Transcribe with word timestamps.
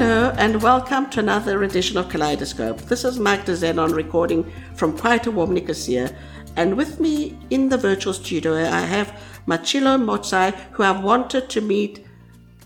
Hello 0.00 0.32
and 0.38 0.62
welcome 0.62 1.10
to 1.10 1.20
another 1.20 1.62
edition 1.62 1.98
of 1.98 2.08
KaleidHERscope. 2.08 2.88
This 2.88 3.04
is 3.04 3.18
Magda 3.18 3.52
Zenon 3.52 3.94
recording 3.94 4.50
from 4.74 4.96
quite 4.96 5.26
a 5.26 5.30
warm 5.30 5.52
Nicosia, 5.52 6.16
and 6.56 6.74
with 6.74 7.00
me 7.00 7.38
in 7.50 7.68
the 7.68 7.76
virtual 7.76 8.14
studio 8.14 8.54
I 8.54 8.80
have 8.80 9.12
Mmatshilo 9.46 10.02
Motsei, 10.02 10.54
who 10.72 10.84
I've 10.84 11.04
wanted 11.04 11.50
to 11.50 11.60
meet 11.60 12.06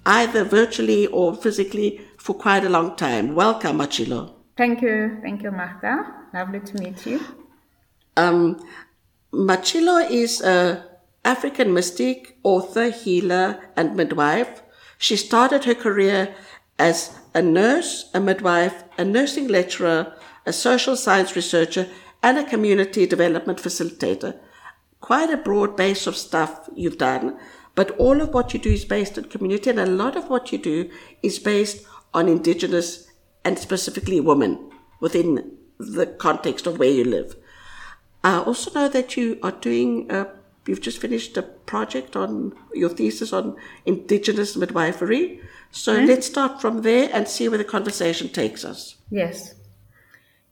either 0.06 0.44
virtually 0.44 1.08
or 1.08 1.34
physically 1.34 2.02
for 2.18 2.34
quite 2.34 2.64
a 2.64 2.68
long 2.68 2.94
time. 2.94 3.34
Welcome, 3.34 3.78
Mmatshilo. 3.78 4.32
Thank 4.56 4.80
you, 4.80 5.18
thank 5.20 5.42
you, 5.42 5.50
Magda. 5.50 6.06
Lovely 6.32 6.60
to 6.60 6.78
meet 6.80 7.04
you. 7.04 7.20
Um, 8.16 8.64
Mmatshilo 9.32 10.08
is 10.08 10.40
a 10.40 10.84
African 11.24 11.74
mystic, 11.74 12.38
author, 12.44 12.90
healer, 12.90 13.72
and 13.76 13.96
midwife. 13.96 14.62
She 14.98 15.16
started 15.16 15.64
her 15.64 15.74
career 15.74 16.32
as 16.78 17.18
a 17.34 17.42
nurse, 17.42 18.10
a 18.14 18.20
midwife, 18.20 18.84
a 18.96 19.04
nursing 19.04 19.48
lecturer, 19.48 20.14
a 20.46 20.52
social 20.52 20.96
science 20.96 21.34
researcher, 21.34 21.88
and 22.22 22.38
a 22.38 22.48
community 22.48 23.06
development 23.06 23.58
facilitator. 23.58 24.38
Quite 25.00 25.30
a 25.30 25.36
broad 25.36 25.76
base 25.76 26.06
of 26.06 26.16
stuff 26.16 26.68
you've 26.74 26.98
done, 26.98 27.38
but 27.74 27.90
all 27.98 28.20
of 28.20 28.32
what 28.32 28.54
you 28.54 28.60
do 28.60 28.70
is 28.70 28.84
based 28.84 29.18
on 29.18 29.24
community, 29.24 29.70
and 29.70 29.80
a 29.80 29.86
lot 29.86 30.16
of 30.16 30.30
what 30.30 30.52
you 30.52 30.58
do 30.58 30.90
is 31.22 31.38
based 31.38 31.84
on 32.14 32.28
Indigenous 32.28 33.10
and 33.44 33.58
specifically 33.58 34.20
women 34.20 34.70
within 35.00 35.56
the 35.78 36.06
context 36.06 36.66
of 36.66 36.78
where 36.78 36.90
you 36.90 37.04
live. 37.04 37.36
I 38.22 38.38
also 38.38 38.70
know 38.72 38.88
that 38.88 39.16
you 39.16 39.38
are 39.42 39.52
doing 39.52 40.10
a 40.10 40.28
you've 40.66 40.80
just 40.80 40.98
finished 40.98 41.36
a 41.36 41.42
project 41.42 42.16
on 42.16 42.54
your 42.72 42.88
thesis 42.88 43.32
on 43.32 43.56
indigenous 43.84 44.56
midwifery. 44.56 45.40
So 45.74 45.96
mm-hmm. 45.96 46.06
let's 46.06 46.28
start 46.28 46.60
from 46.60 46.82
there 46.82 47.10
and 47.12 47.26
see 47.26 47.48
where 47.48 47.58
the 47.58 47.64
conversation 47.64 48.28
takes 48.28 48.64
us. 48.64 48.94
Yes. 49.10 49.54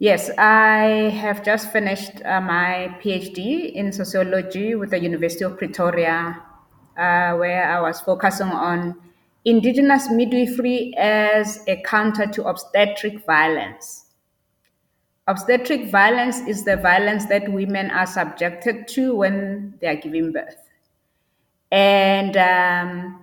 Yes, 0.01 0.31
I 0.37 1.15
have 1.15 1.45
just 1.45 1.71
finished 1.71 2.21
uh, 2.25 2.41
my 2.41 2.99
PhD 3.01 3.73
in 3.73 3.93
sociology 3.93 4.75
with 4.75 4.91
the 4.91 4.99
University 4.99 5.45
of 5.45 5.57
Pretoria, 5.57 6.43
uh, 6.99 7.37
where 7.37 7.71
I 7.71 7.81
was 7.81 8.01
focusing 8.01 8.49
on 8.49 8.97
indigenous 9.45 10.11
midwifery 10.11 10.93
as 10.97 11.63
a 11.69 11.81
counter 11.83 12.27
to 12.27 12.45
obstetric 12.49 13.25
violence. 13.25 14.07
Obstetric 15.29 15.89
violence 15.93 16.41
is 16.49 16.65
the 16.65 16.77
violence 16.77 17.27
that 17.27 17.49
women 17.53 17.93
are 17.93 18.07
subjected 18.07 18.89
to 18.89 19.15
when 19.15 19.75
they 19.81 19.87
are 19.87 19.95
giving 19.95 20.33
birth. 20.33 20.69
And 21.71 22.37
um, 22.37 23.22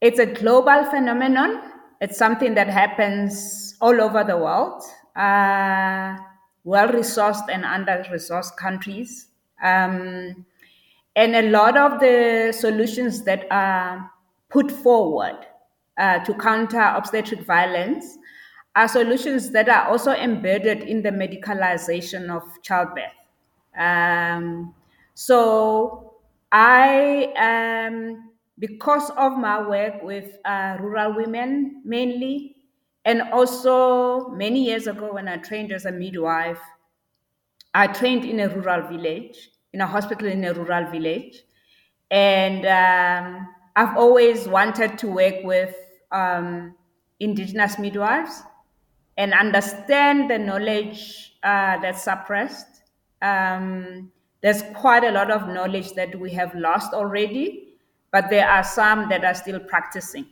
it's 0.00 0.18
a 0.18 0.26
global 0.26 0.84
phenomenon. 0.84 1.72
It's 2.00 2.16
something 2.16 2.54
that 2.54 2.68
happens 2.68 3.74
all 3.80 4.00
over 4.00 4.22
the 4.22 4.36
world, 4.36 4.82
uh, 5.16 6.16
well 6.64 6.88
resourced 6.88 7.48
and 7.52 7.64
under 7.64 8.04
resourced 8.10 8.56
countries. 8.56 9.28
Um, 9.62 10.46
and 11.16 11.34
a 11.34 11.50
lot 11.50 11.76
of 11.76 11.98
the 11.98 12.52
solutions 12.56 13.24
that 13.24 13.46
are 13.50 14.08
put 14.48 14.70
forward 14.70 15.46
uh, 15.98 16.20
to 16.20 16.34
counter 16.34 16.80
obstetric 16.80 17.40
violence 17.40 18.16
are 18.76 18.86
solutions 18.86 19.50
that 19.50 19.68
are 19.68 19.88
also 19.88 20.12
embedded 20.12 20.82
in 20.82 21.02
the 21.02 21.10
medicalization 21.10 22.30
of 22.30 22.44
childbirth. 22.62 23.10
Um, 23.76 24.72
so 25.14 26.14
I, 26.52 27.88
um, 27.88 28.27
because 28.58 29.10
of 29.10 29.38
my 29.38 29.66
work 29.66 30.02
with 30.02 30.38
uh, 30.44 30.76
rural 30.80 31.14
women 31.14 31.82
mainly, 31.84 32.56
and 33.04 33.22
also 33.32 34.28
many 34.28 34.64
years 34.64 34.86
ago 34.86 35.12
when 35.14 35.28
I 35.28 35.36
trained 35.38 35.72
as 35.72 35.84
a 35.84 35.92
midwife, 35.92 36.60
I 37.74 37.86
trained 37.86 38.24
in 38.24 38.40
a 38.40 38.48
rural 38.48 38.88
village, 38.88 39.50
in 39.72 39.80
a 39.80 39.86
hospital 39.86 40.26
in 40.28 40.44
a 40.44 40.52
rural 40.52 40.90
village. 40.90 41.42
And 42.10 42.66
um, 42.66 43.48
I've 43.76 43.96
always 43.96 44.48
wanted 44.48 44.98
to 44.98 45.06
work 45.08 45.36
with 45.44 45.74
um, 46.10 46.74
indigenous 47.20 47.78
midwives 47.78 48.42
and 49.16 49.32
understand 49.34 50.30
the 50.30 50.38
knowledge 50.38 51.34
uh, 51.42 51.78
that's 51.80 52.02
suppressed. 52.02 52.82
Um, 53.20 54.10
there's 54.42 54.62
quite 54.74 55.04
a 55.04 55.10
lot 55.10 55.30
of 55.30 55.48
knowledge 55.48 55.92
that 55.94 56.18
we 56.18 56.30
have 56.32 56.54
lost 56.54 56.92
already, 56.92 57.67
but 58.10 58.30
there 58.30 58.48
are 58.48 58.64
some 58.64 59.08
that 59.08 59.24
are 59.24 59.34
still 59.34 59.60
practicing. 59.60 60.26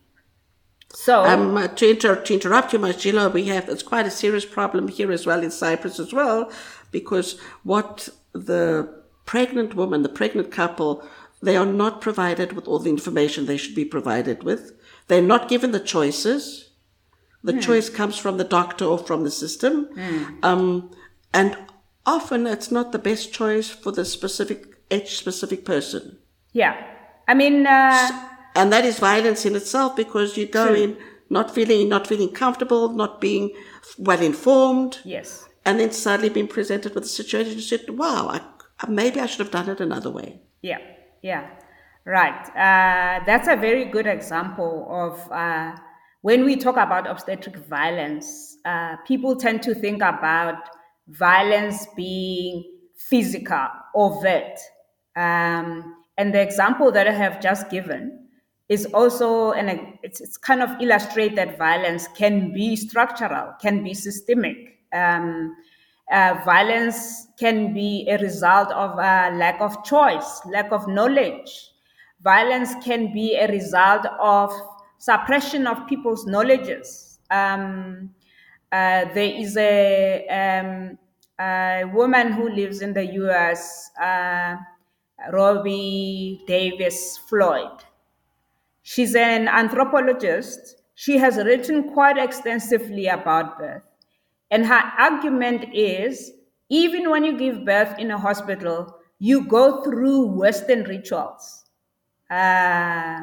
So, 0.92 1.25
um, 1.25 1.75
to, 1.75 1.91
inter- 1.91 2.22
to 2.22 2.34
interrupt 2.34 2.72
you, 2.72 2.78
Mmatshilo, 2.78 3.32
we 3.32 3.44
have 3.47 3.69
it's 3.69 3.82
quite 3.82 4.06
a 4.06 4.10
serious 4.10 4.47
problem 4.47 4.88
here 4.88 5.12
as 5.12 5.26
well 5.26 5.42
in 5.42 5.50
Cyprus 5.50 5.98
as 5.98 6.12
well, 6.12 6.50
because 6.91 7.38
what 7.64 8.09
the 8.32 9.03
pregnant 9.25 9.75
woman, 9.75 10.03
the 10.03 10.09
pregnant 10.09 10.50
couple, 10.53 11.06
they 11.42 11.56
are 11.56 11.66
not 11.66 12.00
provided 12.00 12.53
with 12.53 12.69
all 12.69 12.78
the 12.78 12.91
information 12.91 13.47
they 13.47 13.56
should 13.56 13.75
be 13.75 13.84
provided 13.84 14.43
with. 14.43 14.72
They're 15.08 15.20
not 15.20 15.48
given 15.48 15.72
the 15.72 15.81
choices 15.81 16.66
the 17.47 17.53
mm. 17.53 17.62
choice 17.62 17.88
comes 17.88 18.19
from 18.19 18.38
the 18.38 18.44
doctor 18.44 18.84
or 18.84 18.98
from 18.98 19.22
the 19.22 19.31
system. 19.31 19.88
Mm. 19.94 20.44
Um, 20.44 20.91
and 21.32 21.56
often 22.04 22.47
it's 22.47 22.72
not 22.72 22.91
the 22.91 22.98
best 22.98 23.32
choice 23.32 23.70
for 23.70 23.93
the 23.93 24.04
specific 24.04 24.66
age 24.91 25.14
specific 25.14 25.64
person. 25.64 26.19
Yeah. 26.53 26.76
I 27.28 27.34
mean, 27.34 27.66
uh, 27.66 28.09
and 28.54 28.72
that 28.72 28.84
is 28.84 28.98
violence 28.98 29.44
in 29.44 29.54
itself 29.56 29.97
because 29.97 30.37
you 30.37 30.47
go 30.47 30.69
true. 30.69 30.76
in 30.76 30.97
not 31.28 31.54
feeling, 31.54 31.88
not 31.88 32.06
feeling 32.06 32.31
comfortable, 32.31 32.88
not 32.91 33.20
being 33.20 33.50
well 33.98 34.20
informed. 34.20 34.98
Yes. 35.04 35.48
And 35.64 35.81
then 35.81 35.91
suddenly 35.91 36.28
being 36.28 36.47
presented 36.48 36.94
with 36.94 37.04
a 37.04 37.09
situation, 37.09 37.54
you 37.54 37.60
said, 37.60 37.91
wow, 37.91 38.28
I, 38.28 38.87
maybe 38.88 39.20
I 39.20 39.26
should 39.26 39.41
have 39.41 39.50
done 39.50 39.69
it 39.69 39.81
another 39.81 40.10
way. 40.10 40.41
Yeah. 40.62 40.78
Yeah. 41.22 41.48
Right. 42.04 42.47
Uh, 42.50 43.25
that's 43.26 43.48
a 43.48 43.56
very 43.56 43.87
good 43.87 44.06
example 44.06 44.87
of, 44.88 45.32
uh, 45.32 45.75
when 46.22 46.44
we 46.44 46.56
talk 46.56 46.76
about 46.76 47.08
obstetric 47.08 47.56
violence, 47.56 48.56
uh, 48.64 48.97
people 49.06 49.37
tend 49.37 49.62
to 49.62 49.75
think 49.75 49.97
about 49.97 50.69
violence 51.08 51.87
being 51.97 52.64
physical, 52.97 53.69
overt. 53.94 54.58
Um, 55.16 55.97
and 56.19 56.34
the 56.34 56.41
example 56.41 56.91
that 56.93 57.06
I 57.06 57.12
have 57.12 57.41
just 57.41 57.71
given 57.71 58.27
is 58.69 58.87
also, 58.87 59.53
and 59.53 59.97
it's, 60.03 60.21
it's 60.21 60.37
kind 60.37 60.62
of 60.62 60.71
illustrate 60.81 61.37
that 61.37 61.59
violence 61.59 62.09
can 62.16 62.53
be 62.53 62.75
structural, 62.75 63.53
can 63.60 63.84
be 63.84 63.94
systemic. 63.94 64.81
Um, 64.93 65.55
uh, 66.10 66.38
violence 66.44 67.28
can 67.38 67.75
be 67.75 68.06
a 68.09 68.19
result 68.19 68.71
of 68.72 68.93
a 68.99 69.37
lack 69.37 69.60
of 69.60 69.84
choice, 69.84 70.41
lack 70.47 70.72
of 70.72 70.87
knowledge. 70.88 71.71
Violence 72.22 72.75
can 72.82 73.12
be 73.12 73.37
a 73.37 73.49
result 73.49 74.06
of 74.21 74.53
suppression 74.99 75.66
of 75.66 75.87
people's 75.87 76.26
knowledges. 76.26 77.19
Um, 77.31 78.10
uh, 78.72 79.06
there 79.15 79.34
is 79.34 79.56
a, 79.56 80.26
um, 80.28 80.99
a, 81.38 81.84
woman 81.93 82.32
who 82.32 82.49
lives 82.49 82.82
in 82.82 82.93
the 82.93 83.05
US, 83.05 83.91
uh, 84.00 84.56
Robbie 85.32 86.43
Davis 86.47 87.19
Floyd. 87.19 87.84
She's 88.82 89.15
an 89.15 89.49
anthropologist. 89.49 90.82
She 90.94 91.19
has 91.19 91.37
written 91.37 91.93
quite 91.93 92.19
extensively 92.19 93.09
about 93.09 93.59
birth. 93.59 93.82
And 94.50 94.66
her 94.66 94.93
argument 94.99 95.75
is 95.75 96.32
even 96.69 97.10
when 97.10 97.25
you 97.25 97.37
give 97.37 97.65
birth 97.65 97.99
in 97.99 98.10
a 98.10 98.19
hospital, 98.19 98.97
you 99.19 99.47
go 99.47 99.82
through 99.82 100.26
Western 100.26 100.84
rituals. 100.84 101.65
Uh, 102.31 103.20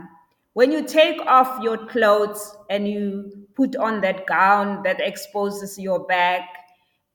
when 0.53 0.71
you 0.71 0.85
take 0.85 1.19
off 1.21 1.61
your 1.61 1.85
clothes 1.87 2.55
and 2.69 2.87
you 2.87 3.31
put 3.55 3.75
on 3.75 4.01
that 4.01 4.25
gown 4.25 4.83
that 4.83 5.01
exposes 5.01 5.77
your 5.77 5.99
back, 6.05 6.47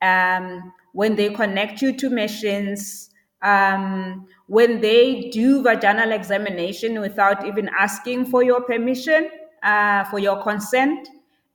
um, 0.01 0.71
when 0.93 1.15
they 1.15 1.29
connect 1.29 1.81
you 1.81 1.95
to 1.97 2.09
machines, 2.09 3.09
um, 3.41 4.27
when 4.47 4.81
they 4.81 5.29
do 5.29 5.61
vaginal 5.61 6.11
examination 6.11 6.99
without 6.99 7.45
even 7.45 7.69
asking 7.77 8.25
for 8.25 8.43
your 8.43 8.61
permission, 8.61 9.29
uh, 9.63 10.03
for 10.05 10.19
your 10.19 10.41
consent, 10.43 11.07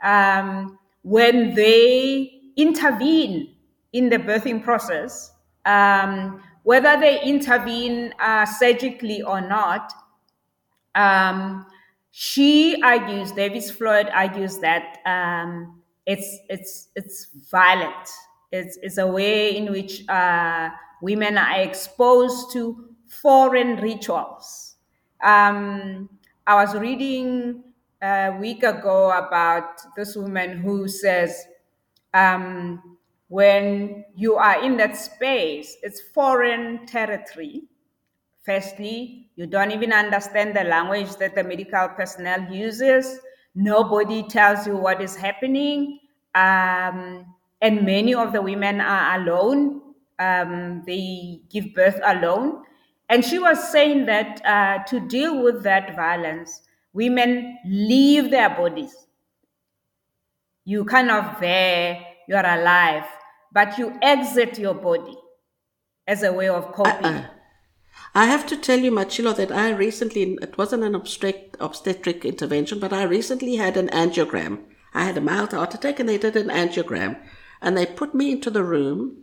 um, 0.02 0.78
when 1.02 1.54
they 1.54 2.40
intervene 2.56 3.54
in 3.92 4.08
the 4.08 4.19
birthing 4.19 4.62
process, 4.62 5.32
um, 5.66 6.42
whether 6.62 6.98
they 6.98 7.22
intervene 7.22 8.14
uh, 8.19 8.46
surgically 8.46 9.22
or 9.22 9.40
not, 9.40 9.92
um, 10.94 11.66
she 12.10 12.80
argues, 12.82 13.32
Davis 13.32 13.70
Floyd 13.70 14.08
argues 14.12 14.58
that 14.58 14.98
um, 15.04 15.82
it's 16.06 16.38
it's 16.48 16.88
it's 16.94 17.28
violent. 17.50 18.08
It's 18.54 18.78
it's 18.82 18.98
a 18.98 19.06
way 19.06 19.56
in 19.56 19.72
which 19.72 20.08
uh, 20.08 20.70
women 21.02 21.36
are 21.36 21.60
exposed 21.60 22.52
to 22.52 22.88
foreign 23.08 23.76
rituals. 23.76 24.76
Um, 25.22 26.08
I 26.46 26.54
was 26.54 26.76
reading 26.76 27.64
a 28.00 28.30
week 28.38 28.62
ago 28.62 29.10
about 29.10 29.80
this 29.96 30.14
woman 30.14 30.58
who 30.58 30.86
says, 30.86 31.44
um, 32.12 32.96
when 33.26 34.04
you 34.14 34.36
are 34.36 34.62
in 34.62 34.76
that 34.76 34.96
space, 34.96 35.76
it's 35.82 36.00
foreign 36.14 36.86
territory. 36.86 37.64
Firstly, 38.44 39.30
you 39.34 39.46
don't 39.46 39.72
even 39.72 39.92
understand 39.92 40.54
the 40.54 40.62
language 40.62 41.16
that 41.16 41.34
the 41.34 41.42
medical 41.42 41.88
personnel 41.88 42.52
uses. 42.52 43.18
Nobody 43.56 44.22
tells 44.22 44.64
you 44.64 44.76
what 44.76 45.02
is 45.02 45.16
happening. 45.16 45.98
Um, 46.36 47.33
and 47.64 47.82
many 47.87 48.14
of 48.14 48.34
the 48.34 48.43
women 48.43 48.81
are 48.82 49.19
alone. 49.19 49.81
Um, 50.19 50.82
they 50.87 51.40
give 51.50 51.75
birth 51.75 51.99
alone. 52.05 52.62
And 53.08 53.25
she 53.25 53.38
was 53.38 53.72
saying 53.72 54.05
that 54.05 54.44
uh, 54.44 54.84
to 54.84 55.00
deal 55.00 55.43
with 55.43 55.62
that 55.62 55.96
violence, 55.96 56.61
women 56.93 57.58
leave 57.64 58.31
their 58.31 58.50
bodies. 58.50 58.94
You 60.66 60.84
kind 60.84 61.11
of 61.11 61.40
there, 61.40 62.00
you're 62.28 62.46
alive, 62.46 63.06
but 63.50 63.78
you 63.78 63.99
exit 64.02 64.58
your 64.58 64.75
body 64.75 65.16
as 66.06 66.22
a 66.22 66.32
way 66.32 66.49
of 66.49 66.70
coping. 66.72 67.06
Uh-uh. 67.06 67.26
I 68.14 68.26
have 68.26 68.46
to 68.49 68.58
tell 68.58 68.78
you, 68.78 68.90
Mmatshilo, 68.90 69.34
that 69.37 69.50
I 69.50 69.70
recently, 69.70 70.37
it 70.43 70.58
wasn't 70.58 70.84
an 70.84 70.94
obstetric, 70.94 71.56
obstetric 71.61 72.26
intervention, 72.26 72.78
but 72.78 72.93
I 72.93 73.05
recently 73.05 73.56
had 73.56 73.78
an 73.78 73.88
angiogram. 73.88 74.64
I 74.93 75.05
had 75.05 75.16
a 75.16 75.22
mild 75.22 75.52
heart 75.52 75.75
attack 75.75 75.99
and 75.99 76.08
they 76.08 76.19
did 76.19 76.37
an 76.37 76.49
angiogram. 76.49 77.19
And 77.60 77.76
they 77.76 77.86
put 77.86 78.14
me 78.14 78.32
into 78.32 78.50
the 78.50 78.64
room 78.64 79.16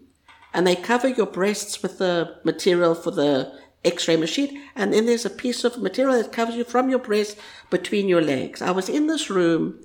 and 0.53 0.65
they 0.65 0.75
cover 0.75 1.07
your 1.07 1.27
breasts 1.27 1.81
with 1.81 1.97
the 1.97 2.37
material 2.43 2.95
for 2.95 3.11
the 3.11 3.53
x-ray 3.83 4.17
machine. 4.17 4.61
And 4.75 4.93
then 4.93 5.05
there's 5.05 5.25
a 5.25 5.29
piece 5.29 5.63
of 5.63 5.81
material 5.81 6.21
that 6.21 6.31
covers 6.31 6.55
you 6.55 6.63
from 6.63 6.89
your 6.89 6.99
breast 6.99 7.37
between 7.69 8.07
your 8.07 8.21
legs. 8.21 8.61
I 8.61 8.71
was 8.71 8.89
in 8.89 9.07
this 9.07 9.29
room 9.29 9.79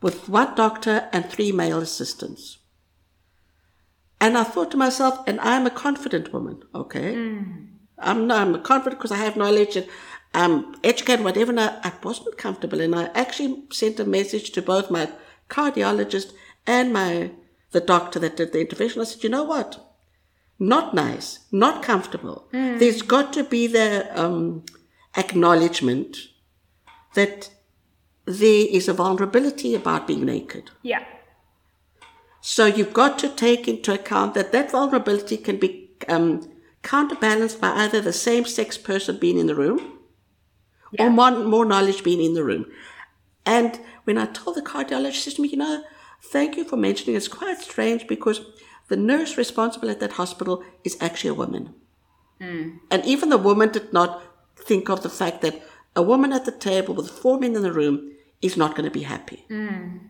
with 0.00 0.28
one 0.28 0.54
doctor 0.54 1.08
and 1.12 1.24
three 1.24 1.52
male 1.52 1.78
assistants. 1.78 2.58
And 4.20 4.38
I 4.38 4.44
thought 4.44 4.70
to 4.70 4.76
myself, 4.76 5.18
and 5.26 5.40
I'm 5.40 5.66
a 5.66 5.70
confident 5.70 6.32
woman, 6.32 6.62
okay? 6.74 7.14
Mm. 7.14 7.68
I'm, 7.98 8.30
I'm 8.30 8.62
confident 8.62 8.98
because 8.98 9.12
I 9.12 9.16
have 9.18 9.36
knowledge 9.36 9.76
and 9.76 9.88
I'm 10.32 10.74
educated, 10.82 11.24
whatever. 11.24 11.50
And 11.50 11.60
I, 11.60 11.78
I 11.82 11.92
wasn't 12.02 12.38
comfortable. 12.38 12.80
And 12.80 12.94
I 12.94 13.10
actually 13.14 13.64
sent 13.70 14.00
a 14.00 14.04
message 14.04 14.50
to 14.52 14.62
both 14.62 14.90
my 14.90 15.10
cardiologist 15.48 16.32
and 16.66 16.92
my 16.92 17.30
the 17.74 17.80
doctor 17.80 18.18
that 18.20 18.36
did 18.38 18.52
the 18.52 18.60
intervention. 18.60 19.02
I 19.02 19.04
said, 19.04 19.22
you 19.22 19.28
know 19.28 19.44
what? 19.44 19.84
Not 20.58 20.94
nice, 20.94 21.40
not 21.52 21.82
comfortable. 21.82 22.48
Mm. 22.52 22.78
There's 22.78 23.02
got 23.02 23.32
to 23.34 23.44
be 23.44 23.66
the 23.66 24.08
um, 24.18 24.64
acknowledgement 25.16 26.16
that 27.14 27.50
there 28.24 28.66
is 28.70 28.88
a 28.88 28.94
vulnerability 28.94 29.74
about 29.74 30.06
being 30.06 30.24
naked. 30.24 30.70
Yeah. 30.82 31.04
So 32.40 32.66
you've 32.66 32.94
got 32.94 33.18
to 33.18 33.28
take 33.28 33.66
into 33.66 33.92
account 33.92 34.34
that 34.34 34.52
that 34.52 34.70
vulnerability 34.70 35.36
can 35.36 35.58
be 35.58 35.90
um, 36.08 36.48
counterbalanced 36.82 37.60
by 37.60 37.70
either 37.70 38.00
the 38.00 38.12
same 38.12 38.44
sex 38.44 38.78
person 38.78 39.18
being 39.18 39.38
in 39.38 39.46
the 39.46 39.54
room 39.54 39.98
yeah. 40.92 41.06
or 41.06 41.10
more, 41.10 41.32
more 41.32 41.64
knowledge 41.64 42.04
being 42.04 42.22
in 42.22 42.34
the 42.34 42.44
room. 42.44 42.66
And 43.44 43.80
when 44.04 44.18
I 44.18 44.26
told 44.26 44.56
the 44.56 44.62
cardiologist, 44.62 45.14
she 45.14 45.20
said 45.30 45.36
to 45.36 45.42
me, 45.42 45.48
you 45.48 45.56
know, 45.56 45.82
thank 46.32 46.56
you 46.56 46.64
for 46.64 46.76
mentioning 46.76 47.16
it's 47.16 47.28
quite 47.28 47.58
strange 47.58 48.06
because 48.06 48.40
the 48.88 48.96
nurse 48.96 49.36
responsible 49.36 49.90
at 49.90 50.00
that 50.00 50.12
hospital 50.12 50.62
is 50.84 50.96
actually 51.00 51.30
a 51.30 51.34
woman. 51.34 51.74
Mm. 52.40 52.80
And 52.90 53.04
even 53.04 53.28
the 53.28 53.38
woman 53.38 53.70
did 53.70 53.92
not 53.92 54.22
think 54.56 54.88
of 54.88 55.02
the 55.02 55.08
fact 55.08 55.40
that 55.42 55.62
a 55.96 56.02
woman 56.02 56.32
at 56.32 56.44
the 56.44 56.52
table 56.52 56.94
with 56.94 57.10
four 57.10 57.38
men 57.38 57.56
in 57.56 57.62
the 57.62 57.72
room 57.72 58.12
is 58.42 58.56
not 58.56 58.74
going 58.74 58.84
to 58.84 58.90
be 58.90 59.02
happy. 59.02 59.44
Mm. 59.50 60.00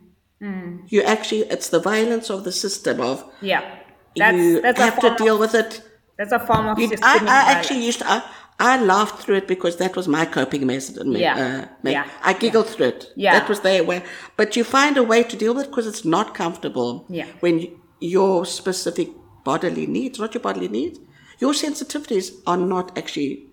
Mm. 0.41 0.83
You 0.89 1.03
actually, 1.03 1.43
it's 1.43 1.69
the 1.69 1.81
violence 1.81 2.31
of 2.31 2.45
the 2.45 2.53
system 2.53 3.01
of 3.01 3.25
yeah. 3.41 3.79
That's, 4.17 4.37
you 4.37 4.61
that's 4.61 4.79
have 4.79 5.01
to 5.01 5.15
deal 5.17 5.39
with 5.39 5.55
it. 5.55 5.83
That's 6.17 6.33
a 6.33 6.39
form 6.39 6.67
of 6.69 6.79
you, 6.79 6.91
I, 7.03 7.19
I 7.27 7.53
actually 7.53 7.85
used 7.85 7.99
to. 7.99 8.09
I, 8.09 8.23
I 8.59 8.81
laughed 8.81 9.23
through 9.23 9.37
it 9.37 9.49
because 9.49 9.77
that 9.79 9.97
was 9.97 10.07
my 10.07 10.25
coping 10.25 10.67
method. 10.67 11.07
Yeah. 11.09 11.69
Uh, 11.85 11.89
yeah. 11.91 12.09
I 12.23 12.35
giggled 12.35 12.67
yeah. 12.67 12.73
through 12.73 12.87
it. 12.87 13.13
Yeah. 13.17 13.39
That 13.39 13.49
was 13.49 13.61
the 13.61 13.81
way. 13.83 14.03
But 14.37 14.57
you 14.57 14.65
find 14.65 14.97
a 14.97 15.03
way 15.03 15.25
to 15.25 15.37
deal 15.37 15.55
with 15.55 15.65
it 15.65 15.71
because 15.71 15.87
it's 15.87 16.05
not 16.05 16.35
comfortable. 16.35 17.05
Yeah. 17.09 17.27
When 17.41 17.69
your 18.01 18.47
specific 18.47 19.09
bodily 19.43 19.87
needs, 19.87 20.19
not 20.19 20.35
your 20.35 20.41
bodily 20.41 20.69
needs, 20.69 21.01
your 21.41 21.53
sensitivities 21.53 22.33
are 22.47 22.57
not 22.57 22.97
actually 22.97 23.47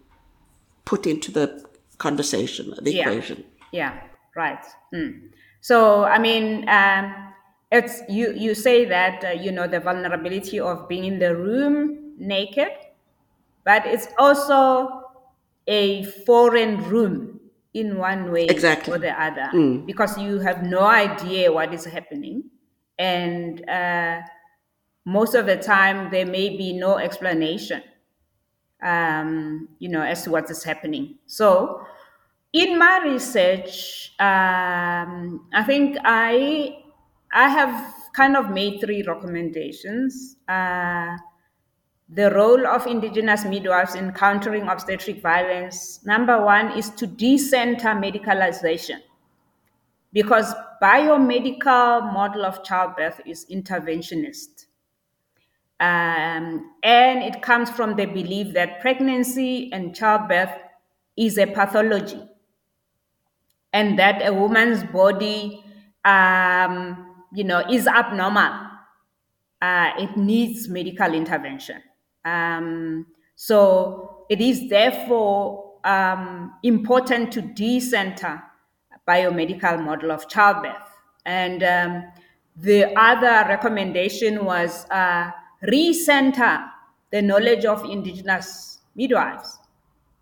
put 0.86 1.08
into 1.08 1.32
the 1.32 1.66
conversation, 1.98 2.74
the 2.82 2.94
yeah. 2.94 3.10
equation. 3.10 3.44
Yeah. 3.72 4.00
Right. 4.36 4.64
Mm. 4.94 5.30
So, 5.62 6.04
I 6.06 6.20
mean, 6.20 6.68
um, 6.70 7.32
it's 7.72 8.02
you. 8.10 8.34
You 8.34 8.54
say 8.54 8.86
that 8.86 9.24
uh, 9.24 9.30
you 9.30 9.52
know 9.52 9.68
the 9.68 9.80
vulnerability 9.80 10.60
of 10.60 10.88
being 10.90 11.06
in 11.06 11.20
the 11.20 11.36
room 11.36 12.16
naked, 12.18 12.70
but 13.64 13.86
it's 13.86 14.08
also 14.18 15.04
a 15.68 16.04
foreign 16.26 16.78
room 16.90 17.40
in 17.74 17.98
one 17.98 18.32
way 18.32 18.46
exactly. 18.46 18.94
or 18.94 18.98
the 18.98 19.12
other 19.22 19.50
mm. 19.54 19.86
because 19.86 20.18
you 20.18 20.40
have 20.40 20.64
no 20.64 20.82
idea 20.82 21.52
what 21.52 21.74
is 21.74 21.86
happening, 21.86 22.44
and 23.00 23.68
uh, 23.70 24.22
most 25.06 25.36
of 25.36 25.46
the 25.46 25.58
time 25.58 26.12
there 26.12 26.26
may 26.26 26.50
be 26.58 26.74
no 26.74 26.98
explanation, 26.98 27.82
um, 28.84 29.70
you 29.80 29.90
know, 29.90 30.02
as 30.02 30.24
to 30.24 30.32
what 30.32 30.50
is 30.50 30.64
happening. 30.64 31.16
So 31.28 31.86
in 32.54 32.78
my 32.78 33.00
research, 33.06 34.14
um, 34.20 35.48
I 35.54 35.64
think 35.66 35.98
I 36.04 36.84
I 37.32 37.48
have 37.48 37.94
kind 38.14 38.36
of 38.36 38.50
made 38.50 38.82
three 38.82 39.04
recommendations. 39.04 40.36
Uh, 40.48 41.16
the 42.14 42.30
role 42.32 42.68
of 42.68 42.86
indigenous 42.88 43.46
midwives 43.46 43.96
in 43.96 44.12
countering 44.12 44.68
obstetric 44.68 45.22
violence. 45.22 46.04
Number 46.06 46.44
one 46.44 46.78
is 46.78 46.90
to 46.92 47.08
decenter 47.08 47.90
medicalization, 47.90 49.00
because 50.12 50.54
biomedical 50.82 52.12
model 52.14 52.46
of 52.46 52.64
childbirth 52.64 53.22
is 53.26 53.46
interventionist. 53.50 54.66
Um, 55.80 56.74
and 56.84 57.24
it 57.24 57.42
comes 57.42 57.70
from 57.72 57.96
the 57.96 58.06
belief 58.06 58.54
that 58.54 58.82
pregnancy 58.82 59.72
and 59.74 59.96
childbirth 59.96 60.52
is 61.18 61.38
a 61.38 61.48
pathology 61.48 62.22
and 63.74 63.98
that 63.98 64.22
a 64.24 64.34
woman's 64.34 64.84
body, 64.84 65.64
um, 66.06 67.24
you 67.34 67.44
know, 67.44 67.64
is 67.68 67.88
abnormal. 67.88 68.52
Uh, 69.62 69.92
it 69.98 70.18
needs 70.18 70.68
medical 70.68 71.14
intervention. 71.14 71.82
Um, 72.26 73.08
so 73.36 74.26
it 74.30 74.42
is 74.42 74.70
therefore 74.70 75.74
um, 75.84 76.54
important 76.64 77.32
to 77.34 77.42
decenter 77.42 78.42
biomedical 79.08 79.84
model 79.84 80.12
of 80.12 80.28
childbirth. 80.30 80.90
And 81.26 81.64
um, 81.64 82.04
the 82.56 82.98
other 82.98 83.48
recommendation 83.50 84.46
was 84.46 84.86
uh, 84.90 85.32
recenter 85.64 86.68
the 87.12 87.22
knowledge 87.22 87.66
of 87.66 87.84
indigenous 87.86 88.80
midwives 88.96 89.60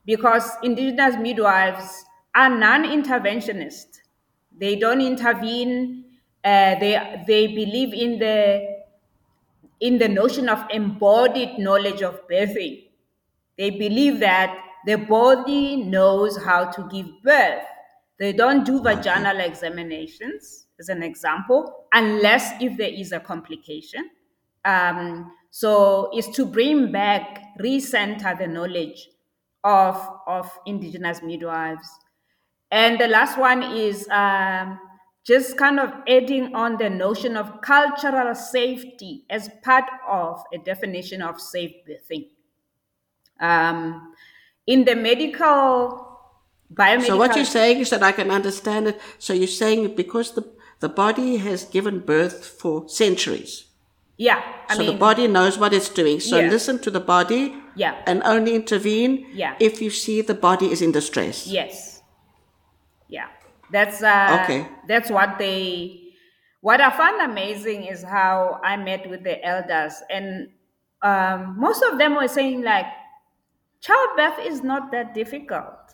because 0.06 0.50
indigenous 0.63 1.15
midwives 1.18 2.06
are 2.36 2.50
non-interventionist. 2.50 4.01
They 4.58 4.75
don't 4.75 5.01
intervene. 5.01 6.06
Uh, 6.44 6.75
they 6.79 7.24
they 7.27 7.48
believe 7.48 7.94
in 7.94 8.20
the 8.20 8.79
in 9.80 9.98
the 9.98 10.08
notion 10.08 10.50
of 10.50 10.64
embodied 10.72 11.58
knowledge 11.58 12.02
of 12.02 12.28
birthing. 12.28 12.90
They 13.58 13.70
believe 13.72 14.20
that 14.20 14.58
the 14.86 14.96
body 14.96 15.78
knows 15.78 16.38
how 16.38 16.66
to 16.66 16.88
give 16.90 17.08
birth. 17.24 17.64
They 18.18 18.34
don't 18.34 18.66
do 18.66 18.82
vaginal 18.82 19.40
examinations, 19.40 20.68
as 20.80 20.90
an 20.90 21.04
example, 21.04 21.86
unless 21.94 22.62
if 22.62 22.78
there 22.78 22.90
is 22.90 23.12
a 23.12 23.20
complication. 23.20 24.10
Um, 24.66 25.32
so 25.52 26.10
it's 26.14 26.30
to 26.36 26.46
bring 26.46 26.92
back, 26.92 27.44
recenter 27.60 28.38
the 28.38 28.48
knowledge 28.48 29.10
of, 29.64 29.96
of 30.28 30.50
indigenous 30.66 31.22
midwives 31.22 31.90
and 32.72 33.00
the 33.00 33.08
last 33.08 33.38
one 33.38 33.64
is 33.64 34.08
um, 34.10 34.80
just 35.30 35.58
kind 35.58 35.80
of 35.80 35.94
adding 36.08 36.56
on 36.56 36.78
the 36.78 36.90
notion 36.90 37.38
of 37.38 37.62
cultural 37.62 38.34
safety 38.34 39.26
as 39.30 39.48
part 39.64 39.86
of 40.08 40.44
a 40.52 40.58
definition 40.58 41.22
of 41.22 41.40
safe 41.40 41.76
birthing. 41.88 42.26
Um, 43.40 44.14
in 44.66 44.86
the 44.86 44.96
medical 44.96 46.20
biomedical. 46.74 47.06
So 47.06 47.18
what 47.18 47.36
you're 47.36 47.54
saying 47.60 47.78
is 47.80 47.92
that 47.92 48.02
I 48.02 48.12
can 48.12 48.32
understand 48.32 48.88
it. 48.88 49.00
So 49.20 49.34
you're 49.34 49.58
saying 49.64 49.96
because 49.96 50.34
the 50.34 50.44
the 50.80 50.90
body 50.90 51.38
has 51.38 51.66
given 51.66 52.00
birth 52.00 52.46
for 52.60 52.90
centuries. 52.90 53.66
Yeah. 54.18 54.42
I 54.70 54.74
so 54.76 54.80
mean, 54.80 54.92
the 54.92 54.98
body 54.98 55.28
knows 55.28 55.58
what 55.60 55.74
it's 55.74 55.90
doing. 55.90 56.20
So 56.20 56.40
yeah. 56.40 56.50
listen 56.50 56.80
to 56.80 56.92
the 56.92 57.00
body. 57.16 57.54
Yeah. 57.76 58.02
And 58.08 58.24
only 58.24 58.56
intervene. 58.56 59.28
Yeah. 59.34 59.56
If 59.60 59.82
you 59.82 59.90
see 59.90 60.22
the 60.22 60.34
body 60.34 60.72
is 60.72 60.82
in 60.82 60.92
distress. 60.92 61.48
Yes. 61.48 62.02
Yeah. 63.08 63.28
That's 63.72 64.02
uh, 64.02 64.42
Okay. 64.44 64.68
That's 64.88 65.10
what 65.10 65.38
they. 65.38 66.02
What 66.62 66.82
I 66.82 66.90
found 66.92 67.22
amazing 67.22 67.86
is 67.86 68.04
how 68.04 68.60
I 68.64 68.76
met 68.76 69.10
with 69.10 69.24
the 69.24 69.44
elders, 69.46 69.94
and 70.10 70.50
um, 71.02 71.56
most 71.58 71.82
of 71.84 71.98
them 71.98 72.16
were 72.16 72.28
saying 72.28 72.64
like, 72.64 72.86
childbirth 73.80 74.46
is 74.46 74.62
not 74.62 74.92
that 74.92 75.14
difficult. 75.14 75.94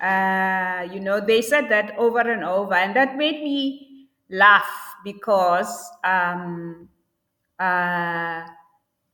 Uh, 0.00 0.86
you 0.92 1.00
know, 1.00 1.20
they 1.20 1.42
said 1.42 1.68
that 1.70 1.96
over 1.98 2.20
and 2.20 2.44
over, 2.44 2.74
and 2.74 2.94
that 2.94 3.16
made 3.16 3.42
me 3.42 4.08
laugh 4.30 4.94
because, 5.02 5.90
um, 6.04 6.88
uh, 7.58 8.46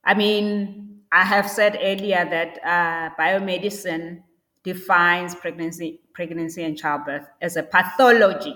I 0.05 0.15
mean, 0.15 1.01
I 1.11 1.25
have 1.25 1.49
said 1.49 1.79
earlier 1.81 2.29
that 2.29 2.59
uh, 2.63 3.15
biomedicine 3.19 4.23
defines 4.63 5.35
pregnancy, 5.35 6.01
pregnancy 6.15 6.63
and 6.63 6.79
childbirth 6.79 7.27
as 7.43 7.57
a 7.57 7.63
pathology, 7.63 8.55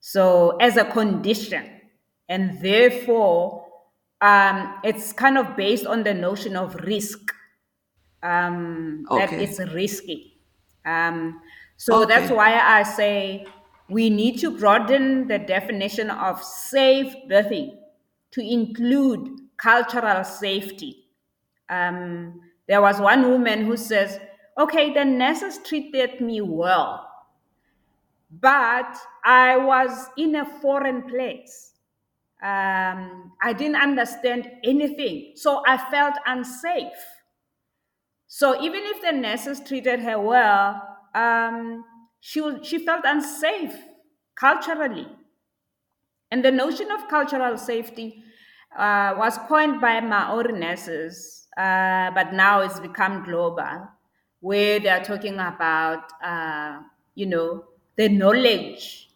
so 0.00 0.56
as 0.56 0.76
a 0.76 0.84
condition, 0.84 1.68
and 2.28 2.60
therefore 2.62 3.66
um, 4.22 4.76
it's 4.84 5.12
kind 5.12 5.36
of 5.36 5.56
based 5.56 5.84
on 5.84 6.04
the 6.04 6.14
notion 6.14 6.56
of 6.56 6.74
risk 6.76 7.32
um, 8.22 9.04
that 9.10 9.32
it's 9.32 9.58
risky. 9.74 10.38
Um, 10.86 11.40
so 11.76 12.04
that's 12.06 12.30
why 12.30 12.58
I 12.58 12.84
say 12.84 13.46
we 13.88 14.08
need 14.08 14.38
to 14.38 14.56
broaden 14.56 15.26
the 15.26 15.38
definition 15.38 16.08
of 16.08 16.42
safe 16.42 17.14
birthing 17.28 17.76
to 18.30 18.40
include 18.40 19.28
cultural 19.56 20.24
safety. 20.24 21.04
Um, 21.68 22.40
there 22.68 22.80
was 22.80 23.00
one 23.00 23.28
woman 23.28 23.64
who 23.64 23.76
says, 23.76 24.18
Okay, 24.56 24.94
the 24.94 25.04
nurses 25.04 25.58
treated 25.58 26.22
me 26.22 26.40
well, 26.40 27.06
but 28.30 28.96
I 29.24 29.56
was 29.56 30.08
in 30.16 30.34
a 30.36 30.44
foreign 30.60 31.02
place. 31.08 31.72
Um, 32.42 33.32
I 33.42 33.52
didn't 33.56 33.76
understand 33.76 34.50
anything, 34.64 35.32
so 35.36 35.62
I 35.66 35.78
felt 35.90 36.14
unsafe. 36.26 36.92
So 38.26 38.60
even 38.60 38.80
if 38.84 39.00
the 39.02 39.12
nurses 39.12 39.60
treated 39.60 40.00
her 40.00 40.18
well, 40.18 40.98
um, 41.14 41.84
she 42.20 42.40
she 42.64 42.78
felt 42.84 43.04
unsafe 43.04 43.76
culturally. 44.34 45.06
And 46.30 46.44
the 46.44 46.50
notion 46.50 46.90
of 46.90 47.08
cultural 47.08 47.58
safety 47.58 48.22
uh, 48.76 49.14
was 49.18 49.38
coined 49.48 49.80
by 49.80 50.00
Maori 50.00 50.52
nurses, 50.52 51.46
uh, 51.56 52.10
but 52.12 52.32
now 52.32 52.60
it's 52.60 52.80
become 52.80 53.22
global, 53.24 53.88
where 54.42 54.80
they 54.80 54.90
are 54.90 55.04
talking 55.04 55.36
about, 55.40 56.12
uh, 56.22 56.82
you 57.14 57.26
know, 57.26 57.64
the 57.96 58.08
knowledge, 58.10 59.10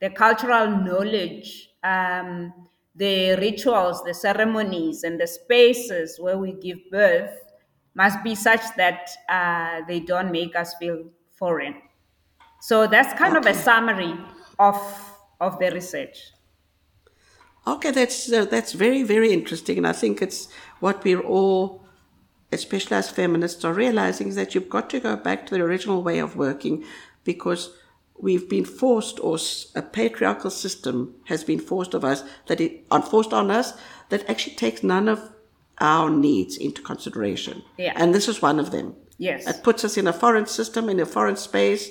the 0.00 0.10
cultural 0.10 0.68
knowledge, 0.70 1.70
um, 1.84 2.52
the 2.94 3.36
rituals, 3.36 4.04
the 4.04 4.14
ceremonies, 4.14 5.04
and 5.04 5.20
the 5.20 5.26
spaces 5.26 6.20
where 6.20 6.38
we 6.38 6.52
give 6.54 6.78
birth 6.92 7.38
must 7.94 8.22
be 8.24 8.34
such 8.34 8.62
that 8.76 9.10
uh, 9.28 9.82
they 9.88 10.00
don't 10.00 10.32
make 10.32 10.56
us 10.56 10.74
feel 10.76 11.04
foreign. 11.30 11.76
So 12.60 12.86
that's 12.88 13.14
kind 13.18 13.36
of 13.36 13.46
a 13.46 13.54
summary 13.54 14.14
of 14.58 14.76
of 15.40 15.58
the 15.60 15.70
research. 15.72 16.32
Okay, 17.66 17.92
that's 17.92 18.32
uh, 18.32 18.44
that's 18.44 18.72
very 18.72 19.04
very 19.04 19.32
interesting, 19.32 19.78
and 19.78 19.86
I 19.86 19.92
think 19.92 20.20
it's 20.20 20.50
what 20.80 21.04
we're 21.04 21.20
all, 21.20 21.81
especially 22.52 22.96
as 22.96 23.10
feminists, 23.10 23.64
are 23.64 23.72
realizing 23.72 24.28
is 24.28 24.36
that 24.36 24.54
you've 24.54 24.68
got 24.68 24.90
to 24.90 25.00
go 25.00 25.16
back 25.16 25.46
to 25.46 25.54
the 25.54 25.62
original 25.62 26.02
way 26.02 26.18
of 26.18 26.36
working, 26.36 26.84
because 27.24 27.70
we've 28.18 28.48
been 28.48 28.64
forced, 28.64 29.18
or 29.20 29.38
a 29.74 29.82
patriarchal 29.82 30.50
system 30.50 31.14
has 31.26 31.42
been 31.44 31.58
forced 31.60 31.94
of 31.94 32.04
us 32.04 32.22
that 32.46 32.60
it 32.60 32.84
on 32.90 33.02
forced 33.02 33.32
on 33.32 33.50
us 33.50 33.72
that 34.10 34.28
actually 34.28 34.54
takes 34.56 34.82
none 34.82 35.08
of 35.08 35.30
our 35.80 36.10
needs 36.10 36.56
into 36.56 36.82
consideration, 36.82 37.62
Yeah. 37.78 37.92
and 37.96 38.14
this 38.14 38.28
is 38.28 38.42
one 38.42 38.60
of 38.60 38.70
them. 38.70 38.94
Yes. 39.18 39.48
It 39.48 39.62
puts 39.62 39.84
us 39.84 39.96
in 39.96 40.06
a 40.06 40.12
foreign 40.12 40.46
system, 40.46 40.88
in 40.88 41.00
a 41.00 41.06
foreign 41.06 41.36
space, 41.36 41.90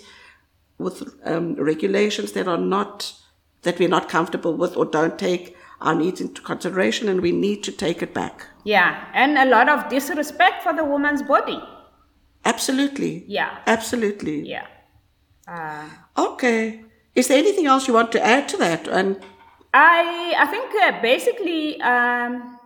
with 0.77 1.03
um, 1.25 1.55
regulations 1.55 2.31
that 2.33 2.47
are 2.47 2.57
not 2.57 3.13
that 3.63 3.77
we're 3.77 3.87
not 3.89 4.09
comfortable 4.09 4.55
with 4.57 4.75
or 4.75 4.85
don't 4.85 5.19
take 5.19 5.55
our 5.81 5.95
needs 5.95 6.21
into 6.21 6.41
consideration, 6.41 7.09
and 7.09 7.21
we 7.21 7.31
need 7.31 7.63
to 7.63 7.71
take 7.71 8.01
it 8.01 8.13
back. 8.13 8.47
Yeah, 8.63 9.05
and 9.13 9.37
a 9.37 9.45
lot 9.45 9.69
of 9.69 9.89
disrespect 9.89 10.63
for 10.63 10.73
the 10.73 10.83
woman's 10.83 11.23
body. 11.23 11.61
Absolutely. 12.45 13.23
Yeah. 13.27 13.57
Absolutely. 13.67 14.47
Yeah. 14.47 14.67
Uh, 15.47 15.89
Okay. 16.17 16.83
Is 17.15 17.27
there 17.27 17.37
anything 17.37 17.65
else 17.65 17.87
you 17.87 17.93
want 17.93 18.11
to 18.13 18.25
add 18.25 18.47
to 18.49 18.57
that? 18.57 18.87
And 18.87 19.19
I 19.73 20.33
I 20.37 20.45
think 20.47 20.71
uh, 20.81 21.01
basically 21.01 21.81
um, 21.81 22.57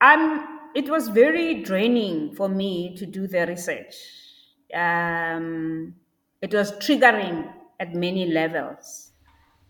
I'm. 0.00 0.48
It 0.74 0.88
was 0.88 1.08
very 1.08 1.62
draining 1.62 2.34
for 2.34 2.48
me 2.48 2.96
to 2.96 3.04
do 3.04 3.26
the 3.26 3.46
research. 3.46 3.94
Um, 4.74 5.94
it 6.40 6.54
was 6.54 6.72
triggering 6.72 7.52
at 7.78 7.94
many 7.94 8.26
levels. 8.32 9.11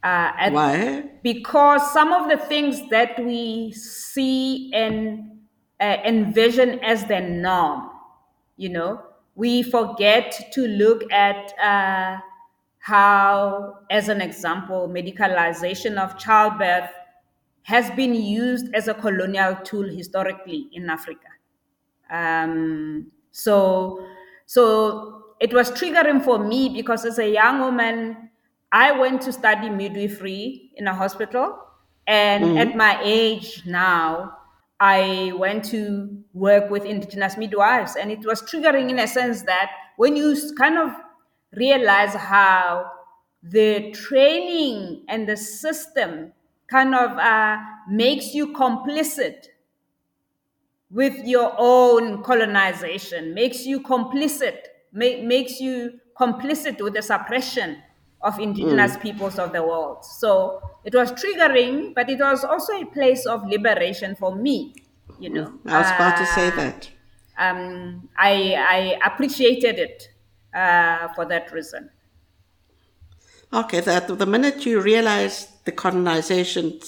Uh, 0.02 0.32
at, 0.36 0.52
why? 0.52 1.04
because 1.22 1.92
some 1.92 2.12
of 2.12 2.28
the 2.28 2.36
things 2.36 2.88
that 2.90 3.24
we 3.24 3.70
see 3.72 4.72
and 4.74 5.38
uh, 5.80 5.96
envision 6.04 6.80
as 6.80 7.04
the 7.06 7.20
norm, 7.20 7.88
you 8.56 8.68
know, 8.68 9.00
we 9.34 9.62
forget 9.62 10.50
to 10.52 10.66
look 10.66 11.10
at 11.12 11.56
uh, 11.58 12.18
how, 12.78 13.78
as 13.90 14.08
an 14.08 14.20
example, 14.20 14.88
medicalization 14.88 15.96
of 15.98 16.18
childbirth 16.18 16.90
has 17.62 17.90
been 17.92 18.14
used 18.14 18.74
as 18.74 18.88
a 18.88 18.94
colonial 18.94 19.54
tool 19.62 19.88
historically 19.88 20.68
in 20.72 20.90
Africa. 20.90 21.28
Um, 22.10 23.12
so, 23.30 24.04
so 24.46 25.22
it 25.40 25.54
was 25.54 25.70
triggering 25.70 26.24
for 26.24 26.38
me 26.38 26.68
because 26.68 27.04
as 27.04 27.18
a 27.18 27.30
young 27.30 27.60
woman, 27.60 28.30
I 28.72 28.92
went 28.92 29.20
to 29.22 29.32
study 29.32 29.68
midwifery 29.68 30.70
in 30.76 30.86
a 30.86 30.94
hospital, 30.94 31.58
and 32.06 32.58
at 32.58 32.74
my 32.74 32.98
age 33.02 33.62
now, 33.66 34.38
I 34.80 35.32
went 35.36 35.64
to 35.66 36.24
work 36.32 36.70
with 36.70 36.84
indigenous 36.84 37.36
midwives, 37.36 37.96
and 37.96 38.10
it 38.10 38.24
was 38.24 38.42
triggering 38.42 38.90
in 38.90 38.98
a 38.98 39.06
sense 39.06 39.42
that 39.42 39.70
when 39.96 40.16
you 40.16 40.34
kind 40.58 40.78
of 40.78 40.90
realize 41.54 42.14
how 42.14 42.90
the 43.42 43.92
training 43.92 45.04
and 45.06 45.28
the 45.28 45.36
system 45.36 46.32
kind 46.68 46.94
of 46.94 47.10
uh, 47.18 47.58
makes 47.90 48.34
you 48.34 48.54
complicit 48.54 49.48
with 50.90 51.14
your 51.26 51.54
own 51.58 52.22
colonization, 52.22 53.34
makes 53.34 53.66
you 53.66 53.80
complicit, 53.80 54.58
ma- 54.92 55.22
makes 55.22 55.60
you 55.60 56.00
complicit 56.18 56.80
with 56.80 56.94
the 56.94 57.02
suppression 57.02 57.76
of 58.22 58.38
indigenous 58.38 58.96
peoples 58.96 59.38
of 59.38 59.52
the 59.52 59.62
world. 59.62 60.04
So 60.04 60.62
it 60.84 60.94
was 60.94 61.12
triggering, 61.12 61.94
but 61.94 62.08
it 62.08 62.20
was 62.20 62.44
also 62.44 62.72
a 62.80 62.86
place 62.86 63.26
of 63.26 63.44
liberation 63.46 64.14
for 64.14 64.34
me. 64.34 64.74
You 65.18 65.30
know, 65.30 65.52
I 65.66 65.78
was 65.78 65.90
about 65.90 66.16
to 66.18 66.26
say 66.26 66.48
Uh, 66.48 66.56
that. 66.56 66.88
um, 67.38 68.08
I, 68.16 68.54
I 68.54 68.98
appreciated 69.04 69.78
it 69.78 70.08
uh, 70.54 71.08
for 71.14 71.24
that 71.26 71.52
reason. 71.52 71.90
Okay, 73.52 73.80
that 73.80 74.08
the 74.18 74.26
minute 74.26 74.64
you 74.64 74.80
realize 74.80 75.48
the 75.64 75.72
colonization 75.72 76.80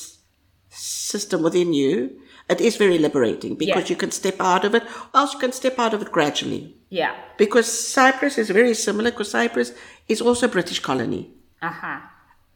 system 0.71 1.43
within 1.43 1.73
you, 1.75 2.21
it 2.49 2.61
is 2.61 2.77
very 2.77 2.99
liberating 2.99 3.55
because 3.55 3.85
Yeah. 3.85 3.91
you 3.91 3.97
can 3.97 4.11
step 4.11 4.37
out 4.41 4.65
of 4.65 4.75
it, 4.75 4.83
or 5.13 5.21
else 5.21 5.33
you 5.35 5.39
can 5.39 5.53
step 5.53 5.79
out 5.79 5.95
of 5.95 6.03
it 6.03 6.11
gradually. 6.11 6.75
Yeah. 6.91 7.15
Because 7.39 7.67
Cyprus 7.71 8.39
is 8.39 8.51
very 8.51 8.75
similar, 8.75 9.11
because 9.11 9.31
Cyprus 9.31 9.73
is 10.09 10.21
also 10.21 10.47
a 10.47 10.51
British 10.51 10.81
colony. 10.81 11.31
Uh-huh. 11.63 12.01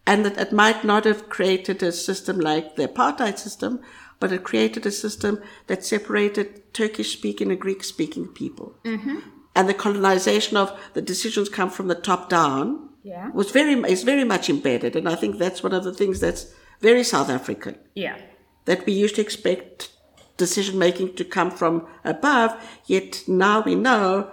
And 0.07 0.25
that 0.25 0.39
it 0.39 0.53
might 0.53 0.85
not 0.85 1.05
have 1.05 1.29
created 1.29 1.83
a 1.83 1.93
system 1.93 2.41
like 2.41 2.77
the 2.77 2.89
apartheid 2.89 3.39
system, 3.39 3.81
but 4.21 4.33
it 4.33 4.43
created 4.43 4.87
a 4.87 4.91
system 4.91 5.41
that 5.67 5.85
separated 5.85 6.73
Turkish 6.73 7.13
speaking 7.13 7.51
and 7.51 7.61
Greek 7.61 7.85
speaking 7.85 8.27
people. 8.29 8.77
And 9.55 9.69
the 9.69 9.75
colonization 9.75 10.57
of 10.57 10.79
the 10.95 11.03
decisions 11.03 11.49
come 11.49 11.71
from 11.71 11.89
the 11.89 11.95
top 11.95 12.29
down 12.29 12.89
Yeah. 13.03 13.31
was 13.33 13.51
very 13.51 13.75
is 13.91 14.03
very 14.03 14.25
much 14.25 14.51
embedded. 14.51 14.97
And 14.97 15.09
I 15.09 15.15
think 15.15 15.39
that's 15.39 15.63
one 15.63 15.73
of 15.73 15.85
the 15.85 15.95
things 15.95 16.21
that's 16.21 16.47
very 16.81 17.05
South 17.05 17.31
African. 17.31 17.77
Yeah. 17.95 18.17
That 18.65 18.87
we 18.87 18.93
used 18.93 19.17
to 19.17 19.23
expect 19.23 19.91
decision 20.37 20.79
making 20.79 21.15
to 21.17 21.25
come 21.25 21.51
from 21.51 21.87
above, 22.05 22.57
yet 22.87 23.25
now 23.27 23.61
we 23.61 23.75
know 23.75 24.31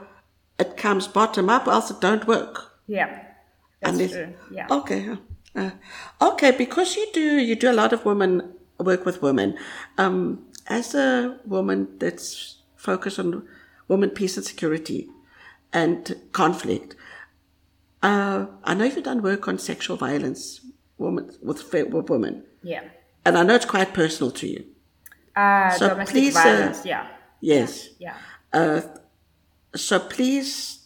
it 0.59 0.77
comes 0.77 1.07
bottom 1.07 1.49
up, 1.49 1.67
or 1.67 1.71
else 1.71 1.89
it 1.91 1.99
don't 2.01 2.27
work. 2.27 2.74
Yeah. 2.87 3.23
That's 3.81 3.93
Unless- 3.93 4.11
true. 4.11 4.33
Yeah. 4.51 4.67
Okay. 4.69 5.17
Uh, 5.55 5.71
okay, 6.21 6.51
because 6.51 6.95
you 6.97 7.07
do 7.13 7.21
you 7.37 7.55
do 7.55 7.71
a 7.71 7.73
lot 7.81 7.93
of 7.93 8.03
women 8.05 8.53
work 8.79 9.05
with 9.05 9.21
women. 9.21 9.57
Um, 9.97 10.45
as 10.67 10.93
a 10.95 11.37
woman 11.45 11.87
that's 11.99 12.57
focused 12.75 13.19
on 13.19 13.47
women, 13.87 14.09
peace 14.09 14.35
and 14.37 14.45
security, 14.45 15.07
and 15.73 16.15
conflict, 16.31 16.95
Uh, 18.03 18.45
I 18.63 18.73
know 18.75 18.85
you've 18.85 19.03
done 19.03 19.21
work 19.23 19.47
on 19.47 19.57
sexual 19.57 19.97
violence 19.97 20.61
women, 20.99 21.25
with, 21.41 21.63
with 21.73 22.09
women, 22.09 22.43
Yeah. 22.61 22.83
and 23.25 23.35
I 23.37 23.41
know 23.43 23.55
it's 23.55 23.65
quite 23.65 23.93
personal 23.95 24.31
to 24.31 24.45
you. 24.47 24.63
Uh, 25.35 25.71
So 25.71 25.89
domestic 25.89 26.13
please, 26.13 26.35
uh, 26.35 26.43
violence. 26.43 26.85
yeah. 26.85 27.07
Yes. 27.41 27.89
Yeah. 27.97 28.15
Uh, 28.53 28.81
so 29.75 29.99
please 29.99 30.84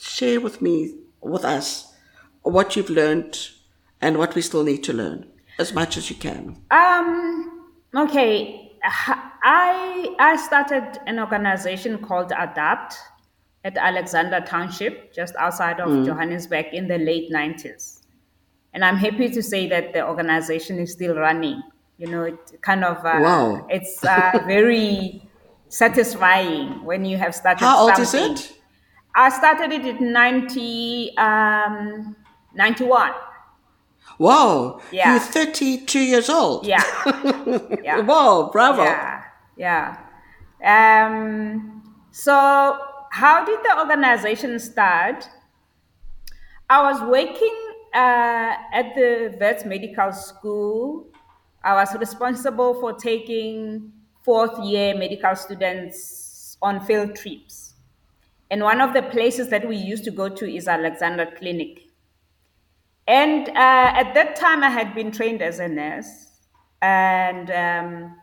share 0.00 0.40
with 0.40 0.60
me, 0.62 0.94
with 1.20 1.44
us, 1.44 1.92
what 2.42 2.76
you've 2.76 2.90
learned 2.90 3.48
and 4.00 4.18
what 4.18 4.34
we 4.34 4.42
still 4.42 4.62
need 4.64 4.84
to 4.84 4.92
learn, 4.92 5.26
as 5.58 5.72
much 5.74 5.96
as 5.96 6.10
you 6.10 6.16
can. 6.16 6.62
Um. 6.70 7.66
Okay. 7.94 8.62
I 8.84 10.14
I 10.18 10.36
started 10.36 10.98
an 11.06 11.18
organization 11.18 11.98
called 11.98 12.30
Adapt 12.30 12.94
at 13.64 13.76
Alexandra 13.76 14.42
Township, 14.42 15.12
just 15.12 15.34
outside 15.36 15.80
of 15.80 16.04
Johannesburg, 16.06 16.66
in 16.72 16.86
the 16.86 16.98
late 16.98 17.30
nineties, 17.30 18.02
and 18.74 18.84
I'm 18.84 18.96
happy 18.96 19.28
to 19.30 19.42
say 19.42 19.66
that 19.68 19.92
the 19.92 20.06
organization 20.06 20.78
is 20.78 20.92
still 20.92 21.16
running. 21.16 21.62
You 21.98 22.08
know, 22.08 22.22
it 22.24 22.38
kind 22.60 22.84
of 22.84 22.98
uh, 22.98 23.18
Wow. 23.22 23.66
it's 23.70 24.04
uh, 24.04 24.42
very 24.46 25.22
satisfying 25.68 26.84
when 26.84 27.04
you 27.04 27.16
have 27.16 27.34
started. 27.34 27.64
How 27.64 27.88
old 27.88 27.98
is 27.98 28.14
it? 28.14 28.52
I 29.16 29.30
started 29.30 29.72
it 29.72 29.86
in 29.86 30.12
90, 30.12 31.16
um, 31.16 32.14
91. 32.54 33.12
Wow. 34.18 34.80
Yeah. 34.92 35.12
You're 35.12 35.20
32 35.20 35.98
years 35.98 36.28
old. 36.28 36.66
Yeah. 36.66 36.82
yeah. 37.82 38.00
Wow, 38.00 38.50
bravo. 38.52 38.82
Yeah, 38.82 39.24
yeah. 39.56 39.96
Um, 40.62 41.82
so, 42.10 42.78
how 43.10 43.44
did 43.44 43.58
the 43.62 43.78
organization 43.78 44.58
start? 44.58 45.28
I 46.68 46.92
was 46.92 47.00
working 47.02 47.56
uh, 47.94 48.54
at 48.72 48.94
the 48.94 49.36
Wits 49.40 49.64
Medical 49.64 50.12
School. 50.12 51.06
I 51.64 51.74
was 51.74 51.94
responsible 51.96 52.74
for 52.80 52.92
taking 52.92 53.92
fourth 54.24 54.58
year 54.64 54.94
medical 54.94 55.34
students 55.36 56.58
on 56.60 56.84
field 56.84 57.16
trips. 57.16 57.65
And 58.50 58.62
one 58.62 58.80
of 58.80 58.94
the 58.94 59.02
places 59.02 59.48
that 59.48 59.66
we 59.66 59.76
used 59.76 60.04
to 60.04 60.10
go 60.10 60.28
to 60.28 60.48
is 60.48 60.68
Alexandra 60.68 61.32
Clinic. 61.36 61.82
And 63.08 63.48
uh, 63.48 63.52
at 63.54 64.14
that 64.14 64.36
time, 64.36 64.62
I 64.62 64.70
had 64.70 64.94
been 64.94 65.10
trained 65.10 65.42
as 65.42 65.58
a 65.58 65.68
nurse. 65.68 66.08
And 66.82 67.50
um, 67.50 68.16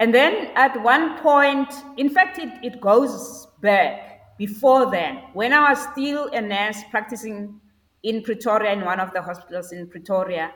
and 0.00 0.14
then 0.14 0.50
at 0.54 0.80
one 0.82 1.18
point, 1.18 1.72
in 1.96 2.08
fact, 2.08 2.38
it, 2.38 2.52
it 2.62 2.80
goes 2.80 3.48
back 3.60 4.36
before 4.38 4.90
then, 4.90 5.22
when 5.32 5.52
I 5.52 5.70
was 5.70 5.82
still 5.92 6.28
a 6.28 6.40
nurse 6.40 6.78
practicing 6.90 7.60
in 8.04 8.22
Pretoria, 8.22 8.72
in 8.72 8.84
one 8.84 9.00
of 9.00 9.12
the 9.12 9.20
hospitals 9.20 9.72
in 9.72 9.88
Pretoria, 9.88 10.52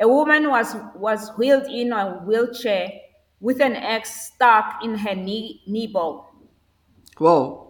a 0.00 0.08
woman 0.08 0.48
was, 0.48 0.74
was 0.94 1.30
wheeled 1.36 1.66
in 1.66 1.92
a 1.92 2.22
wheelchair 2.24 2.90
with 3.40 3.60
an 3.60 3.76
axe 3.76 4.32
stuck 4.32 4.82
in 4.82 4.94
her 4.96 5.14
knee, 5.14 5.60
knee 5.66 5.86
bone. 5.86 6.22
Whoa. 7.18 7.65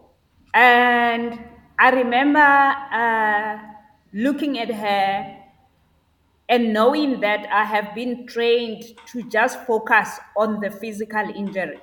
And 0.57 1.39
I 1.77 1.91
remember 1.91 2.39
uh, 2.39 3.59
looking 4.11 4.57
at 4.57 4.73
her 4.73 5.37
and 6.49 6.73
knowing 6.73 7.19
that 7.19 7.45
I 7.51 7.63
have 7.63 7.93
been 7.93 8.25
trained 8.25 8.83
to 9.11 9.21
just 9.29 9.63
focus 9.67 10.19
on 10.35 10.59
the 10.59 10.71
physical 10.71 11.29
injury. 11.35 11.79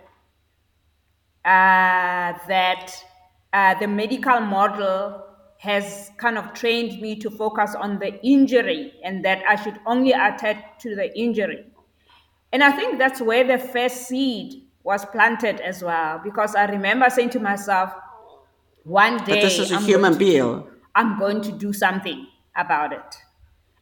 Uh, 1.44 2.32
that 2.48 2.90
uh, 3.52 3.74
the 3.78 3.86
medical 3.86 4.40
model 4.40 5.22
has 5.58 6.10
kind 6.16 6.38
of 6.38 6.52
trained 6.54 7.00
me 7.00 7.14
to 7.16 7.30
focus 7.30 7.74
on 7.74 7.98
the 7.98 8.18
injury 8.26 8.94
and 9.04 9.24
that 9.24 9.42
I 9.46 9.56
should 9.56 9.78
only 9.86 10.12
attend 10.12 10.58
to 10.80 10.96
the 10.96 11.16
injury. 11.16 11.66
And 12.52 12.62
I 12.64 12.72
think 12.72 12.98
that's 12.98 13.20
where 13.20 13.44
the 13.44 13.58
first 13.58 14.08
seed 14.08 14.64
was 14.82 15.04
planted 15.06 15.60
as 15.60 15.82
well, 15.82 16.20
because 16.24 16.54
I 16.54 16.64
remember 16.66 17.10
saying 17.10 17.30
to 17.30 17.40
myself, 17.40 17.92
one 18.84 19.18
day 19.24 19.40
But 19.40 19.40
this 19.42 19.58
is 19.58 19.72
a 19.72 19.76
I'm 19.76 19.82
human 19.82 20.12
going 20.12 20.18
to 20.18 20.18
do- 20.18 20.32
being. 20.32 20.64
I'm 20.94 21.18
going 21.18 21.42
to 21.42 21.52
do 21.52 21.72
something 21.72 22.26
about 22.56 22.92
it. 22.92 23.16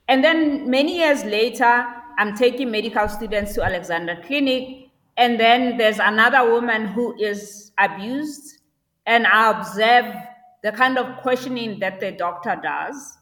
And 0.09 0.25
then 0.25 0.69
many 0.71 0.99
years 0.99 1.25
later, 1.25 1.87
I'm 2.19 2.35
taking 2.35 2.71
medical 2.71 3.09
students 3.09 3.55
to 3.55 3.63
Alexandra 3.63 4.23
Clinic, 4.25 4.89
and 5.17 5.39
then 5.39 5.77
there's 5.77 5.99
another 5.99 6.51
woman 6.51 6.87
who 6.87 7.15
is 7.21 7.73
abused, 7.79 8.59
and 9.07 9.27
I 9.27 9.51
observe 9.51 10.15
the 10.63 10.73
kind 10.73 10.97
of 10.99 11.19
questioning 11.23 11.81
that 11.81 12.01
the 12.01 12.13
doctor 12.13 12.59
does. 12.63 13.19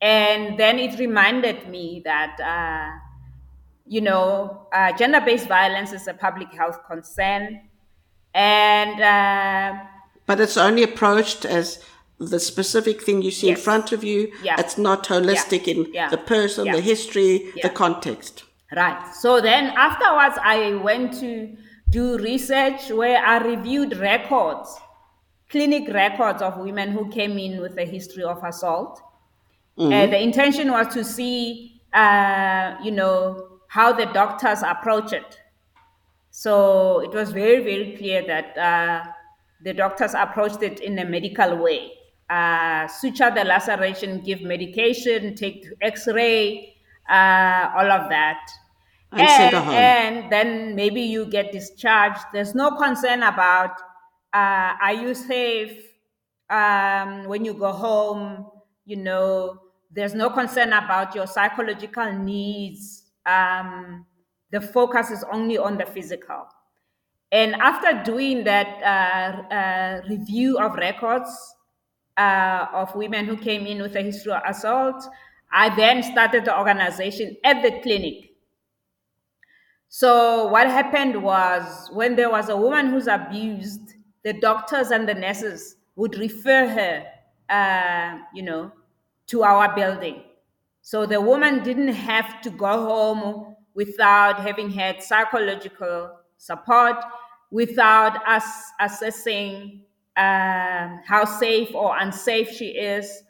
And 0.00 0.58
then 0.58 0.78
it 0.78 0.98
reminded 0.98 1.68
me 1.68 2.00
that, 2.04 2.40
uh, 2.40 2.96
you 3.86 4.00
know, 4.00 4.66
uh, 4.72 4.92
gender 4.96 5.20
based 5.20 5.46
violence 5.48 5.92
is 5.92 6.06
a 6.08 6.14
public 6.14 6.52
health 6.54 6.78
concern. 6.86 7.68
And 8.32 9.00
uh, 9.00 9.82
But 10.30 10.38
it's 10.38 10.56
only 10.56 10.84
approached 10.84 11.44
as 11.44 11.84
the 12.20 12.38
specific 12.38 13.02
thing 13.02 13.20
you 13.20 13.32
see 13.32 13.48
in 13.48 13.56
front 13.56 13.90
of 13.90 14.04
you. 14.04 14.30
Yeah. 14.44 14.60
It's 14.60 14.78
not 14.78 15.08
holistic 15.08 15.66
in 15.66 15.92
Yeah. 15.92 16.08
the 16.08 16.18
person, 16.18 16.66
Yeah. 16.66 16.76
the 16.76 16.80
history, 16.92 17.32
Yeah. 17.56 17.62
the 17.66 17.70
context. 17.70 18.44
Right. 18.82 19.02
So 19.12 19.40
then 19.40 19.72
afterwards, 19.76 20.36
I 20.40 20.74
went 20.74 21.18
to 21.18 21.56
do 21.90 22.16
research 22.18 22.92
where 22.92 23.18
I 23.26 23.38
reviewed 23.38 23.96
records, 23.96 24.68
clinic 25.48 25.92
records 25.92 26.40
of 26.42 26.58
women 26.58 26.92
who 26.92 27.08
came 27.08 27.36
in 27.36 27.60
with 27.60 27.76
a 27.76 27.84
history 27.96 28.22
of 28.22 28.38
assault. 28.44 29.02
Uh, 29.76 30.06
the 30.14 30.20
intention 30.28 30.70
was 30.70 30.86
to 30.94 31.02
see, 31.02 31.80
uh, 31.92 32.76
you 32.84 32.92
know, 32.92 33.48
how 33.66 33.92
the 33.92 34.06
doctors 34.06 34.62
approach 34.62 35.12
it. 35.12 35.40
So 36.30 37.00
it 37.00 37.10
was 37.10 37.32
very, 37.32 37.60
very 37.70 37.96
clear 37.98 38.24
that 38.32 38.56
uh, 38.56 39.10
the 39.64 39.74
doctors 39.74 40.14
approached 40.14 40.62
it 40.62 40.80
in 40.80 40.98
a 40.98 41.04
medical 41.04 41.56
way. 41.56 41.92
Uh, 42.28 42.86
suture 42.86 43.30
the 43.34 43.44
laceration, 43.44 44.20
give 44.20 44.42
medication, 44.42 45.34
take 45.34 45.66
X-ray, 45.80 46.76
uh, 47.08 47.70
all 47.76 47.90
of 47.90 48.08
that. 48.08 48.40
And 49.12 49.54
and 49.54 50.32
then 50.32 50.76
maybe 50.76 51.00
you 51.00 51.26
get 51.26 51.50
discharged. 51.50 52.20
There's 52.32 52.54
no 52.54 52.76
concern 52.76 53.24
about 53.24 53.72
uh, 54.32 54.74
are 54.80 54.92
you 54.94 55.14
safe 55.14 55.82
um, 56.48 57.24
when 57.24 57.44
you 57.44 57.54
go 57.54 57.72
home? 57.72 58.46
You 58.84 58.96
know, 58.96 59.58
there's 59.90 60.14
no 60.14 60.30
concern 60.30 60.72
about 60.72 61.14
your 61.16 61.26
psychological 61.26 62.12
needs. 62.12 63.04
Um, 63.26 64.06
the 64.52 64.60
focus 64.60 65.10
is 65.10 65.24
only 65.32 65.58
on 65.58 65.78
the 65.78 65.86
physical. 65.86 66.46
And 67.32 67.54
after 67.56 68.02
doing 68.02 68.44
that 68.44 68.82
uh, 68.82 69.54
uh, 69.54 70.02
review 70.08 70.58
of 70.58 70.74
records 70.74 71.30
uh, 72.16 72.66
of 72.72 72.94
women 72.94 73.26
who 73.26 73.36
came 73.36 73.66
in 73.66 73.80
with 73.80 73.94
a 73.96 74.02
history 74.02 74.32
of 74.32 74.42
assault, 74.46 75.04
I 75.52 75.74
then 75.74 76.02
started 76.02 76.44
the 76.44 76.56
organization 76.58 77.36
at 77.44 77.62
the 77.62 77.80
clinic. 77.82 78.30
So 79.88 80.46
what 80.48 80.68
happened 80.68 81.20
was 81.22 81.90
when 81.92 82.14
there 82.16 82.30
was 82.30 82.48
a 82.48 82.56
woman 82.56 82.90
who's 82.90 83.06
abused, 83.08 83.94
the 84.22 84.32
doctors 84.32 84.90
and 84.90 85.08
the 85.08 85.14
nurses 85.14 85.76
would 85.96 86.16
refer 86.16 86.68
her, 86.68 87.06
uh, 87.48 88.18
you 88.34 88.42
know, 88.42 88.72
to 89.28 89.42
our 89.42 89.74
building. 89.74 90.22
So 90.82 91.06
the 91.06 91.20
woman 91.20 91.62
didn't 91.62 91.94
have 91.94 92.40
to 92.42 92.50
go 92.50 92.66
home 92.66 93.56
without 93.74 94.40
having 94.40 94.70
had 94.70 95.02
psychological 95.02 96.10
support, 96.36 96.96
without 97.50 98.26
us 98.28 98.44
assessing 98.80 99.82
um, 100.16 101.00
how 101.06 101.24
safe 101.24 101.74
or 101.74 101.96
unsafe 101.98 102.50
she 102.50 102.68
is. 102.68 103.22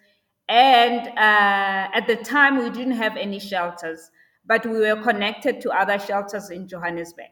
And 0.49 1.09
uh, 1.09 1.91
at 1.95 2.07
the 2.07 2.17
time, 2.17 2.59
we 2.59 2.71
didn't 2.71 2.97
have 2.97 3.17
any 3.17 3.39
shelters, 3.39 4.11
but 4.47 4.67
we 4.67 4.81
were 4.81 5.01
connected 5.03 5.61
to 5.63 5.71
other 5.71 5.99
shelters 5.99 6.51
in 6.51 6.67
Johannesburg. 6.67 7.31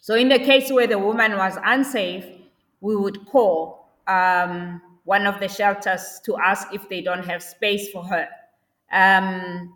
So, 0.00 0.14
in 0.14 0.28
the 0.28 0.38
case 0.38 0.70
where 0.70 0.86
the 0.86 0.98
woman 0.98 1.36
was 1.36 1.58
unsafe, 1.64 2.24
we 2.80 2.96
would 2.96 3.26
call 3.26 3.90
um, 4.06 4.80
one 5.04 5.26
of 5.26 5.40
the 5.40 5.48
shelters 5.48 6.20
to 6.24 6.36
ask 6.38 6.68
if 6.72 6.88
they 6.88 7.02
don't 7.02 7.24
have 7.26 7.42
space 7.42 7.90
for 7.90 8.04
her. 8.04 8.28
Um, 8.92 9.74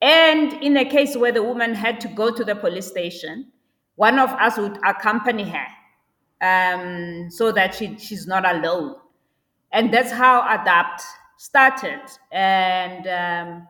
and 0.00 0.52
in 0.62 0.74
the 0.74 0.84
case 0.84 1.16
where 1.16 1.32
the 1.32 1.42
woman 1.42 1.74
had 1.74 2.00
to 2.00 2.08
go 2.08 2.34
to 2.34 2.44
the 2.44 2.54
police 2.54 2.86
station, 2.86 3.52
one 3.96 4.18
of 4.18 4.30
us 4.30 4.58
would 4.58 4.78
accompany 4.84 5.44
her 5.44 5.66
um, 6.40 7.30
so 7.30 7.52
that 7.52 7.74
she, 7.74 7.96
she's 7.98 8.26
not 8.26 8.48
alone. 8.48 8.96
And 9.72 9.92
that's 9.92 10.12
how 10.12 10.42
ADAPT 10.42 11.00
started. 11.38 12.00
And 12.30 13.06
um, 13.06 13.68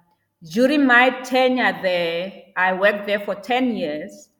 during 0.50 0.86
my 0.86 1.10
tenure 1.22 1.78
there, 1.82 2.32
I 2.56 2.72
worked 2.72 3.06
there 3.06 3.20
for 3.20 3.34
10 3.34 3.76
years. 3.76 4.30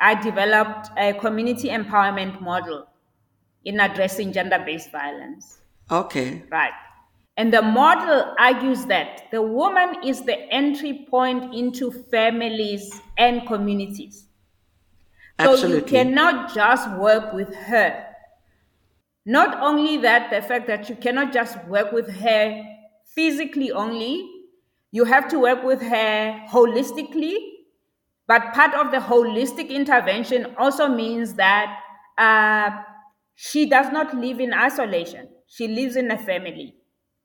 I 0.00 0.20
developed 0.20 0.90
a 0.96 1.12
community 1.14 1.68
empowerment 1.68 2.40
model 2.40 2.86
in 3.64 3.80
addressing 3.80 4.32
gender 4.32 4.62
based 4.64 4.90
violence. 4.90 5.58
Okay. 5.90 6.42
Right. 6.50 6.72
And 7.36 7.52
the 7.52 7.62
model 7.62 8.34
argues 8.38 8.84
that 8.86 9.30
the 9.30 9.40
woman 9.40 9.96
is 10.04 10.22
the 10.22 10.36
entry 10.52 11.06
point 11.10 11.54
into 11.54 11.90
families 11.90 13.00
and 13.16 13.46
communities. 13.46 14.26
So 15.44 15.54
you 15.66 15.82
cannot 15.82 16.54
just 16.54 16.90
work 16.92 17.32
with 17.32 17.54
her. 17.54 18.06
Not 19.24 19.60
only 19.60 19.98
that, 19.98 20.30
the 20.30 20.42
fact 20.42 20.66
that 20.66 20.88
you 20.88 20.96
cannot 20.96 21.32
just 21.32 21.62
work 21.66 21.92
with 21.92 22.08
her 22.10 22.64
physically 23.14 23.70
only, 23.70 24.28
you 24.90 25.04
have 25.04 25.28
to 25.28 25.38
work 25.38 25.62
with 25.62 25.80
her 25.80 26.44
holistically. 26.48 27.36
But 28.26 28.52
part 28.52 28.74
of 28.74 28.90
the 28.90 28.98
holistic 28.98 29.68
intervention 29.68 30.54
also 30.58 30.88
means 30.88 31.34
that 31.34 31.78
uh, 32.18 32.70
she 33.34 33.66
does 33.68 33.92
not 33.92 34.14
live 34.16 34.40
in 34.40 34.52
isolation, 34.52 35.28
she 35.46 35.68
lives 35.68 35.96
in 35.96 36.10
a 36.10 36.18
family. 36.18 36.74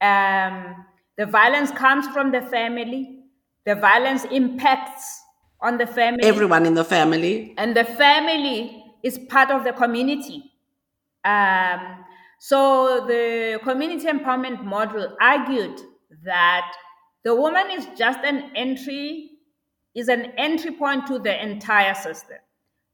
Um, 0.01 0.85
the 1.17 1.25
violence 1.25 1.71
comes 1.71 2.07
from 2.07 2.31
the 2.31 2.41
family, 2.41 3.23
the 3.65 3.75
violence 3.75 4.25
impacts 4.25 5.21
on 5.61 5.77
the 5.77 5.87
family. 5.87 6.23
Everyone 6.23 6.65
in 6.65 6.73
the 6.73 6.83
family. 6.83 7.53
and 7.57 7.75
the 7.75 7.83
family 7.83 8.83
is 9.03 9.19
part 9.29 9.51
of 9.51 9.63
the 9.63 9.73
community. 9.73 10.51
Um, 11.23 12.05
so 12.39 13.05
the 13.07 13.59
community 13.63 14.07
empowerment 14.07 14.63
model 14.63 15.15
argued 15.19 15.81
that 16.23 16.71
the 17.23 17.35
woman 17.35 17.71
is 17.71 17.87
just 17.97 18.19
an 18.23 18.51
entry, 18.55 19.31
is 19.95 20.07
an 20.07 20.31
entry 20.37 20.71
point 20.71 21.07
to 21.07 21.19
the 21.19 21.43
entire 21.43 21.95
system. 21.95 22.37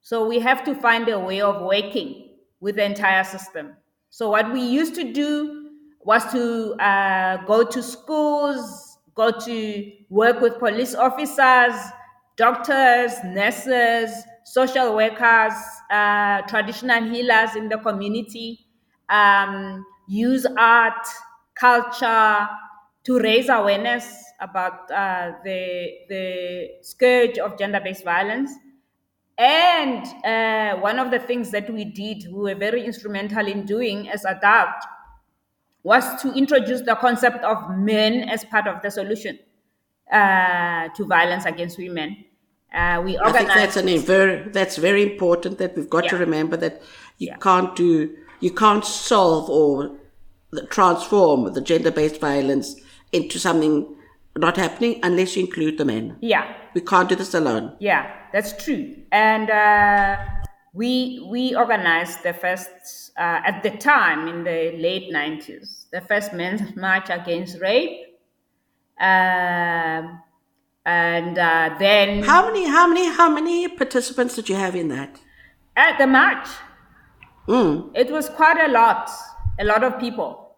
So 0.02 0.26
we 0.28 0.40
have 0.40 0.64
to 0.66 0.76
find 0.76 1.08
a 1.10 1.20
way 1.20 1.42
of 1.42 1.62
working 1.62 2.30
with 2.60 2.76
the 2.76 2.84
entire 2.86 3.24
system. 3.24 3.76
So 4.10 4.30
what 4.30 4.52
we 4.52 4.62
used 4.62 4.96
to 4.96 5.12
do 5.12 5.70
was 6.02 6.24
to 6.32 6.74
uh, 6.76 7.38
go 7.46 7.64
to 7.64 7.84
schools, 7.84 8.98
go 9.16 9.32
to 9.32 9.92
work 10.10 10.42
with 10.42 10.60
police 10.60 10.96
officers, 10.96 11.74
doctors, 12.36 13.12
nurses, 13.24 14.24
social 14.44 14.96
workers, 14.96 15.54
uh, 15.90 16.42
traditional 16.44 17.04
healers 17.04 17.56
in 17.56 17.70
the 17.70 17.78
community, 17.78 18.66
um, 19.10 19.86
use 20.08 20.46
art, 20.58 21.08
culture 21.56 22.48
to 23.04 23.20
raise 23.20 23.50
awareness 23.50 24.24
about 24.40 24.90
uh, 24.92 25.34
the, 25.44 25.92
the 26.10 26.70
scourge 26.82 27.38
of 27.38 27.58
gender 27.58 27.80
based 27.84 28.04
violence. 28.04 28.52
And 29.38 30.06
uh, 30.24 30.80
one 30.80 31.00
of 31.00 31.12
the 31.12 31.20
things 31.20 31.52
that 31.52 31.70
we 31.70 31.86
did, 31.86 32.32
we 32.32 32.40
were 32.40 32.56
very 32.56 32.86
instrumental 32.86 33.48
in 33.48 33.66
doing 33.66 34.10
as 34.10 34.24
ADAPT, 34.24 34.84
was 35.84 36.22
to 36.22 36.32
introduce 36.34 36.82
the 36.82 36.96
concept 36.96 37.44
of 37.44 37.78
men 37.78 38.30
as 38.30 38.46
part 38.46 38.68
of 38.68 38.82
the 38.82 38.90
solution 38.90 39.38
uh, 40.20 40.90
to 40.96 41.06
violence 41.06 41.46
against 41.46 41.78
women. 41.78 42.10
Uh, 42.74 43.02
we 43.06 43.18
I 43.20 43.32
think 43.32 43.50
that's 43.50 43.78
an 43.78 43.88
very 44.00 44.50
that's 44.50 44.78
very 44.78 45.04
important 45.12 45.58
that 45.60 45.76
we've 45.76 45.90
got 45.90 46.06
to 46.10 46.18
remember 46.18 46.58
that 46.58 46.82
you 47.20 47.28
Yeah. 47.28 47.38
can't 47.48 47.76
do 47.76 48.10
you 48.40 48.52
can't 48.64 48.86
solve 48.86 49.50
or 49.50 49.92
transform 50.70 51.54
the 51.54 51.62
gender 51.62 51.92
based 51.92 52.20
violence 52.20 52.76
into 53.12 53.40
something 53.40 53.96
not 54.38 54.58
happening 54.58 55.00
unless 55.04 55.36
you 55.36 55.44
include 55.46 55.78
the 55.78 55.86
men. 55.86 56.18
yeah, 56.22 56.46
We 56.74 56.82
can't 56.82 57.08
do 57.08 57.16
this 57.16 57.34
alone. 57.36 57.76
Yeah, 57.80 58.12
that's 58.34 58.52
true. 58.64 58.96
And 59.12 59.50
uh, 59.52 60.18
we 60.74 61.26
we 61.30 61.56
organized 61.56 62.24
the 62.24 62.34
first 62.34 62.70
uh, 63.18 63.42
at 63.50 63.62
the 63.62 63.70
time 63.94 64.28
in 64.28 64.44
the 64.44 64.60
late 64.78 65.12
nineties, 65.12 65.86
the 65.92 66.02
first 66.02 66.34
men's 66.34 66.76
march 66.76 67.10
against 67.10 67.60
rape. 67.62 68.00
Um, 69.00 70.22
and 70.86 71.38
uh, 71.38 71.76
then 71.80 72.24
How 72.24 72.46
many 72.48 72.68
how 72.68 72.88
many 72.88 73.08
how 73.10 73.30
many 73.30 73.68
participants 73.68 74.36
did 74.36 74.50
you 74.50 74.56
have 74.56 74.76
in 74.76 74.90
that? 74.90 75.20
at 75.76 75.98
the 75.98 76.06
march, 76.06 76.48
Mm. 77.48 77.92
it 77.96 78.12
was 78.12 78.30
quite 78.30 78.60
a 78.64 78.72
lot, 78.72 79.10
a 79.60 79.64
lot 79.66 79.84
of 79.84 80.00
people. 80.00 80.56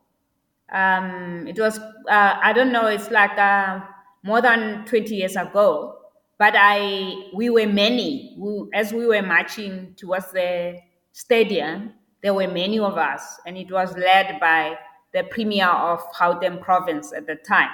Um, 0.71 1.47
it 1.47 1.57
was, 1.57 1.79
uh, 1.79 2.33
I 2.43 2.51
don't 2.53 2.71
know, 2.71 2.87
it's 2.87 3.09
like 3.09 3.37
uh, 3.37 3.79
more 4.23 4.41
than 4.41 4.83
20 4.85 5.15
years 5.15 5.35
ago. 5.35 5.95
But 6.37 6.53
I, 6.57 7.29
we 7.33 7.49
were 7.49 7.65
many. 7.65 8.35
We, 8.37 8.65
as 8.73 8.91
we 8.91 9.07
were 9.07 9.21
marching 9.21 9.93
towards 9.95 10.31
the 10.33 10.79
stadium, 11.13 11.93
there 12.21 12.33
were 12.33 12.47
many 12.49 12.77
of 12.77 12.97
us, 12.97 13.39
and 13.47 13.57
it 13.57 13.71
was 13.71 13.95
led 13.95 14.37
by 14.41 14.77
the 15.13 15.23
premier 15.23 15.67
of 15.69 16.01
Gauteng 16.13 16.59
province 16.61 17.13
at 17.13 17.25
the 17.25 17.35
time, 17.35 17.69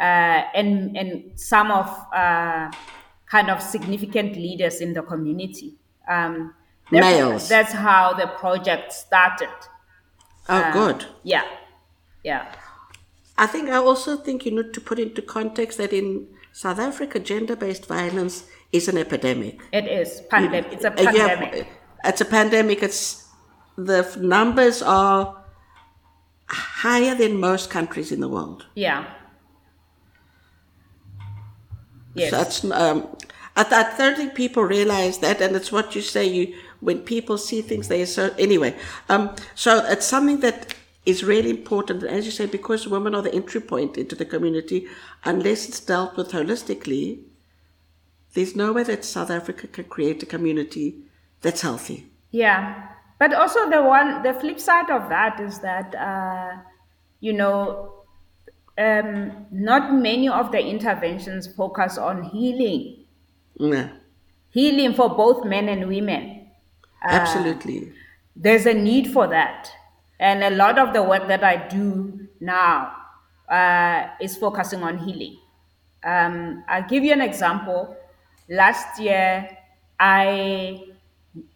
and 0.00 0.96
and 0.96 1.38
some 1.38 1.70
of 1.70 1.86
uh, 2.14 2.70
kind 3.30 3.50
of 3.50 3.60
significant 3.62 4.34
leaders 4.36 4.80
in 4.80 4.92
the 4.94 5.02
community. 5.02 5.74
Um, 6.08 6.54
that's- 6.90 7.14
Males. 7.14 7.48
That's 7.48 7.72
how 7.72 8.14
the 8.14 8.26
project 8.26 8.92
started. 8.92 9.48
Oh 10.48 10.70
good. 10.72 11.06
Yeah, 11.22 11.44
yeah, 12.24 12.52
I 13.38 13.46
think 13.46 13.68
I 13.70 13.76
also 13.76 14.16
think 14.16 14.44
you 14.46 14.52
need 14.52 14.72
to 14.74 14.80
put 14.80 14.98
into 14.98 15.22
context 15.22 15.78
that 15.78 15.92
in 15.92 16.26
South 16.52 16.78
Africa 16.80 17.20
gender 17.20 17.54
based 17.54 17.86
violence 17.86 18.44
is 18.72 18.88
an 18.88 18.98
epidemic. 18.98 19.60
it 19.72 19.86
is 19.86 20.22
pandemic. 20.30 20.72
It's 20.72 20.84
a 20.84 20.90
Uh, 20.92 21.12
yeah, 21.12 21.28
pandemic. 21.28 21.68
it's 22.04 22.20
a 22.20 22.24
pandemic. 22.24 22.82
It's 22.82 23.28
the 23.76 24.02
numbers 24.20 24.82
are 24.82 25.36
higher 26.48 27.14
than 27.14 27.38
most 27.38 27.70
countries 27.70 28.10
in 28.10 28.20
the 28.20 28.28
world. 28.28 28.66
Yeah. 28.74 29.04
Yes. 32.14 32.30
So 32.30 32.36
that's 32.36 32.64
um, 32.64 33.16
I, 33.56 33.62
I 33.64 33.96
don't 33.98 34.16
think 34.16 34.34
people 34.34 34.62
realize 34.62 35.18
that, 35.18 35.40
and 35.40 35.54
it's 35.56 35.72
what 35.72 35.94
you 35.94 36.02
say. 36.02 36.26
You 36.26 36.54
when 36.80 37.00
people 37.00 37.38
see 37.38 37.62
things, 37.62 37.88
they 37.88 38.04
so 38.04 38.34
anyway. 38.38 38.74
Um, 39.08 39.34
so 39.54 39.84
it's 39.86 40.06
something 40.06 40.40
that 40.40 40.74
is 41.06 41.24
really 41.24 41.50
important, 41.50 42.02
and 42.02 42.16
as 42.16 42.26
you 42.26 42.32
say, 42.32 42.46
because 42.46 42.86
women 42.86 43.14
are 43.14 43.22
the 43.22 43.34
entry 43.34 43.60
point 43.60 43.96
into 43.96 44.14
the 44.14 44.24
community. 44.24 44.86
Unless 45.24 45.68
it's 45.68 45.80
dealt 45.80 46.16
with 46.16 46.32
holistically, 46.32 47.20
there's 48.34 48.54
no 48.56 48.72
way 48.72 48.82
that 48.84 49.04
South 49.04 49.30
Africa 49.30 49.66
can 49.66 49.84
create 49.84 50.22
a 50.22 50.26
community 50.26 50.98
that's 51.40 51.62
healthy. 51.62 52.10
Yeah, 52.30 52.88
but 53.18 53.34
also 53.34 53.68
the 53.68 53.82
one, 53.82 54.22
the 54.22 54.34
flip 54.34 54.60
side 54.60 54.90
of 54.90 55.08
that 55.08 55.40
is 55.40 55.58
that, 55.60 55.94
uh, 55.94 56.58
you 57.20 57.32
know, 57.32 57.99
um, 58.78 59.46
not 59.50 59.92
many 59.94 60.28
of 60.28 60.52
the 60.52 60.58
interventions 60.60 61.46
focus 61.46 61.98
on 61.98 62.22
healing, 62.24 63.04
Yeah, 63.58 63.90
healing 64.50 64.94
for 64.94 65.08
both 65.10 65.44
men 65.44 65.68
and 65.68 65.88
women. 65.88 66.48
absolutely. 67.02 67.92
There's 68.36 68.66
a 68.66 68.74
need 68.74 69.12
for 69.12 69.26
that, 69.28 69.70
and 70.18 70.42
a 70.42 70.50
lot 70.50 70.78
of 70.78 70.92
the 70.92 71.02
work 71.02 71.28
that 71.28 71.44
I 71.44 71.68
do 71.68 72.28
now 72.40 72.92
uh, 73.48 74.08
is 74.20 74.36
focusing 74.36 74.82
on 74.82 74.98
healing. 74.98 75.38
Um, 76.04 76.64
I'll 76.68 76.88
give 76.88 77.04
you 77.04 77.12
an 77.12 77.20
example. 77.20 77.96
Last 78.48 78.98
year, 79.00 79.56
I 79.98 80.84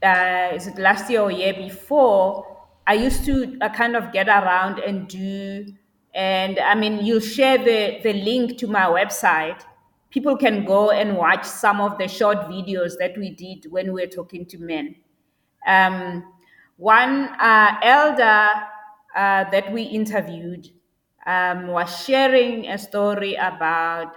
uh, 0.03 0.51
is 0.55 0.67
it 0.67 0.79
last 0.79 1.11
year 1.11 1.21
or 1.23 1.31
year 1.31 1.55
before? 1.55 2.47
I 2.87 2.95
used 2.95 3.25
to 3.25 3.57
uh, 3.61 3.71
kind 3.71 3.97
of 3.97 4.13
get 4.13 4.29
around 4.29 4.79
and 4.81 5.09
do, 5.09 5.67
and 6.15 6.59
I 6.59 6.75
mean, 6.75 7.05
you'll 7.05 7.21
share 7.21 7.59
the 7.59 8.01
the 8.03 8.13
link 8.13 8.59
to 8.59 8.67
my 8.67 8.85
website. 8.87 9.63
People 10.11 10.37
can 10.37 10.65
go 10.65 10.91
and 10.91 11.17
watch 11.17 11.45
some 11.45 11.81
of 11.81 11.99
the 11.99 12.07
short 12.07 12.39
videos 12.49 12.93
that 13.01 13.19
we 13.19 13.31
did 13.31 13.71
when 13.71 13.93
we 13.93 14.03
were 14.03 14.07
talking 14.07 14.47
to 14.47 14.59
men. 14.59 14.95
Um, 15.67 16.25
one 16.77 17.29
uh, 17.41 17.77
elder 17.83 18.51
uh, 19.17 19.45
that 19.51 19.73
we 19.73 19.83
interviewed 19.83 20.69
um, 21.27 21.69
was 21.69 22.05
sharing 22.05 22.67
a 22.69 22.79
story 22.79 23.35
about 23.35 24.17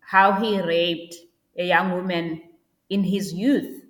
how 0.00 0.32
he 0.32 0.60
raped 0.60 1.16
a 1.56 1.66
young 1.66 1.92
woman 1.92 2.42
in 2.90 3.04
his 3.04 3.32
youth. 3.32 3.82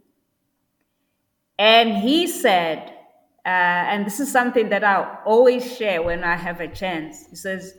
And 1.59 1.97
he 1.99 2.27
said, 2.27 2.95
uh, 3.49 3.89
and 3.93 4.05
this 4.05 4.21
is 4.21 4.31
something 4.31 4.69
that 4.69 4.85
I 4.85 5.21
always 5.25 5.75
share 5.75 6.03
when 6.03 6.23
I 6.23 6.37
have 6.37 6.61
a 6.61 6.69
chance. 6.69 7.25
He 7.31 7.37
says, 7.37 7.73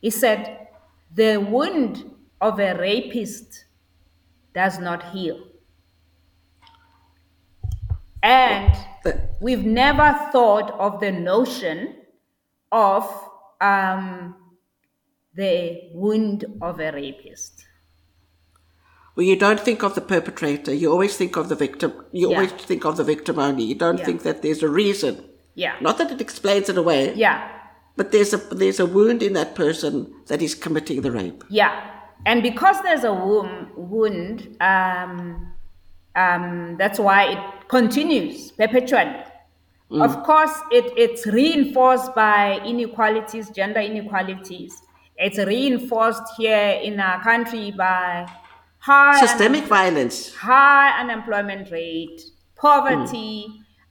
he 0.00 0.08
said, 0.08 0.68
the 1.14 1.36
wound 1.36 2.10
of 2.40 2.58
a 2.58 2.74
rapist 2.78 3.66
does 4.54 4.78
not 4.78 5.10
heal. 5.10 5.38
And 8.22 8.74
we've 9.42 9.66
never 9.66 10.18
thought 10.32 10.70
of 10.70 11.00
the 11.00 11.12
notion 11.12 11.96
of 12.72 13.04
um, 13.60 14.36
the 15.34 15.90
wound 15.92 16.46
of 16.62 16.80
a 16.80 16.92
rapist. 16.92 17.66
Well, 19.16 19.26
you 19.26 19.36
don't 19.36 19.60
think 19.60 19.82
of 19.82 19.94
the 19.94 20.00
perpetrator. 20.00 20.72
You 20.72 20.90
always 20.90 21.16
think 21.16 21.36
of 21.36 21.48
the 21.48 21.54
victim. 21.56 21.92
You 22.12 22.30
Yeah. 22.30 22.36
always 22.36 22.52
think 22.52 22.84
of 22.84 22.96
the 22.96 23.04
victim 23.04 23.38
only. 23.38 23.64
You 23.64 23.74
don't 23.74 23.98
Yeah. 23.98 24.04
think 24.04 24.22
that 24.22 24.42
there's 24.42 24.62
a 24.62 24.68
reason. 24.68 25.24
Yeah. 25.54 25.74
Not 25.80 25.98
that 25.98 26.10
it 26.12 26.20
explains 26.20 26.68
it 26.68 26.78
away, 26.78 27.12
Yeah. 27.14 27.48
But 27.96 28.12
there's 28.12 28.32
a 28.32 28.38
there's 28.38 28.80
a 28.80 28.86
wound 28.86 29.22
in 29.22 29.34
that 29.34 29.54
person 29.54 29.94
that 30.28 30.40
is 30.40 30.54
committing 30.54 31.02
the 31.02 31.10
rape. 31.10 31.44
Yeah, 31.50 31.72
and 32.24 32.42
because 32.42 32.80
there's 32.82 33.04
a 33.04 33.12
wound, 33.12 33.66
wound 33.76 34.56
um, 34.60 35.52
um, 36.16 36.76
that's 36.78 36.98
why 36.98 37.24
it 37.32 37.38
continues 37.68 38.52
perpetually. 38.52 39.16
Mm. 39.90 40.02
Of 40.04 40.22
course, 40.22 40.54
it, 40.70 40.86
it's 40.96 41.26
reinforced 41.26 42.14
by 42.14 42.60
inequalities, 42.64 43.50
gender 43.50 43.80
inequalities. 43.80 44.72
It's 45.18 45.36
reinforced 45.38 46.22
here 46.38 46.80
in 46.82 47.00
our 47.00 47.20
country 47.22 47.72
by 47.76 48.26
high 48.80 49.20
systemic 49.20 49.64
violence, 49.64 50.34
high 50.34 51.00
unemployment 51.00 51.70
rate, 51.70 52.22
poverty. 52.56 53.46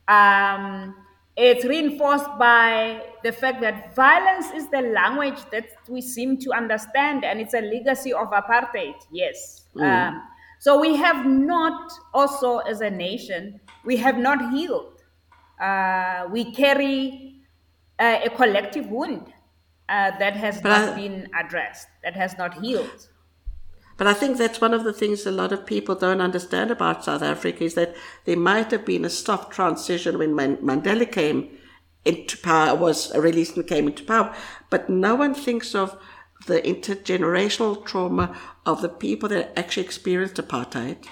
Mm. 0.10 0.14
Um, 0.14 0.96
it's 1.38 1.64
reinforced 1.64 2.38
by 2.38 3.02
the 3.24 3.32
fact 3.32 3.62
that 3.62 3.96
violence 3.96 4.48
is 4.52 4.70
the 4.70 4.82
language 4.82 5.40
that 5.52 5.68
we 5.88 6.02
seem 6.02 6.38
to 6.40 6.52
understand, 6.52 7.24
and 7.24 7.40
it's 7.40 7.54
a 7.54 7.62
legacy 7.62 8.12
of 8.12 8.28
apartheid. 8.32 8.96
Yes. 9.10 9.64
Mm. 9.74 10.10
Um, 10.10 10.24
so 10.60 10.78
we 10.78 10.98
have 10.98 11.26
not, 11.26 11.94
also 12.14 12.58
as 12.58 12.82
a 12.82 12.90
nation, 12.90 13.62
we 13.86 13.96
have 13.98 14.18
not 14.18 14.52
healed. 14.52 15.02
Uh, 15.62 16.28
we 16.30 16.52
carry 16.54 17.36
uh, 18.00 18.20
a 18.26 18.30
collective 18.30 18.88
wound 18.88 19.32
uh, 19.88 20.12
that 20.20 20.36
has 20.36 20.60
but 20.62 20.70
not 20.70 20.90
I, 20.90 20.96
been 20.96 21.30
addressed, 21.40 21.88
that 22.04 22.16
has 22.16 22.38
not 22.38 22.56
healed. 22.62 23.08
But 24.00 24.08
I 24.08 24.14
think 24.14 24.38
that's 24.38 24.62
one 24.62 24.74
of 24.74 24.86
the 24.86 24.94
things 24.94 25.26
a 25.26 25.32
lot 25.32 25.52
of 25.52 25.66
people 25.66 25.94
don't 25.94 26.22
understand 26.22 26.72
about 26.72 27.04
South 27.04 27.22
Africa 27.22 27.66
is 27.66 27.74
that 27.74 27.94
there 28.24 28.38
might 28.38 28.72
have 28.72 28.86
been 28.86 29.04
a 29.04 29.10
soft 29.10 29.52
transition 29.52 30.18
when 30.18 30.36
Mandela 30.36 31.12
came 31.12 31.50
into 32.06 32.38
power, 32.38 32.74
was 32.76 33.14
released 33.14 33.58
and 33.58 33.68
came 33.68 33.88
into 33.88 34.06
power, 34.06 34.34
but 34.70 34.90
no 34.90 35.16
one 35.16 35.36
thinks 35.36 35.76
of 35.76 35.98
the 36.48 36.62
intergenerational 36.62 37.86
trauma 37.86 38.40
of 38.66 38.82
the 38.82 38.88
people 38.88 39.28
that 39.28 39.52
actually 39.60 39.84
experienced 39.84 40.38
apartheid. 40.38 41.06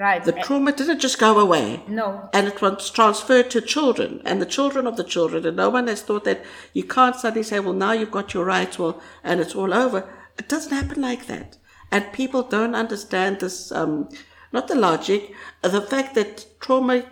Right. 0.00 0.24
The 0.24 0.32
trauma 0.32 0.72
didn't 0.72 0.98
just 0.98 1.20
go 1.20 1.38
away. 1.38 1.84
No. 1.86 2.28
And 2.32 2.48
it 2.48 2.60
was 2.60 2.90
transferred 2.90 3.50
to 3.52 3.60
children 3.60 4.20
and 4.24 4.42
the 4.42 4.46
children 4.46 4.88
of 4.88 4.96
the 4.96 5.04
children. 5.04 5.46
And 5.46 5.56
no 5.56 5.70
one 5.70 5.86
has 5.86 6.02
thought 6.02 6.24
that 6.24 6.44
you 6.72 6.82
can't 6.82 7.14
suddenly 7.14 7.44
say, 7.44 7.60
well, 7.60 7.72
now 7.72 7.92
you've 7.92 8.10
got 8.10 8.34
your 8.34 8.44
rights, 8.44 8.80
well, 8.80 9.00
and 9.22 9.40
it's 9.40 9.54
all 9.54 9.72
over. 9.72 10.12
It 10.36 10.48
doesn't 10.48 10.72
happen 10.72 11.00
like 11.00 11.26
that. 11.26 11.56
And 11.90 12.12
people 12.12 12.42
don't 12.42 12.74
understand 12.74 13.40
this, 13.40 13.72
um, 13.72 14.08
not 14.52 14.68
the 14.68 14.74
logic, 14.74 15.32
the 15.62 15.80
fact 15.80 16.14
that 16.14 16.46
trauma, 16.60 17.04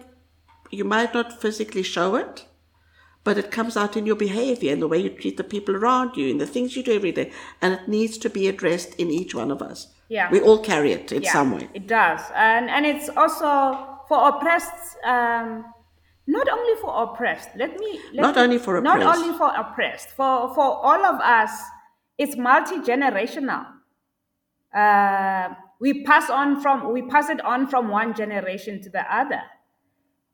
you 0.70 0.84
might 0.84 1.14
not 1.14 1.40
physically 1.40 1.82
show 1.82 2.14
it, 2.16 2.46
but 3.24 3.38
it 3.38 3.50
comes 3.50 3.76
out 3.76 3.96
in 3.96 4.06
your 4.06 4.16
behavior 4.16 4.72
and 4.72 4.80
the 4.80 4.88
way 4.88 4.98
you 4.98 5.10
treat 5.10 5.36
the 5.36 5.44
people 5.44 5.74
around 5.74 6.16
you 6.16 6.30
and 6.30 6.40
the 6.40 6.46
things 6.46 6.76
you 6.76 6.82
do 6.82 6.94
every 6.94 7.12
day. 7.12 7.32
And 7.60 7.74
it 7.74 7.88
needs 7.88 8.18
to 8.18 8.30
be 8.30 8.48
addressed 8.48 8.94
in 8.96 9.10
each 9.10 9.34
one 9.34 9.50
of 9.50 9.62
us. 9.62 9.88
Yeah. 10.08 10.30
We 10.30 10.40
all 10.40 10.62
carry 10.62 10.92
it 10.92 11.10
in 11.10 11.22
yeah, 11.22 11.32
some 11.32 11.50
way. 11.52 11.68
It 11.74 11.88
does. 11.88 12.20
And, 12.34 12.70
and 12.70 12.86
it's 12.86 13.08
also 13.08 13.98
for 14.08 14.28
oppressed, 14.28 14.96
um, 15.04 15.64
not 16.28 16.48
only 16.48 16.80
for 16.80 17.02
oppressed, 17.02 17.48
let 17.56 17.76
me. 17.76 18.00
Let 18.12 18.22
not 18.22 18.36
me, 18.36 18.42
only 18.42 18.58
for 18.58 18.76
oppressed. 18.76 19.00
Not 19.00 19.16
only 19.16 19.36
for 19.36 19.52
oppressed, 19.56 20.10
for, 20.10 20.54
for 20.54 20.62
all 20.62 21.04
of 21.04 21.20
us, 21.20 21.50
it's 22.18 22.36
multi 22.36 22.76
generational 22.76 23.66
uh, 24.76 25.54
we 25.80 26.04
pass 26.04 26.30
on 26.30 26.60
from 26.60 26.92
we 26.92 27.02
pass 27.02 27.30
it 27.30 27.40
on 27.44 27.66
from 27.66 27.88
one 27.88 28.14
generation 28.14 28.80
to 28.82 28.90
the 28.90 29.02
other 29.14 29.42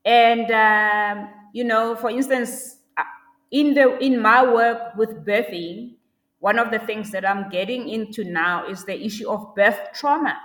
and 0.04 0.50
um, 0.50 1.28
you 1.52 1.64
know 1.64 1.94
for 1.96 2.10
instance 2.10 2.78
uh, 2.96 3.02
in 3.50 3.74
the 3.74 3.98
in 4.04 4.20
my 4.20 4.42
work 4.44 4.96
with 4.96 5.24
birthing 5.24 5.94
one 6.40 6.58
of 6.58 6.70
the 6.72 6.78
things 6.80 7.10
that 7.12 7.28
i'm 7.28 7.48
getting 7.50 7.88
into 7.88 8.24
now 8.24 8.66
is 8.66 8.84
the 8.84 9.04
issue 9.04 9.28
of 9.30 9.54
birth 9.54 9.78
trauma 9.94 10.36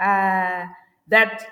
uh, 0.00 0.66
that 1.08 1.44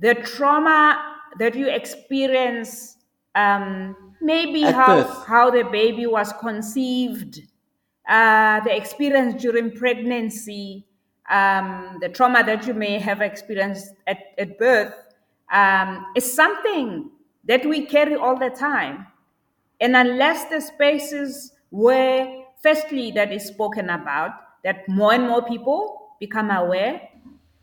the 0.00 0.14
trauma 0.14 1.16
that 1.38 1.54
you 1.54 1.68
experience 1.68 2.96
um, 3.34 3.96
maybe 4.20 4.64
At 4.64 4.74
how, 4.74 5.02
birth. 5.02 5.26
how 5.26 5.50
the 5.50 5.64
baby 5.64 6.06
was 6.06 6.32
conceived 6.34 7.40
uh, 8.08 8.60
the 8.60 8.76
experience 8.76 9.40
during 9.40 9.70
pregnancy, 9.72 10.86
um, 11.32 11.98
the 12.00 12.08
trauma 12.08 12.44
that 12.44 12.66
you 12.66 12.74
may 12.74 12.98
have 12.98 13.20
experienced 13.20 13.94
at, 14.06 14.18
at 14.38 14.58
birth, 14.58 14.94
um, 15.52 16.06
is 16.14 16.32
something 16.32 17.10
that 17.44 17.66
we 17.66 17.86
carry 17.86 18.14
all 18.14 18.38
the 18.38 18.50
time. 18.50 19.06
And 19.80 19.96
unless 19.96 20.48
the 20.50 20.60
spaces 20.60 21.52
where, 21.70 22.44
firstly, 22.62 23.10
that 23.12 23.32
is 23.32 23.46
spoken 23.46 23.90
about, 23.90 24.32
that 24.62 24.88
more 24.88 25.12
and 25.12 25.26
more 25.26 25.42
people 25.42 26.10
become 26.20 26.50
aware. 26.50 27.08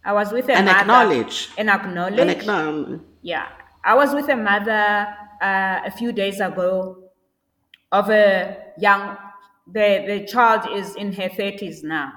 I 0.03 0.13
was 0.13 0.31
with 0.31 0.49
a 0.49 0.53
and 0.53 0.65
mother. 0.65 0.79
Acknowledge. 0.79 1.49
And 1.57 1.69
acknowledge. 1.69 2.19
And 2.19 2.29
acknowledge. 2.29 3.01
Yeah. 3.21 3.47
I 3.85 3.93
was 3.93 4.13
with 4.13 4.27
a 4.29 4.35
mother 4.35 5.07
uh, 5.41 5.79
a 5.85 5.91
few 5.91 6.11
days 6.11 6.41
ago 6.41 6.97
of 7.91 8.09
a 8.09 8.57
young 8.77 9.17
the, 9.71 10.03
the 10.07 10.25
child 10.25 10.67
is 10.75 10.95
in 10.95 11.13
her 11.13 11.29
30s 11.29 11.83
now. 11.83 12.13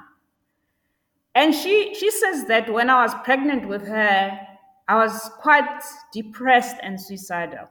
And 1.35 1.55
she, 1.55 1.95
she 1.95 2.11
says 2.11 2.45
that 2.47 2.73
when 2.73 2.91
I 2.91 3.03
was 3.03 3.15
pregnant 3.25 3.67
with 3.67 3.87
her, 3.87 4.39
I 4.89 4.97
was 4.97 5.31
quite 5.39 5.83
depressed 6.13 6.77
and 6.83 7.01
suicidal. 7.01 7.71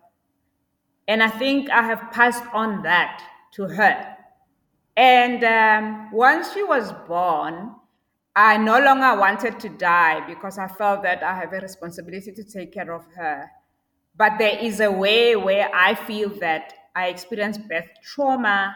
And 1.08 1.22
I 1.22 1.30
think 1.30 1.70
I 1.70 1.84
have 1.84 2.12
passed 2.12 2.44
on 2.54 2.84
that 2.84 3.22
to 3.54 3.66
her. 3.66 4.16
And 4.96 5.44
um, 5.44 6.12
once 6.12 6.54
she 6.54 6.64
was 6.64 6.92
born, 7.08 7.76
I 8.36 8.58
no 8.58 8.80
longer 8.80 9.20
wanted 9.20 9.60
to 9.60 9.70
die 9.70 10.26
because 10.26 10.58
I 10.58 10.68
felt 10.68 11.04
that 11.04 11.22
I 11.22 11.36
have 11.36 11.54
a 11.54 11.60
responsibility 11.60 12.32
to 12.32 12.44
take 12.44 12.74
care 12.74 12.92
of 12.94 13.06
her. 13.16 13.50
But 14.16 14.38
there 14.38 14.58
is 14.58 14.80
a 14.80 14.92
way 14.92 15.36
where 15.36 15.70
I 15.74 15.96
feel 15.96 16.30
that 16.40 16.74
I 16.96 17.08
experienced 17.08 17.68
birth 17.68 17.88
trauma 18.04 18.76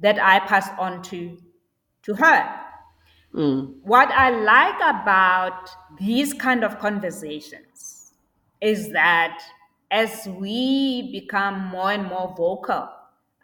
that 0.00 0.18
I 0.22 0.40
pass 0.40 0.68
on 0.78 1.02
to, 1.04 1.38
to 2.02 2.14
her. 2.14 2.67
Mm. 3.34 3.74
What 3.82 4.08
I 4.10 4.30
like 4.30 4.76
about 4.76 5.68
these 5.98 6.32
kind 6.32 6.64
of 6.64 6.78
conversations 6.78 8.12
is 8.60 8.90
that 8.92 9.42
as 9.90 10.26
we 10.26 11.10
become 11.12 11.66
more 11.66 11.92
and 11.92 12.06
more 12.06 12.34
vocal 12.36 12.88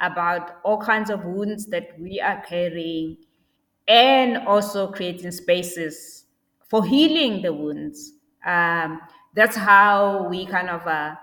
about 0.01 0.57
all 0.65 0.79
kinds 0.79 1.11
of 1.11 1.25
wounds 1.25 1.67
that 1.67 1.99
we 2.01 2.21
are 2.21 2.41
carrying 2.43 3.17
and 3.87 4.39
also 4.39 4.91
creating 4.91 5.31
spaces 5.31 6.25
for 6.67 6.85
healing 6.85 7.43
the 7.43 7.53
wounds, 7.53 8.13
um, 8.45 9.01
that's 9.35 9.57
how 9.57 10.27
we 10.29 10.47
kind 10.47 10.71
of 10.71 10.87
uh, 10.87 11.15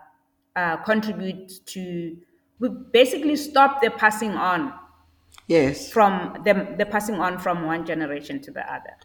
uh, 0.56 0.78
contribute 0.78 1.66
to, 1.66 2.18
we 2.60 2.70
basically 2.70 3.36
stop 3.36 3.82
the 3.82 3.90
passing 3.90 4.32
on 4.32 4.74
Yes. 5.48 5.92
From 5.92 6.42
the, 6.46 6.76
the 6.78 6.86
passing 6.86 7.16
on 7.16 7.40
from 7.40 7.66
one 7.66 7.86
generation 7.86 8.42
to 8.42 8.52
the 8.52 8.62
other. 8.72 8.96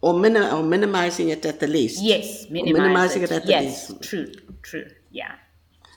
Or, 0.00 0.14
minim- 0.14 0.54
or 0.54 0.62
minimizing 0.62 1.30
it 1.30 1.44
at 1.44 1.58
the 1.58 1.66
least. 1.66 2.02
Yes, 2.02 2.48
minimize 2.50 2.72
minimizing 2.72 3.22
it. 3.22 3.30
it. 3.32 3.34
at 3.34 3.42
the 3.42 3.50
yes, 3.50 3.90
least. 3.90 4.02
true, 4.02 4.32
true. 4.62 4.86
Yeah, 5.10 5.34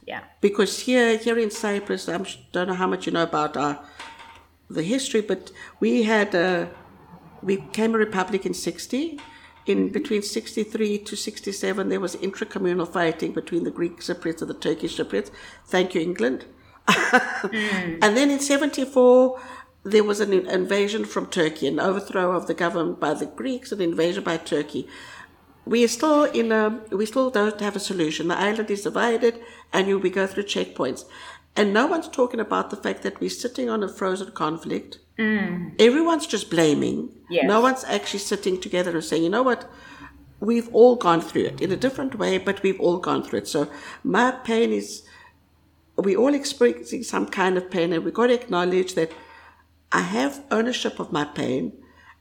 yeah. 0.08 0.24
Because 0.42 0.80
here, 0.80 1.18
here 1.18 1.38
in 1.38 1.52
Cyprus, 1.52 2.10
I 2.10 2.18
don't 2.52 2.68
know 2.70 2.74
how 2.74 2.88
much 2.88 3.06
you 3.06 3.12
know 3.12 3.24
about 3.24 3.56
our 3.58 3.80
the 4.74 4.84
history, 4.84 5.22
but 5.22 5.52
we 5.80 6.04
had 6.04 6.34
a, 6.34 6.70
we 7.42 7.58
became 7.58 7.94
a 7.94 7.98
republic 7.98 8.46
in 8.46 8.54
60. 8.54 9.20
In 9.68 9.90
between 9.90 10.24
63 10.24 10.98
to 11.00 11.16
67, 11.16 11.90
there 11.90 12.00
was 12.00 12.16
intracommunal 12.16 12.92
fighting 12.92 13.32
between 13.32 13.64
the 13.64 13.72
Greek 13.72 14.00
Cypriots 14.00 14.42
and 14.42 14.50
the 14.50 14.56
Turkish 14.56 14.98
Cypriots. 14.98 15.30
Thank 15.68 15.94
you, 15.94 16.02
England. 16.02 16.46
mm. 16.88 18.00
And 18.02 18.18
then 18.18 18.32
in 18.32 18.40
74, 18.40 19.40
there 19.84 20.04
was 20.04 20.20
an 20.20 20.34
invasion 20.34 21.06
from 21.06 21.26
Turkey, 21.28 21.68
an 21.68 21.80
overthrow 21.80 22.36
of 22.36 22.48
the 22.48 22.54
government 22.54 23.00
by 23.00 23.14
the 23.14 23.26
Greeks, 23.26 23.72
an 23.72 23.82
invasion 23.82 24.24
by 24.24 24.38
Turkey. 24.38 24.88
We 25.66 25.84
are 25.84 25.88
still 25.88 26.24
in 26.26 26.52
a, 26.52 26.82
we 26.92 27.06
still 27.06 27.30
don't 27.30 27.60
have 27.62 27.76
a 27.76 27.80
solution. 27.80 28.28
The 28.28 28.38
island 28.38 28.70
is 28.70 28.84
divided 28.84 29.40
and 29.74 29.88
you, 29.88 29.98
we 29.98 30.10
go 30.10 30.28
through 30.28 30.44
checkpoints. 30.44 31.06
And 31.56 31.74
no 31.74 31.86
one's 31.86 32.08
talking 32.08 32.40
about 32.40 32.70
the 32.70 32.78
fact 32.78 33.04
that 33.04 33.20
we're 33.20 33.30
sitting 33.30 33.70
on 33.70 33.84
a 33.84 33.90
frozen 33.90 34.32
conflict. 34.32 35.00
Mm. 35.18 35.74
Everyone's 35.80 36.28
just 36.28 36.50
blaming. 36.50 37.10
Yes. 37.30 37.46
No 37.46 37.60
one's 37.60 37.84
actually 37.84 38.20
sitting 38.20 38.60
together 38.60 38.92
and 38.92 39.04
saying, 39.04 39.24
you 39.24 39.30
know 39.30 39.44
what? 39.44 39.70
We've 40.40 40.74
all 40.74 40.96
gone 40.96 41.22
through 41.22 41.46
it 41.46 41.62
in 41.62 41.72
a 41.72 41.76
different 41.76 42.18
way, 42.18 42.38
but 42.38 42.64
we've 42.64 42.80
all 42.80 42.98
gone 42.98 43.24
through 43.24 43.40
it. 43.40 43.48
So 43.48 43.70
my 44.04 44.32
pain 44.32 44.72
is, 44.72 45.04
we're 45.98 46.18
all 46.18 46.34
experiencing 46.34 47.04
some 47.04 47.28
kind 47.28 47.58
of 47.58 47.70
pain 47.70 47.94
and 47.94 48.06
we've 48.06 48.14
got 48.14 48.28
to 48.28 48.34
acknowledge 48.34 48.96
that 48.96 49.12
I 49.92 50.02
have 50.02 50.44
ownership 50.52 51.00
of 51.00 51.12
my 51.12 51.26
pain 51.26 51.74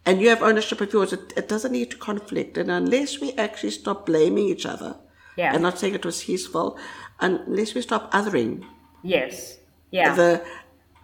and 0.06 0.20
you 0.20 0.28
have 0.28 0.42
ownership 0.42 0.80
of 0.80 0.92
yours. 0.92 1.12
It, 1.12 1.32
it 1.36 1.48
doesn't 1.48 1.72
need 1.72 1.90
to 1.90 1.96
conflict. 1.96 2.56
And 2.56 2.70
unless 2.70 3.20
we 3.20 3.32
actually 3.34 3.70
stop 3.70 4.06
blaming 4.06 4.48
each 4.48 4.66
other 4.66 4.96
yeah. 5.36 5.52
and 5.52 5.62
not 5.62 5.78
saying 5.78 5.94
it 5.94 6.04
was 6.04 6.22
his 6.22 6.46
fault, 6.46 6.78
unless 7.20 7.74
we 7.74 7.82
stop 7.82 8.10
othering. 8.12 8.64
Yes. 9.02 9.58
Yeah. 9.90 10.14
The, 10.14 10.44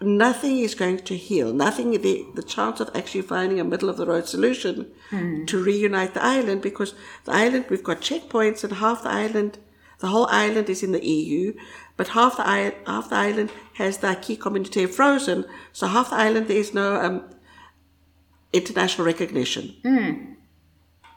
nothing 0.00 0.58
is 0.58 0.74
going 0.74 0.98
to 0.98 1.16
heal. 1.16 1.52
Nothing, 1.52 1.90
the, 1.90 2.24
the 2.34 2.42
chance 2.42 2.80
of 2.80 2.90
actually 2.94 3.22
finding 3.22 3.60
a 3.60 3.64
middle 3.64 3.88
of 3.88 3.96
the 3.96 4.06
road 4.06 4.26
solution 4.26 4.90
hmm. 5.10 5.44
to 5.44 5.62
reunite 5.62 6.14
the 6.14 6.24
island 6.24 6.62
because 6.62 6.94
the 7.24 7.32
island, 7.32 7.66
we've 7.68 7.84
got 7.84 8.00
checkpoints 8.00 8.64
and 8.64 8.74
half 8.74 9.02
the 9.02 9.10
island, 9.10 9.58
the 10.00 10.08
whole 10.08 10.26
island 10.30 10.68
is 10.68 10.82
in 10.82 10.92
the 10.92 11.04
EU, 11.06 11.54
but 11.96 12.08
half 12.08 12.36
the, 12.36 12.46
i- 12.46 12.74
half 12.86 13.08
the 13.10 13.16
island 13.16 13.50
has 13.74 13.98
the 13.98 14.08
acquis 14.08 14.36
communautaire 14.36 14.88
frozen. 14.88 15.44
So 15.72 15.86
half 15.86 16.10
the 16.10 16.16
island 16.16 16.48
there 16.48 16.58
is 16.58 16.74
no 16.74 17.00
um, 17.00 17.24
international 18.52 19.06
recognition. 19.06 19.74
Hmm. 19.82 20.12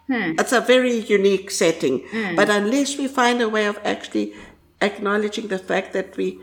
Hmm. 0.07 0.33
It's 0.39 0.51
a 0.53 0.61
very 0.61 0.93
unique 0.99 1.51
setting. 1.51 1.99
Hmm. 2.09 2.35
But 2.35 2.49
unless 2.49 2.97
we 2.97 3.07
find 3.07 3.41
a 3.41 3.49
way 3.49 3.65
of 3.65 3.79
actually 3.83 4.33
acknowledging 4.81 5.47
the 5.49 5.59
fact 5.59 5.93
that 5.93 6.17
we 6.17 6.39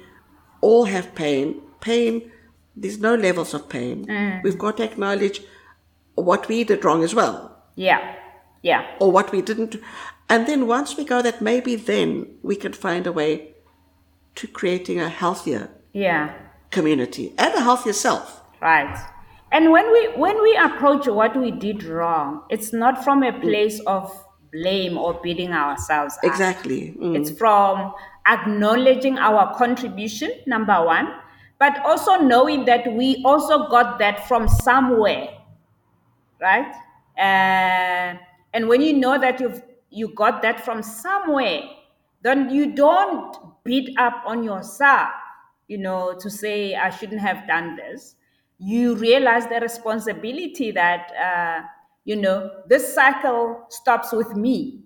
all 0.60 0.84
have 0.84 1.14
pain, 1.14 1.60
pain, 1.80 2.30
there's 2.76 2.98
no 3.00 3.14
levels 3.14 3.54
of 3.54 3.68
pain. 3.68 4.06
We've 4.44 4.58
got 4.58 4.76
to 4.76 4.84
acknowledge 4.84 5.42
what 6.14 6.46
we 6.48 6.64
did 6.64 6.84
wrong 6.84 7.02
as 7.02 7.14
well, 7.14 7.56
Yeah. 7.74 8.14
Yeah. 8.62 8.86
or 9.00 9.10
what 9.12 9.32
we 9.32 9.42
didn't. 9.42 9.76
And 10.28 10.46
then 10.46 10.66
once 10.66 10.96
we 10.96 11.04
go 11.04 11.22
that, 11.22 11.40
maybe 11.40 11.76
then 11.76 12.26
we 12.42 12.56
can 12.56 12.72
find 12.72 13.06
a 13.06 13.12
way 13.12 13.54
to 14.36 14.46
creating 14.46 15.00
a 15.00 15.08
healthier 15.08 15.70
Yeah. 15.92 16.30
community 16.70 17.32
and 17.38 17.54
a 17.54 17.60
healthier 17.60 17.92
self. 17.92 18.42
Right. 18.60 18.96
And 19.52 19.70
when 19.70 19.90
we 19.92 20.08
when 20.16 20.42
we 20.42 20.56
approach 20.56 21.06
what 21.06 21.36
we 21.36 21.50
did 21.52 21.84
wrong, 21.84 22.42
it's 22.50 22.72
not 22.72 23.04
from 23.04 23.22
a 23.22 23.32
place 23.32 23.78
of 23.86 24.12
blame 24.52 24.98
or 24.98 25.14
beating 25.22 25.52
ourselves 25.52 26.16
up. 26.18 26.24
Exactly. 26.24 26.94
Mm. 27.00 27.16
It's 27.16 27.30
from 27.30 27.92
acknowledging 28.26 29.18
our 29.18 29.54
contribution, 29.56 30.30
number 30.46 30.84
one, 30.84 31.08
but 31.58 31.78
also 31.86 32.16
knowing 32.16 32.64
that 32.64 32.92
we 32.92 33.22
also 33.24 33.68
got 33.68 33.98
that 34.00 34.26
from 34.26 34.48
somewhere, 34.48 35.28
right? 36.40 36.72
Uh, 37.16 38.18
and 38.52 38.68
when 38.68 38.80
you 38.82 38.92
know 38.94 39.18
that 39.18 39.40
you've 39.40 39.62
you 39.90 40.08
got 40.14 40.42
that 40.42 40.64
from 40.64 40.82
somewhere, 40.82 41.62
then 42.22 42.50
you 42.50 42.74
don't 42.74 43.36
beat 43.64 43.96
up 43.98 44.22
on 44.26 44.42
yourself, 44.42 45.10
you 45.68 45.78
know, 45.78 46.14
to 46.18 46.30
say 46.30 46.74
I 46.74 46.90
shouldn't 46.90 47.20
have 47.20 47.46
done 47.46 47.76
this. 47.76 48.16
You 48.58 48.96
realize 48.96 49.46
the 49.46 49.60
responsibility 49.60 50.70
that 50.72 51.12
uh, 51.14 51.66
you 52.04 52.16
know 52.16 52.50
this 52.68 52.94
cycle 52.94 53.66
stops 53.68 54.12
with 54.12 54.34
me. 54.34 54.80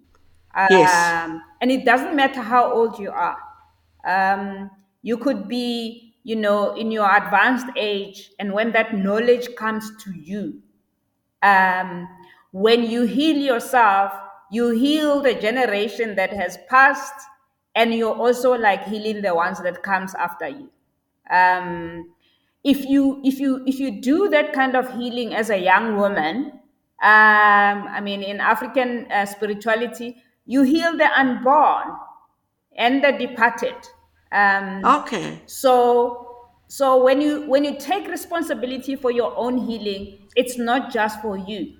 Yes. 0.69 1.25
Um, 1.25 1.43
and 1.61 1.71
it 1.71 1.85
doesn't 1.85 2.17
matter 2.17 2.41
how 2.41 2.73
old 2.73 2.99
you 2.99 3.11
are. 3.11 3.37
Um, 4.05 4.71
you 5.03 5.17
could 5.17 5.47
be, 5.49 6.15
you 6.25 6.37
know, 6.37 6.75
in 6.75 6.91
your 6.91 7.09
advanced 7.15 7.67
age, 7.77 8.33
and 8.39 8.53
when 8.53 8.73
that 8.73 8.95
knowledge 8.97 9.55
comes 9.57 9.91
to 10.05 10.13
you, 10.13 10.61
um, 11.43 12.09
when 12.53 12.83
you 12.83 13.03
heal 13.03 13.37
yourself, 13.37 14.13
you 14.51 14.71
heal 14.71 15.21
the 15.21 15.35
generation 15.35 16.15
that 16.17 16.33
has 16.33 16.59
passed, 16.69 17.15
and 17.75 17.95
you're 17.95 18.15
also 18.17 18.53
like 18.53 18.85
healing 18.85 19.23
the 19.23 19.35
ones 19.35 19.61
that 19.63 19.83
comes 19.83 20.15
after 20.15 20.49
you. 20.49 20.71
Um, 21.31 22.13
if 22.65 22.85
you 22.85 23.21
if 23.25 23.39
you 23.39 23.63
if 23.67 23.79
you 23.79 24.01
do 24.01 24.29
that 24.29 24.53
kind 24.53 24.75
of 24.77 24.93
healing 24.97 25.35
as 25.35 25.51
a 25.51 25.57
young 25.59 25.97
woman, 25.97 26.53
um, 27.03 27.89
I 27.89 28.01
mean, 28.03 28.23
in 28.23 28.41
African 28.41 29.11
uh, 29.11 29.27
spirituality, 29.27 30.23
you 30.47 30.63
heal 30.63 30.97
the 30.97 31.09
unborn 31.19 31.97
and 32.77 33.03
the 33.03 33.13
departed. 33.13 33.77
Um, 34.33 34.99
Okay. 35.01 35.41
so 35.47 36.27
so 36.69 37.03
when 37.03 37.21
you 37.21 37.47
when 37.49 37.65
you 37.65 37.79
take 37.79 38.07
responsibility 38.09 38.97
for 38.97 39.11
your 39.11 39.37
own 39.37 39.59
healing, 39.59 40.29
it's 40.37 40.59
not 40.59 40.93
just 40.93 41.21
for 41.23 41.37
you. 41.37 41.77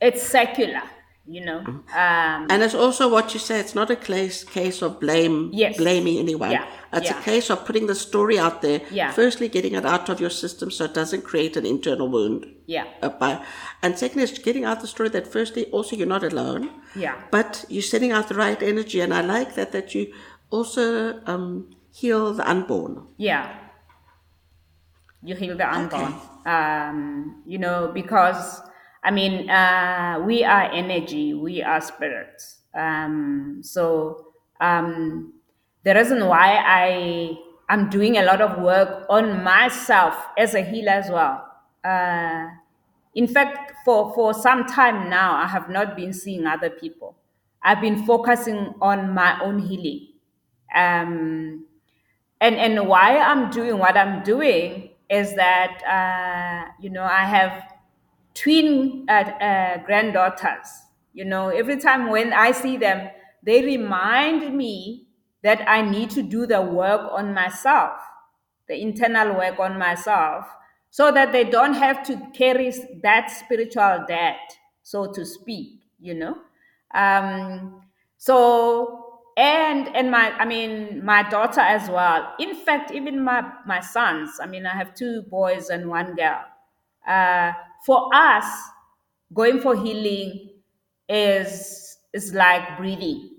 It's 0.00 0.22
secular, 0.22 0.82
you 1.28 1.44
know. 1.44 1.58
Um, 1.58 2.46
And 2.50 2.62
it's 2.62 2.74
also 2.74 3.08
what 3.10 3.34
you 3.34 3.40
say, 3.40 3.58
it's 3.60 3.74
not 3.74 3.90
a 3.90 3.96
case, 3.96 4.44
case 4.44 4.80
of 4.82 5.00
blame, 5.00 5.50
Yes. 5.52 5.76
blaming 5.76 6.18
anyone. 6.18 6.52
Yeah, 6.52 6.64
It's 6.92 7.10
yeah. 7.10 7.18
a 7.18 7.22
case 7.22 7.50
of 7.50 7.64
putting 7.66 7.86
the 7.88 7.94
story 7.94 8.38
out 8.38 8.62
there. 8.62 8.80
Yeah. 8.90 9.10
Firstly, 9.12 9.48
getting 9.48 9.74
it 9.74 9.84
out 9.84 10.08
of 10.08 10.20
your 10.20 10.30
system 10.30 10.70
so 10.70 10.84
it 10.84 10.94
doesn't 10.94 11.22
create 11.24 11.56
an 11.56 11.66
internal 11.66 12.08
wound. 12.08 12.46
yeah, 12.66 12.84
Uh, 13.02 13.08
by- 13.08 13.40
And 13.82 13.98
second 13.98 14.20
is 14.20 14.38
getting 14.38 14.64
out 14.64 14.80
the 14.80 14.86
story 14.86 15.08
that 15.10 15.26
firstly, 15.26 15.64
also 15.72 15.96
you're 15.96 16.06
not 16.16 16.22
alone. 16.24 16.70
Yeah. 16.94 17.14
But 17.30 17.64
you're 17.68 17.82
sending 17.82 18.12
out 18.12 18.28
the 18.28 18.34
right 18.34 18.62
energy. 18.62 19.00
And 19.00 19.12
I 19.12 19.20
like 19.20 19.54
that, 19.54 19.72
that 19.72 19.94
you 19.94 20.12
also 20.50 21.20
um, 21.26 21.70
heal 21.92 22.32
the 22.34 22.48
unborn. 22.48 23.06
yeah. 23.18 23.46
You 25.22 25.34
heal 25.34 25.56
the 25.56 25.66
unborn. 25.76 26.14
Um, 26.44 27.42
you 27.46 27.58
know, 27.58 27.90
because 27.92 28.60
I 29.06 29.12
mean, 29.12 29.48
uh, 29.50 30.22
we 30.26 30.44
are 30.44 30.64
energy, 30.72 31.34
we 31.34 31.62
are 31.62 31.80
spirits. 31.80 32.58
Um, 32.74 33.60
so 33.62 34.32
um, 34.60 35.34
the 35.84 35.94
reason 35.94 36.26
why 36.26 36.56
I 36.58 37.38
I'm 37.68 37.90
doing 37.90 38.16
a 38.18 38.24
lot 38.24 38.40
of 38.40 38.58
work 38.62 39.06
on 39.08 39.44
myself 39.44 40.14
as 40.38 40.54
a 40.54 40.62
healer 40.62 40.92
as 40.92 41.10
well. 41.10 41.46
Uh, 41.84 42.48
in 43.14 43.26
fact, 43.28 43.72
for, 43.84 44.14
for 44.14 44.34
some 44.34 44.66
time 44.66 45.10
now, 45.10 45.34
I 45.36 45.46
have 45.46 45.68
not 45.70 45.96
been 45.96 46.12
seeing 46.12 46.46
other 46.46 46.70
people. 46.70 47.16
I've 47.62 47.80
been 47.80 48.04
focusing 48.06 48.74
on 48.80 49.14
my 49.14 49.40
own 49.42 49.60
healing. 49.60 50.08
Um, 50.74 51.66
and, 52.40 52.56
and 52.56 52.88
why 52.88 53.18
I'm 53.18 53.50
doing 53.50 53.78
what 53.78 53.96
I'm 53.96 54.22
doing 54.22 54.90
is 55.10 55.34
that, 55.36 55.82
uh, 55.84 56.72
you 56.80 56.90
know, 56.90 57.04
I 57.04 57.24
have 57.24 57.62
twin 58.36 59.06
uh, 59.08 59.78
granddaughters. 59.86 60.68
You 61.14 61.24
know, 61.24 61.48
every 61.48 61.78
time 61.78 62.10
when 62.10 62.32
I 62.32 62.52
see 62.52 62.76
them, 62.76 63.08
they 63.42 63.62
remind 63.64 64.56
me 64.56 65.08
that 65.42 65.64
I 65.68 65.82
need 65.82 66.10
to 66.10 66.22
do 66.22 66.46
the 66.46 66.60
work 66.62 67.10
on 67.12 67.32
myself, 67.34 68.00
the 68.68 68.80
internal 68.80 69.34
work 69.36 69.58
on 69.58 69.78
myself, 69.78 70.46
so 70.90 71.12
that 71.12 71.32
they 71.32 71.44
don't 71.44 71.74
have 71.74 72.04
to 72.06 72.20
carry 72.34 72.72
that 73.02 73.30
spiritual 73.30 74.04
debt, 74.08 74.38
so 74.82 75.12
to 75.12 75.24
speak, 75.24 75.80
you 76.00 76.14
know. 76.14 76.36
Um, 76.94 77.82
so 78.18 79.20
and 79.36 79.88
and 79.94 80.10
my 80.10 80.32
I 80.38 80.44
mean 80.46 81.04
my 81.04 81.22
daughter 81.28 81.60
as 81.60 81.88
well. 81.90 82.34
In 82.40 82.54
fact, 82.54 82.90
even 82.92 83.22
my 83.22 83.44
my 83.66 83.80
sons. 83.80 84.38
I 84.42 84.46
mean, 84.46 84.66
I 84.66 84.74
have 84.76 84.94
two 84.94 85.22
boys 85.30 85.68
and 85.68 85.88
one 85.88 86.14
girl. 86.16 86.44
Uh, 87.06 87.52
for 87.86 88.10
us, 88.14 88.46
going 89.34 89.60
for 89.60 89.76
healing 89.76 90.50
is 91.08 91.98
is 92.12 92.32
like 92.34 92.76
breathing. 92.78 93.30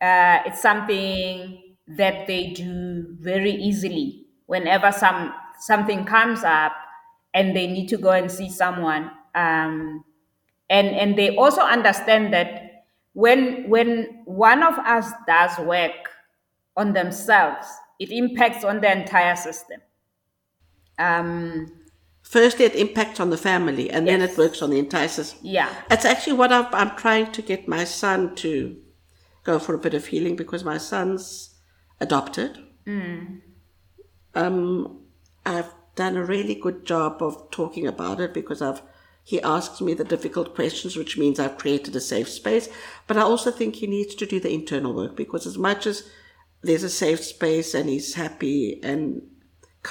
Uh, 0.00 0.40
it's 0.46 0.60
something 0.62 1.62
that 1.88 2.26
they 2.26 2.48
do 2.52 3.16
very 3.20 3.52
easily 3.52 4.26
whenever 4.46 4.92
some 4.92 5.32
something 5.60 6.04
comes 6.04 6.44
up 6.44 6.72
and 7.34 7.56
they 7.56 7.66
need 7.66 7.88
to 7.88 7.96
go 7.96 8.10
and 8.10 8.30
see 8.30 8.50
someone. 8.50 9.10
Um, 9.34 10.04
and 10.70 10.88
and 10.88 11.18
they 11.18 11.36
also 11.36 11.62
understand 11.62 12.32
that 12.34 12.84
when 13.14 13.68
when 13.68 14.22
one 14.26 14.62
of 14.62 14.78
us 14.80 15.10
does 15.26 15.58
work 15.60 16.10
on 16.76 16.92
themselves, 16.92 17.66
it 18.00 18.10
impacts 18.10 18.64
on 18.64 18.80
the 18.80 18.90
entire 18.92 19.36
system. 19.36 19.80
Um, 20.98 21.66
Firstly, 22.28 22.64
it 22.64 22.74
impacts 22.74 23.20
on 23.20 23.30
the 23.30 23.36
family, 23.38 23.88
and 23.88 24.08
then 24.08 24.20
it 24.20 24.36
works 24.36 24.60
on 24.60 24.70
the 24.70 24.80
entire 24.80 25.06
system. 25.06 25.38
yeah, 25.42 25.72
It's 25.92 26.04
actually 26.04 26.32
what 26.32 26.52
I'm, 26.52 26.66
I'm 26.72 26.96
trying 26.96 27.30
to 27.30 27.40
get 27.40 27.68
my 27.68 27.84
son 27.84 28.34
to 28.36 28.76
go 29.44 29.60
for 29.60 29.74
a 29.74 29.78
bit 29.78 29.94
of 29.94 30.06
healing 30.06 30.34
because 30.34 30.64
my 30.64 30.76
son's 30.76 31.54
adopted. 32.00 32.58
Um, 34.34 35.02
I've 35.46 35.72
done 35.94 36.16
a 36.16 36.24
really 36.24 36.56
good 36.56 36.84
job 36.84 37.22
of 37.22 37.48
talking 37.52 37.86
about 37.86 38.20
it 38.20 38.34
because 38.34 38.60
I've 38.60 38.82
he 39.22 39.40
asks 39.42 39.80
me 39.80 39.94
the 39.94 40.04
difficult 40.04 40.54
questions, 40.54 40.96
which 40.96 41.18
means 41.18 41.40
I've 41.40 41.58
created 41.58 41.96
a 41.96 42.00
safe 42.00 42.28
space. 42.28 42.68
But 43.08 43.16
I 43.16 43.22
also 43.22 43.50
think 43.50 43.74
he 43.76 43.86
needs 43.88 44.14
to 44.16 44.26
do 44.26 44.38
the 44.38 44.52
internal 44.52 44.94
work 44.94 45.16
because 45.16 45.46
as 45.46 45.58
much 45.58 45.84
as 45.86 46.08
there's 46.62 46.84
a 46.84 46.90
safe 46.90 47.24
space 47.24 47.74
and 47.74 47.88
he's 47.88 48.14
happy 48.14 48.80
and 48.84 49.22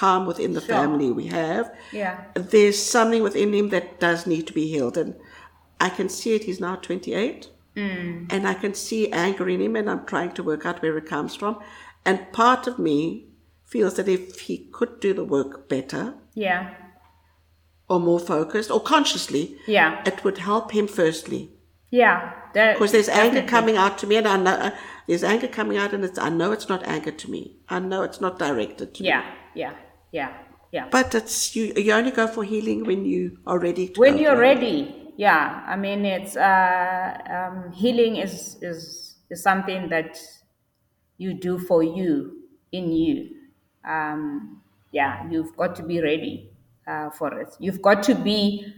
calm 0.01 0.21
within 0.29 0.51
the 0.57 0.61
Sure. 0.61 0.75
family 0.75 1.09
we 1.21 1.27
have, 1.41 1.65
yeah, 2.01 2.15
there's 2.53 2.79
something 2.95 3.23
within 3.27 3.53
him 3.59 3.67
that 3.75 3.85
does 4.05 4.19
need 4.33 4.45
to 4.47 4.53
be 4.61 4.65
healed. 4.73 4.97
And 5.03 5.15
I 5.87 5.89
can 5.97 6.07
see 6.17 6.31
it. 6.35 6.43
He's 6.47 6.59
now 6.67 6.75
28. 6.75 7.49
And 8.33 8.43
I 8.53 8.53
can 8.63 8.73
see 8.73 9.01
anger 9.11 9.47
in 9.53 9.59
him, 9.65 9.75
and 9.79 9.87
I'm 9.91 10.05
trying 10.05 10.31
to 10.37 10.43
work 10.51 10.65
out 10.67 10.81
where 10.81 10.97
it 10.97 11.05
comes 11.15 11.33
from. 11.35 11.53
And 12.09 12.17
part 12.31 12.67
of 12.67 12.79
me 12.87 12.97
feels 13.73 13.93
that 13.95 14.07
if 14.07 14.23
he 14.47 14.55
could 14.77 14.93
do 15.05 15.11
the 15.13 15.25
work 15.35 15.67
better 15.67 16.03
yeah, 16.45 16.61
or 17.89 17.99
more 17.99 18.19
focused 18.19 18.71
or 18.71 18.79
consciously, 18.79 19.57
yeah, 19.67 20.01
it 20.05 20.23
would 20.23 20.37
help 20.49 20.71
him 20.77 20.87
firstly. 20.87 21.41
yeah. 21.91 22.19
Because 22.53 22.93
there's 22.93 23.09
anger 23.09 23.41
definitely. 23.41 23.49
coming 23.57 23.77
out 23.83 23.97
to 23.99 24.07
me, 24.07 24.15
and 24.15 24.27
I 24.35 24.37
know 24.37 24.55
uh, 24.67 24.71
there's 25.07 25.25
anger 25.25 25.49
coming 25.59 25.77
out, 25.81 25.91
and 25.93 26.05
it's, 26.07 26.17
I 26.17 26.29
know 26.29 26.53
it's 26.53 26.69
not 26.69 26.81
anger 26.95 27.11
to 27.11 27.27
me. 27.35 27.41
I 27.67 27.79
know 27.79 28.01
it's 28.07 28.21
not 28.21 28.39
directed 28.39 28.87
to 28.95 29.03
me. 29.03 29.09
Yeah, 29.09 29.23
yeah, 29.53 29.73
yeah, 30.15 30.31
yeah. 30.71 30.87
But 30.89 31.13
it's 31.13 31.55
you. 31.55 31.73
You 31.75 31.91
only 31.91 32.11
go 32.11 32.25
for 32.25 32.43
healing 32.43 32.85
when 32.85 33.05
you 33.05 33.37
are 33.45 33.59
ready. 33.59 33.89
To 33.89 33.99
when 33.99 34.17
you're 34.17 34.39
ready, 34.39 35.11
yeah. 35.17 35.61
I 35.67 35.75
mean, 35.75 36.05
it's 36.05 36.37
uh, 36.37 37.17
um, 37.29 37.71
healing 37.73 38.15
is 38.15 38.57
is 38.61 39.15
is 39.29 39.43
something 39.43 39.89
that 39.89 40.17
you 41.17 41.33
do 41.33 41.59
for 41.59 41.83
you 41.83 42.47
in 42.71 42.93
you. 42.93 43.35
Um, 43.83 44.61
yeah, 44.91 45.29
you've 45.29 45.55
got 45.57 45.75
to 45.75 45.83
be 45.83 46.01
ready 46.01 46.49
uh, 46.87 47.09
for 47.09 47.37
it. 47.41 47.49
You've 47.59 47.81
got 47.81 48.01
to 48.03 48.15
be 48.15 48.73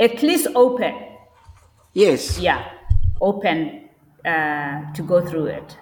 at 0.00 0.22
least 0.22 0.48
open. 0.56 0.94
Yes. 1.94 2.38
Yeah, 2.40 2.66
open 3.20 3.88
uh, 4.24 4.92
to 4.92 5.02
go 5.02 5.24
through 5.24 5.46
it. 5.46 5.76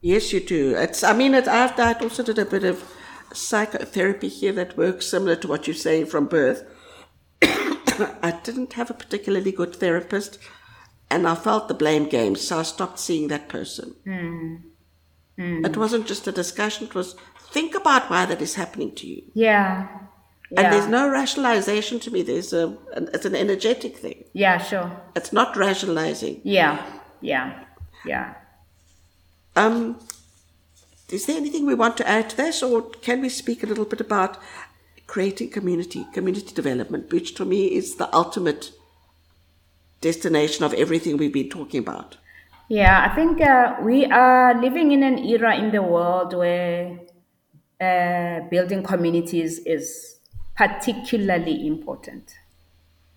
Yes, 0.00 0.32
you 0.32 0.40
do. 0.40 0.76
It's. 0.76 1.02
I 1.02 1.12
mean, 1.12 1.34
it, 1.34 1.48
I've 1.48 1.78
I 1.78 1.92
also 1.94 2.22
did 2.22 2.38
a 2.38 2.44
bit 2.44 2.64
of 2.64 2.84
psychotherapy 3.32 4.28
here 4.28 4.52
that 4.52 4.76
works 4.76 5.06
similar 5.06 5.36
to 5.36 5.48
what 5.48 5.66
you're 5.66 5.74
saying 5.74 6.06
from 6.06 6.26
birth. 6.26 6.64
I 7.42 8.38
didn't 8.42 8.74
have 8.74 8.90
a 8.90 8.94
particularly 8.94 9.52
good 9.52 9.74
therapist, 9.76 10.38
and 11.10 11.26
I 11.26 11.34
felt 11.34 11.68
the 11.68 11.74
blame 11.74 12.08
game, 12.08 12.36
so 12.36 12.60
I 12.60 12.62
stopped 12.62 12.98
seeing 13.00 13.28
that 13.28 13.48
person. 13.48 13.94
Hmm. 14.04 15.64
It 15.64 15.76
wasn't 15.76 16.06
just 16.06 16.26
a 16.26 16.32
discussion; 16.32 16.86
it 16.86 16.94
was 16.94 17.16
think 17.50 17.74
about 17.74 18.10
why 18.10 18.24
that 18.26 18.42
is 18.42 18.54
happening 18.54 18.94
to 18.96 19.06
you. 19.06 19.22
Yeah. 19.34 19.88
And 20.56 20.72
there's 20.72 20.86
no 20.86 21.10
rationalization 21.10 22.00
to 22.00 22.10
me. 22.10 22.22
There's 22.22 22.54
a, 22.54 22.76
an, 22.94 23.10
it's 23.12 23.26
an 23.26 23.34
energetic 23.34 23.98
thing. 23.98 24.24
Yeah, 24.32 24.56
sure. 24.56 24.90
It's 25.14 25.30
not 25.32 25.56
rationalizing. 25.56 26.40
Yeah, 26.42 26.82
yeah, 27.20 27.64
yeah. 28.06 28.34
Um, 29.58 29.98
is 31.10 31.26
there 31.26 31.36
anything 31.36 31.66
we 31.66 31.74
want 31.74 31.96
to 31.96 32.08
add 32.08 32.30
to 32.30 32.36
this, 32.36 32.62
or 32.62 32.82
can 32.82 33.20
we 33.20 33.28
speak 33.28 33.62
a 33.62 33.66
little 33.66 33.84
bit 33.84 34.00
about 34.00 34.38
creating 35.06 35.50
community, 35.50 36.06
community 36.12 36.54
development, 36.54 37.10
which 37.12 37.34
to 37.34 37.44
me 37.44 37.66
is 37.66 37.96
the 37.96 38.14
ultimate 38.14 38.70
destination 40.00 40.64
of 40.64 40.74
everything 40.74 41.16
we've 41.16 41.32
been 41.32 41.48
talking 41.48 41.80
about? 41.80 42.18
Yeah, 42.68 43.08
I 43.10 43.14
think 43.16 43.40
uh, 43.40 43.76
we 43.82 44.04
are 44.06 44.60
living 44.60 44.92
in 44.92 45.02
an 45.02 45.18
era 45.18 45.56
in 45.56 45.72
the 45.72 45.82
world 45.82 46.34
where 46.34 47.00
uh, 47.80 48.40
building 48.50 48.82
communities 48.82 49.58
is 49.60 50.20
particularly 50.54 51.66
important, 51.66 52.34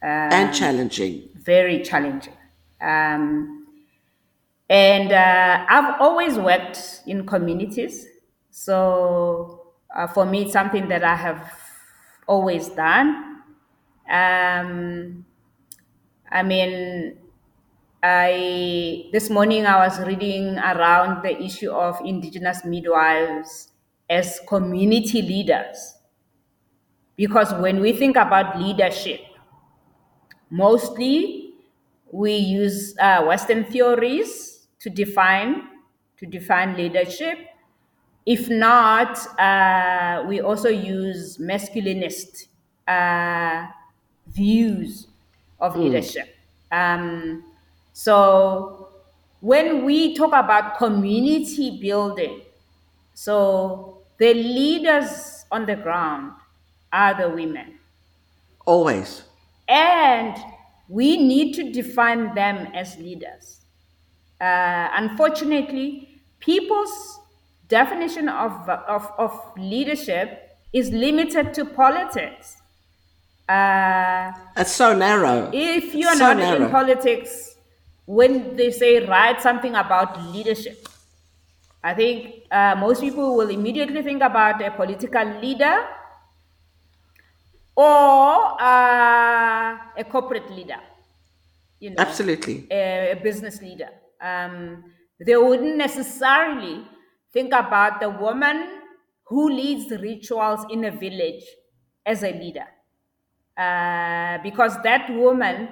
and 0.02 0.56
challenging. 0.56 1.30
very 1.36 1.84
challenging. 1.84 2.34
Um, 2.80 3.61
and 4.72 5.14
uh, 5.14 5.66
I've 5.70 6.02
always 6.02 6.38
worked 6.38 7.04
in 7.08 7.28
communities. 7.28 8.08
So 8.52 9.74
uh, 9.96 10.08
for 10.08 10.26
me, 10.26 10.44
it's 10.44 10.54
something 10.54 10.90
that 10.90 11.04
I 11.04 11.16
have 11.16 11.54
always 12.28 12.70
done. 12.70 13.42
Um, 14.10 15.26
I 16.32 16.44
mean, 16.44 17.18
I 18.04 19.10
this 19.14 19.30
morning 19.30 19.66
I 19.66 19.78
was 19.88 20.00
reading 20.02 20.58
around 20.60 21.24
the 21.24 21.42
issue 21.44 21.72
of 21.72 22.00
indigenous 22.06 22.66
midwives 22.66 23.70
as 24.10 24.42
community 24.48 25.22
leaders. 25.24 25.98
Because 27.16 27.54
when 27.54 27.80
we 27.80 27.94
think 27.94 28.18
about 28.18 28.60
leadership, 28.60 29.22
mostly 30.50 31.54
we 32.12 32.36
use 32.36 32.96
uh, 33.00 33.24
Western 33.24 33.64
theories 33.66 34.51
to 34.82 34.90
define 34.90 35.70
to 36.18 36.26
define 36.28 36.78
leadership. 36.78 37.38
If 38.28 38.48
not, 38.48 39.18
uh, 39.40 40.24
we 40.28 40.40
also 40.40 40.70
use 40.70 41.40
masculinist 41.40 42.46
uh, 42.88 43.66
views 44.28 45.08
of 45.60 45.76
leadership. 45.76 46.36
Um, 46.72 47.44
so 47.94 48.90
when 49.40 49.84
we 49.84 50.16
talk 50.16 50.30
about 50.30 50.78
community 50.78 51.80
building, 51.82 52.42
so 53.16 54.04
the 54.20 54.36
leaders 54.36 55.46
on 55.52 55.66
the 55.66 55.76
ground 55.76 56.34
are 56.94 57.16
the 57.16 57.30
women. 57.30 57.80
Always. 58.68 59.24
And 59.68 60.38
we 60.88 61.18
need 61.18 61.54
to 61.54 61.72
define 61.72 62.36
them 62.36 62.68
as 62.76 62.98
leaders. 62.98 63.61
Uh, 64.42 64.90
unfortunately, 65.02 66.10
people's 66.40 67.20
definition 67.68 68.28
of, 68.28 68.52
of, 68.70 69.04
of 69.18 69.32
leadership 69.58 70.58
is 70.74 70.90
limited 70.92 71.54
to 71.54 71.64
politics. 71.66 72.58
Uh, 73.48 74.32
It's 74.58 74.72
so 74.72 74.96
narrow. 74.96 75.50
if 75.54 75.94
you're 75.94 76.14
So 76.16 76.20
not 76.28 76.38
narrow. 76.38 76.66
in 76.66 76.72
politics, 76.72 77.56
when 78.06 78.56
they 78.56 78.72
say 78.72 79.06
write 79.06 79.42
something 79.42 79.76
about 79.76 80.10
leadership, 80.34 80.88
I 81.84 81.94
think 81.94 82.44
uh, 82.52 82.76
most 82.78 83.02
people 83.02 83.36
will 83.38 83.50
immediately 83.50 84.02
think 84.02 84.22
about 84.24 84.62
a 84.62 84.72
political 84.72 85.26
leader 85.40 85.86
or 87.76 88.62
uh, 88.62 89.78
a 89.98 90.04
corporate 90.10 90.50
leader, 90.52 90.80
you 91.80 91.90
know, 91.92 91.96
Absolutely. 92.00 92.68
a, 92.72 93.12
a 93.12 93.16
business 93.16 93.62
leader. 93.62 93.90
Um, 94.22 94.84
they 95.20 95.36
wouldn't 95.36 95.78
necessarily 95.78 96.86
think 97.34 97.54
about 97.54 98.00
the 98.00 98.10
woman 98.10 98.80
who 99.26 99.50
leads 99.50 99.88
the 99.88 99.98
rituals 100.00 100.66
in 100.70 100.86
a 100.86 100.92
village 100.92 101.44
as 102.06 102.24
a 102.24 102.32
leader 102.32 102.66
uh, 103.58 104.38
because 104.44 104.76
that 104.84 105.10
woman 105.14 105.70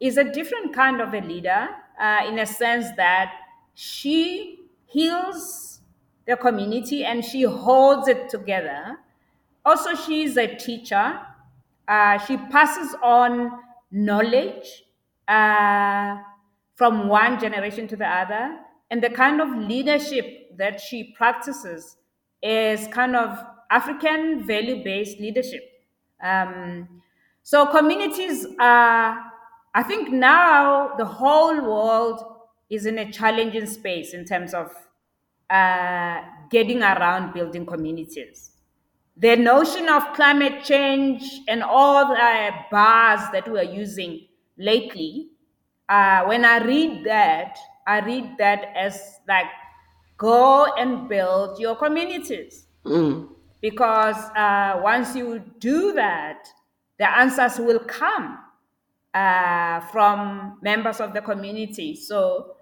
is 0.00 0.16
a 0.16 0.24
different 0.24 0.74
kind 0.74 1.00
of 1.00 1.14
a 1.14 1.20
leader 1.20 1.68
uh, 2.00 2.18
in 2.28 2.38
a 2.38 2.46
sense 2.46 2.86
that 2.96 3.32
she 3.74 4.58
heals 4.86 5.80
the 6.26 6.36
community 6.36 7.04
and 7.04 7.24
she 7.24 7.42
holds 7.42 8.08
it 8.08 8.28
together. 8.28 8.98
Also, 9.64 9.94
she 9.94 10.22
is 10.24 10.36
a 10.36 10.46
teacher. 10.56 11.20
Uh, 11.86 12.18
she 12.18 12.36
passes 12.36 12.94
on 13.02 13.50
knowledge 13.90 14.84
uh, 15.26 16.16
from 16.78 17.08
one 17.08 17.40
generation 17.40 17.88
to 17.88 17.96
the 17.96 18.06
other. 18.06 18.56
And 18.90 19.02
the 19.02 19.10
kind 19.10 19.40
of 19.40 19.48
leadership 19.48 20.56
that 20.56 20.80
she 20.80 21.12
practices 21.16 21.96
is 22.40 22.86
kind 22.86 23.16
of 23.16 23.36
African 23.70 24.46
value 24.46 24.82
based 24.84 25.18
leadership. 25.18 25.64
Um, 26.22 26.88
so 27.42 27.66
communities 27.66 28.46
are, 28.60 29.18
I 29.74 29.82
think 29.82 30.10
now 30.10 30.94
the 30.96 31.04
whole 31.04 31.60
world 31.60 32.22
is 32.70 32.86
in 32.86 32.98
a 32.98 33.10
challenging 33.10 33.66
space 33.66 34.14
in 34.14 34.24
terms 34.24 34.54
of 34.54 34.70
uh, 35.50 36.20
getting 36.48 36.82
around 36.82 37.34
building 37.34 37.66
communities. 37.66 38.52
The 39.16 39.34
notion 39.34 39.88
of 39.88 40.12
climate 40.14 40.62
change 40.62 41.24
and 41.48 41.64
all 41.64 42.06
the 42.06 42.50
bars 42.70 43.20
that 43.32 43.50
we 43.50 43.58
are 43.58 43.64
using 43.64 44.28
lately, 44.56 45.30
uh, 45.88 46.24
when 46.24 46.44
I 46.44 46.58
read 46.64 47.04
that, 47.04 47.58
I 47.86 48.00
read 48.00 48.36
that 48.38 48.72
as 48.76 49.20
like, 49.28 49.46
go 50.16 50.66
and 50.74 51.08
build 51.08 51.58
your 51.58 51.76
communities 51.76 52.66
Mm. 52.84 53.28
because 53.60 54.16
uh, 54.36 54.80
once 54.82 55.14
you 55.14 55.40
do 55.58 55.92
that, 55.92 56.48
the 56.98 57.18
answers 57.18 57.58
will 57.58 57.80
come 57.80 58.38
uh, 59.14 59.80
from 59.92 60.58
members 60.62 61.00
of 61.00 61.12
the 61.14 61.20
community. 61.20 61.94
So, 61.94 62.56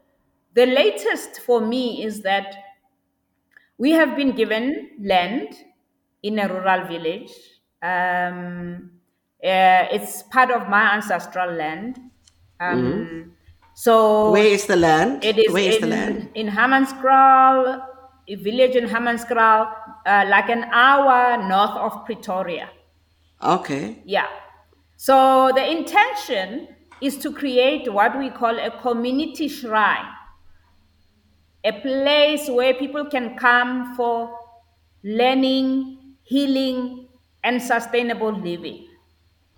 the 0.55 0.67
latest 0.67 1.41
for 1.41 1.61
me 1.61 2.03
is 2.05 2.23
that 2.23 2.57
we 3.79 3.91
have 3.93 4.17
been 4.17 4.33
given 4.35 4.91
land 5.01 5.55
in 6.23 6.39
a 6.39 6.49
rural 6.49 6.87
village. 6.87 7.31
Um, 7.83 8.91
uh, 9.45 9.87
it's 9.93 10.23
part 10.25 10.51
of 10.51 10.69
my 10.69 10.95
ancestral 10.95 11.53
land. 11.53 11.99
Um, 12.61 13.33
So, 13.75 14.31
Where 14.31 14.47
is 14.47 14.65
the 14.67 14.77
land? 14.77 15.23
it 15.23 15.37
is 15.39 15.53
Where 15.53 15.69
is 15.69 15.77
in, 15.77 15.81
the 15.83 15.87
land? 15.89 16.31
in 16.35 16.49
Hammanskraal, 16.49 17.83
a 18.29 18.35
village 18.37 18.75
in 18.75 18.87
Hammanskraal, 18.89 19.69
uh, 20.07 20.25
like 20.29 20.49
an 20.49 20.65
hour 20.73 21.37
north 21.47 21.77
of 21.77 22.07
Pretoria. 22.07 22.71
Okay. 23.43 24.01
Yeah. 24.07 24.29
So 24.97 25.53
the 25.55 25.71
intention 25.71 26.69
is 27.03 27.19
to 27.19 27.31
create 27.31 27.93
what 27.93 28.19
we 28.19 28.31
call 28.31 28.59
a 28.59 28.71
community 28.81 29.47
shrine, 29.49 30.09
a 31.63 31.73
place 31.73 32.49
where 32.49 32.73
people 32.73 33.05
can 33.05 33.37
come 33.37 33.95
for 33.95 34.33
learning, 35.05 36.15
healing, 36.23 37.09
and 37.45 37.61
sustainable 37.63 38.33
living 38.33 38.89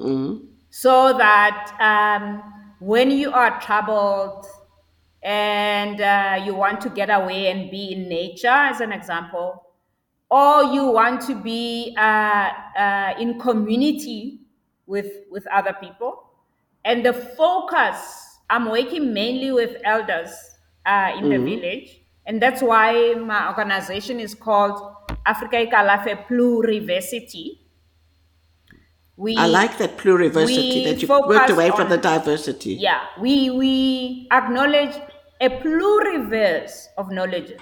Mm. 0.01 0.47
so 0.71 1.17
that 1.17 1.75
um, 1.81 2.43
when 2.81 3.11
you 3.11 3.33
are 3.33 3.61
troubled 3.61 4.47
and 5.23 6.01
uh, 6.01 6.41
you 6.45 6.55
want 6.55 6.81
to 6.83 6.91
get 6.91 7.11
away 7.11 7.51
and 7.51 7.71
be 7.71 7.93
in 7.93 8.09
nature, 8.09 8.49
as 8.49 8.81
an 8.81 8.93
example, 8.93 9.65
or 10.31 10.63
you 10.65 10.87
want 10.87 11.21
to 11.23 11.35
be 11.35 11.95
uh, 11.99 12.51
uh, 12.79 13.15
in 13.19 13.39
community 13.41 14.41
with 14.87 15.11
with 15.31 15.47
other 15.49 15.75
people. 15.81 16.25
And 16.85 17.05
the 17.05 17.13
focus, 17.13 18.39
I'm 18.49 18.71
working 18.71 19.13
mainly 19.13 19.53
with 19.53 19.77
elders 19.85 20.31
uh, 20.87 21.13
in 21.19 21.29
the 21.29 21.39
village, 21.39 22.01
and 22.27 22.41
that's 22.41 22.63
why 22.63 23.15
my 23.15 23.49
organization 23.49 24.21
is 24.21 24.35
called 24.35 24.81
Africa 25.27 25.67
Ikalafe 25.67 26.27
Pluriversity. 26.29 27.59
We, 29.19 29.37
I 29.37 29.47
like 29.47 29.79
that 29.79 29.99
pluriversity 29.99 30.85
that 30.85 31.03
you 31.03 31.09
worked 31.09 31.51
away 31.51 31.73
from 31.73 31.89
the 31.89 31.99
diversity. 31.99 32.75
yeah, 32.75 33.01
we 33.21 33.51
we 33.51 34.29
acknowledge 34.31 34.95
a 35.41 35.49
pluriverse 35.49 36.87
of 36.97 37.11
knowledges, 37.11 37.61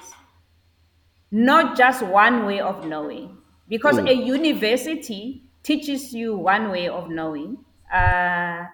not 1.30 1.74
just 1.74 2.02
one 2.02 2.44
way 2.44 2.60
of 2.60 2.84
knowing. 2.84 3.38
Because 3.68 3.96
a 3.96 4.14
university 4.14 5.44
teaches 5.62 6.12
you 6.12 6.36
one 6.36 6.70
way 6.70 6.88
of 6.88 7.08
knowing, 7.08 7.56
uh, 7.90 8.64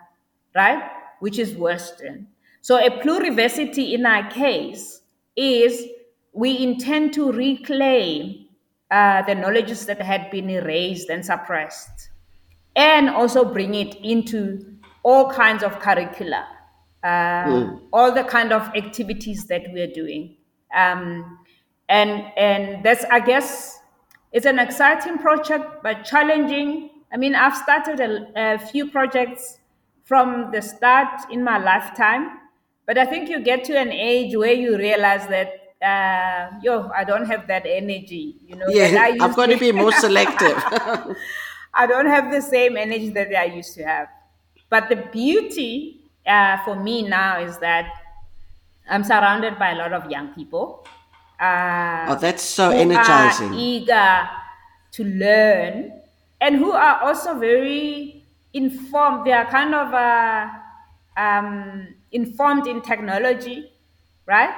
right? 0.52 0.82
Which 1.20 1.38
is 1.38 1.54
Western. 1.54 2.26
So 2.62 2.84
a 2.84 2.90
pluriversity 2.90 3.92
in 3.92 4.04
our 4.04 4.28
case 4.28 5.02
is 5.36 5.86
we 6.32 6.58
intend 6.58 7.14
to 7.14 7.30
reclaim 7.30 8.48
uh, 8.90 9.22
the 9.22 9.36
knowledges 9.36 9.86
that 9.86 10.02
had 10.02 10.32
been 10.32 10.50
erased 10.50 11.10
and 11.10 11.24
suppressed 11.24 12.10
and 12.76 13.10
also 13.10 13.44
bring 13.44 13.74
it 13.74 13.94
into 14.02 14.72
all 15.02 15.30
kinds 15.30 15.62
of 15.62 15.78
curricula, 15.80 16.46
uh, 17.02 17.70
all 17.92 18.12
the 18.12 18.24
kind 18.24 18.52
of 18.52 18.62
activities 18.74 19.46
that 19.46 19.62
we're 19.72 19.92
doing. 19.92 20.36
Um, 20.74 21.38
and 21.88 22.24
and 22.36 22.84
that's 22.84 23.04
I 23.10 23.20
guess 23.20 23.78
it's 24.32 24.46
an 24.46 24.58
exciting 24.58 25.18
project, 25.18 25.82
but 25.82 26.04
challenging. 26.04 26.90
I 27.12 27.18
mean, 27.18 27.34
I've 27.34 27.56
started 27.56 28.00
a, 28.00 28.54
a 28.54 28.58
few 28.58 28.90
projects 28.90 29.58
from 30.04 30.50
the 30.52 30.62
start 30.62 31.30
in 31.30 31.44
my 31.44 31.58
lifetime, 31.58 32.38
but 32.86 32.96
I 32.96 33.04
think 33.04 33.28
you 33.28 33.40
get 33.40 33.64
to 33.64 33.78
an 33.78 33.90
age 33.92 34.36
where 34.36 34.54
you 34.54 34.76
realize 34.76 35.26
that. 35.28 35.58
Uh, 35.82 36.48
yo, 36.62 36.88
I 36.94 37.02
don't 37.02 37.26
have 37.26 37.48
that 37.48 37.66
energy, 37.66 38.36
you 38.46 38.54
know. 38.54 38.66
Yeah, 38.68 39.16
I've 39.20 39.34
got 39.34 39.46
to 39.46 39.58
be 39.58 39.72
more 39.72 39.90
selective. 39.90 40.56
I 41.74 41.86
don't 41.86 42.06
have 42.06 42.30
the 42.30 42.40
same 42.40 42.76
energy 42.76 43.08
that 43.10 43.34
I 43.34 43.44
used 43.44 43.74
to 43.74 43.84
have. 43.84 44.08
But 44.68 44.88
the 44.88 44.96
beauty 44.96 46.00
uh, 46.26 46.58
for 46.64 46.76
me 46.76 47.02
now 47.02 47.40
is 47.40 47.58
that 47.58 47.90
I'm 48.88 49.04
surrounded 49.04 49.58
by 49.58 49.72
a 49.72 49.76
lot 49.76 49.92
of 49.92 50.10
young 50.10 50.28
people. 50.28 50.86
Uh, 51.40 52.06
oh, 52.08 52.18
that's 52.20 52.42
so 52.42 52.70
who 52.70 52.78
energizing. 52.78 53.52
Are 53.52 53.54
eager 53.54 54.28
to 54.92 55.04
learn 55.04 55.92
and 56.40 56.56
who 56.56 56.72
are 56.72 57.00
also 57.02 57.38
very 57.38 58.22
informed. 58.52 59.26
They 59.26 59.32
are 59.32 59.46
kind 59.46 59.74
of 59.74 59.92
uh, 59.94 60.48
um, 61.16 61.88
informed 62.12 62.66
in 62.66 62.80
technology, 62.82 63.70
right? 64.26 64.54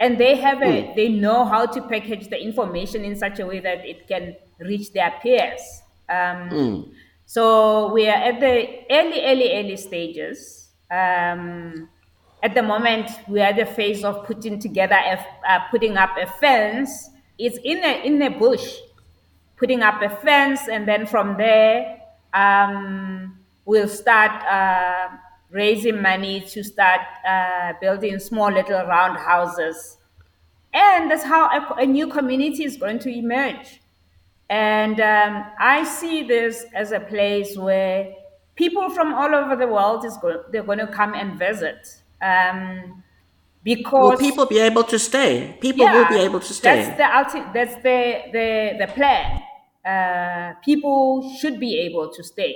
And 0.00 0.18
they 0.18 0.36
have 0.36 0.62
a, 0.62 0.92
they 0.94 1.08
know 1.08 1.44
how 1.44 1.66
to 1.66 1.82
package 1.82 2.28
the 2.28 2.40
information 2.42 3.04
in 3.04 3.16
such 3.16 3.38
a 3.38 3.46
way 3.46 3.60
that 3.60 3.84
it 3.84 4.08
can 4.08 4.36
reach 4.58 4.92
their 4.92 5.12
peers. 5.22 5.81
Um, 6.12 6.92
So 7.24 7.90
we 7.94 8.08
are 8.08 8.22
at 8.30 8.40
the 8.40 8.84
early, 8.90 9.24
early, 9.24 9.56
early 9.56 9.76
stages. 9.76 10.68
Um, 10.90 11.88
at 12.42 12.54
the 12.54 12.62
moment, 12.62 13.08
we 13.26 13.40
are 13.40 13.48
at 13.48 13.56
the 13.56 13.64
phase 13.64 14.04
of 14.04 14.26
putting 14.26 14.58
together, 14.58 14.96
a, 14.96 15.18
uh, 15.48 15.60
putting 15.70 15.96
up 15.96 16.10
a 16.20 16.26
fence. 16.26 17.08
It's 17.38 17.58
in 17.64 17.78
a 17.78 18.04
in 18.04 18.20
a 18.20 18.28
bush, 18.28 18.76
putting 19.56 19.82
up 19.82 20.02
a 20.02 20.10
fence, 20.10 20.68
and 20.68 20.86
then 20.86 21.06
from 21.06 21.36
there, 21.38 22.02
um, 22.34 23.38
we'll 23.64 23.88
start 23.88 24.42
uh, 24.44 25.08
raising 25.50 26.02
money 26.02 26.40
to 26.52 26.62
start 26.62 27.00
uh, 27.26 27.72
building 27.80 28.18
small 28.18 28.52
little 28.52 28.84
round 28.86 29.16
houses, 29.18 29.96
and 30.74 31.10
that's 31.10 31.24
how 31.24 31.46
a, 31.48 31.82
a 31.82 31.86
new 31.86 32.08
community 32.08 32.64
is 32.64 32.76
going 32.76 32.98
to 32.98 33.08
emerge. 33.08 33.81
And 34.52 35.00
um, 35.00 35.46
I 35.58 35.82
see 35.82 36.24
this 36.24 36.66
as 36.74 36.92
a 36.92 37.00
place 37.00 37.56
where 37.56 38.12
people 38.54 38.90
from 38.90 39.14
all 39.14 39.34
over 39.34 39.56
the 39.56 39.66
world 39.66 40.04
is 40.04 40.14
go- 40.18 40.44
they're 40.52 40.62
going 40.62 40.78
to 40.86 40.88
come 40.88 41.14
and 41.14 41.38
visit. 41.38 42.02
Um, 42.20 43.02
because 43.64 44.10
Will 44.10 44.18
people 44.18 44.44
be 44.44 44.58
able 44.58 44.84
to 44.84 44.98
stay? 44.98 45.56
People 45.58 45.86
will 45.86 46.06
be 46.06 46.16
able 46.18 46.40
to 46.40 46.52
stay. 46.52 46.82
That's 46.84 46.98
the 46.98 47.38
ulti- 47.38 47.52
That's 47.54 47.76
the 47.76 47.98
the 48.36 48.48
the 48.80 48.92
plan. 48.92 49.42
Uh, 49.86 50.54
people 50.62 51.34
should 51.38 51.58
be 51.58 51.78
able 51.78 52.10
to 52.12 52.22
stay. 52.22 52.54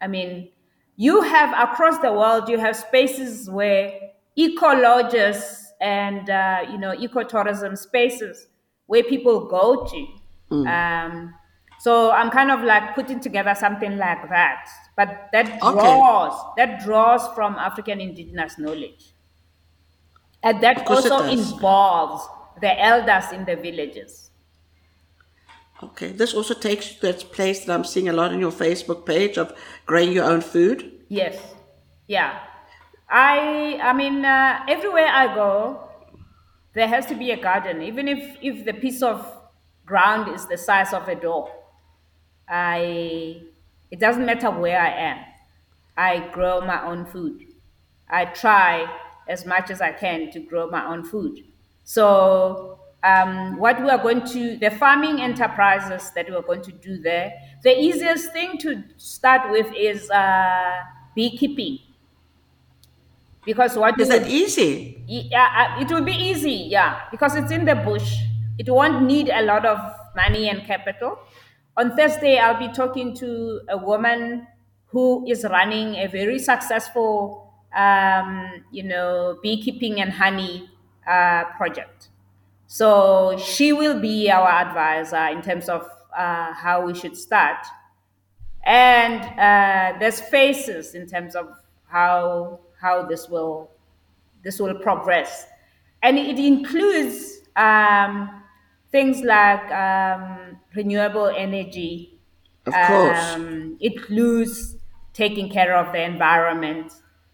I 0.00 0.08
mean, 0.08 0.48
you 0.96 1.20
have 1.22 1.50
across 1.68 1.98
the 1.98 2.12
world, 2.12 2.48
you 2.48 2.58
have 2.58 2.74
spaces 2.74 3.48
where 3.48 3.92
ecologists 4.36 5.62
and 5.80 6.28
uh, 6.28 6.64
you 6.72 6.78
know 6.78 6.92
ecotourism 6.96 7.78
spaces 7.78 8.48
where 8.86 9.04
people 9.04 9.46
go 9.46 9.84
to. 9.84 10.06
Um, 10.64 11.34
so 11.78 12.10
I'm 12.10 12.30
kind 12.30 12.50
of 12.50 12.62
like 12.62 12.94
putting 12.94 13.20
together 13.20 13.54
something 13.54 13.96
like 13.96 14.28
that, 14.30 14.68
but 14.96 15.28
that 15.32 15.60
Okay. 15.62 16.00
draws 16.00 16.34
that 16.56 16.80
draws 16.84 17.26
from 17.34 17.54
African 17.56 18.00
indigenous 18.00 18.58
knowledge. 18.58 19.12
And 20.42 20.62
that 20.62 20.86
also 20.88 21.26
involves 21.26 22.26
the 22.60 22.80
elders 22.80 23.32
in 23.32 23.44
the 23.44 23.56
villages. 23.56 24.30
Okay, 25.82 26.12
this 26.12 26.34
also 26.34 26.54
takes 26.54 26.88
you 26.90 26.94
to 27.00 27.06
that 27.12 27.32
place 27.32 27.64
that 27.64 27.72
I'm 27.74 27.84
seeing 27.84 28.08
a 28.08 28.12
lot 28.12 28.32
on 28.32 28.40
your 28.40 28.50
Facebook 28.50 29.04
page 29.06 29.36
of 29.38 29.52
growing 29.86 30.12
your 30.12 30.24
own 30.24 30.40
food. 30.40 30.92
Yes. 31.08 31.54
Yeah. 32.06 32.40
I 33.08 33.78
I 33.82 33.92
mean 33.92 34.24
uh, 34.24 34.64
everywhere 34.68 35.06
I 35.06 35.34
go 35.34 35.88
there 36.74 36.88
has 36.88 37.06
to 37.06 37.14
be 37.14 37.30
a 37.32 37.40
garden 37.40 37.82
even 37.82 38.08
if 38.08 38.36
if 38.42 38.64
the 38.64 38.74
piece 38.74 39.02
of 39.02 39.35
ground 39.86 40.34
is 40.34 40.46
the 40.46 40.58
size 40.58 40.92
of 40.92 41.08
a 41.08 41.14
door. 41.14 41.50
I 42.48 43.42
it 43.90 44.00
doesn't 44.00 44.24
matter 44.26 44.50
where 44.50 44.80
I 44.80 44.90
am. 44.90 45.18
I 45.96 46.28
grow 46.32 46.60
my 46.60 46.84
own 46.84 47.06
food. 47.06 47.44
I 48.08 48.26
try 48.26 48.86
as 49.28 49.46
much 49.46 49.70
as 49.70 49.80
I 49.80 49.92
can 49.92 50.30
to 50.32 50.40
grow 50.40 50.68
my 50.68 50.84
own 50.86 51.04
food. 51.04 51.40
So, 51.84 52.80
um, 53.02 53.56
what 53.58 53.80
we 53.82 53.88
are 53.90 53.98
going 53.98 54.24
to, 54.26 54.56
the 54.58 54.70
farming 54.70 55.20
enterprises 55.20 56.10
that 56.14 56.28
we're 56.30 56.42
going 56.42 56.62
to 56.62 56.72
do 56.72 56.98
there, 57.00 57.32
the 57.62 57.76
easiest 57.78 58.32
thing 58.32 58.58
to 58.58 58.82
start 58.96 59.50
with 59.50 59.72
is 59.74 60.10
uh, 60.10 60.80
beekeeping. 61.14 61.78
Because 63.44 63.76
what 63.76 63.98
Is 64.00 64.08
that 64.08 64.26
easy? 64.28 65.04
yeah, 65.06 65.76
uh, 65.78 65.80
it 65.80 65.88
will 65.90 66.02
be 66.04 66.12
easy, 66.12 66.66
yeah, 66.68 67.02
because 67.10 67.36
it's 67.36 67.52
in 67.52 67.64
the 67.64 67.76
bush. 67.76 68.16
It 68.58 68.70
won't 68.70 69.02
need 69.02 69.28
a 69.28 69.42
lot 69.42 69.66
of 69.66 69.78
money 70.14 70.48
and 70.48 70.64
capital. 70.64 71.18
On 71.76 71.94
Thursday, 71.94 72.38
I'll 72.38 72.58
be 72.58 72.72
talking 72.72 73.14
to 73.16 73.60
a 73.68 73.76
woman 73.76 74.46
who 74.86 75.26
is 75.28 75.44
running 75.44 75.96
a 75.96 76.06
very 76.06 76.38
successful, 76.38 77.52
um, 77.76 78.64
you 78.70 78.82
know, 78.82 79.38
beekeeping 79.42 80.00
and 80.00 80.10
honey 80.10 80.70
uh, 81.06 81.44
project. 81.56 82.08
So 82.66 83.36
she 83.38 83.72
will 83.72 84.00
be 84.00 84.30
our 84.30 84.48
advisor 84.48 85.26
in 85.26 85.42
terms 85.42 85.68
of 85.68 85.88
uh, 86.16 86.52
how 86.54 86.84
we 86.86 86.94
should 86.94 87.16
start. 87.16 87.58
And 88.64 89.22
uh, 89.38 89.98
there's 89.98 90.20
phases 90.20 90.94
in 90.94 91.06
terms 91.06 91.36
of 91.36 91.48
how 91.88 92.60
how 92.80 93.04
this 93.04 93.28
will 93.28 93.70
this 94.42 94.58
will 94.58 94.74
progress. 94.74 95.46
And 96.02 96.18
it 96.18 96.38
includes 96.38 97.40
um, 97.56 98.42
things 98.96 99.20
like 99.22 99.66
um, 99.72 100.56
renewable 100.74 101.28
energy. 101.46 102.18
Of 102.64 102.72
course. 102.72 103.18
Um, 103.34 103.76
it 103.78 103.92
includes 103.92 104.76
taking 105.12 105.48
care 105.50 105.76
of 105.76 105.92
the 105.92 106.02
environment. 106.02 106.92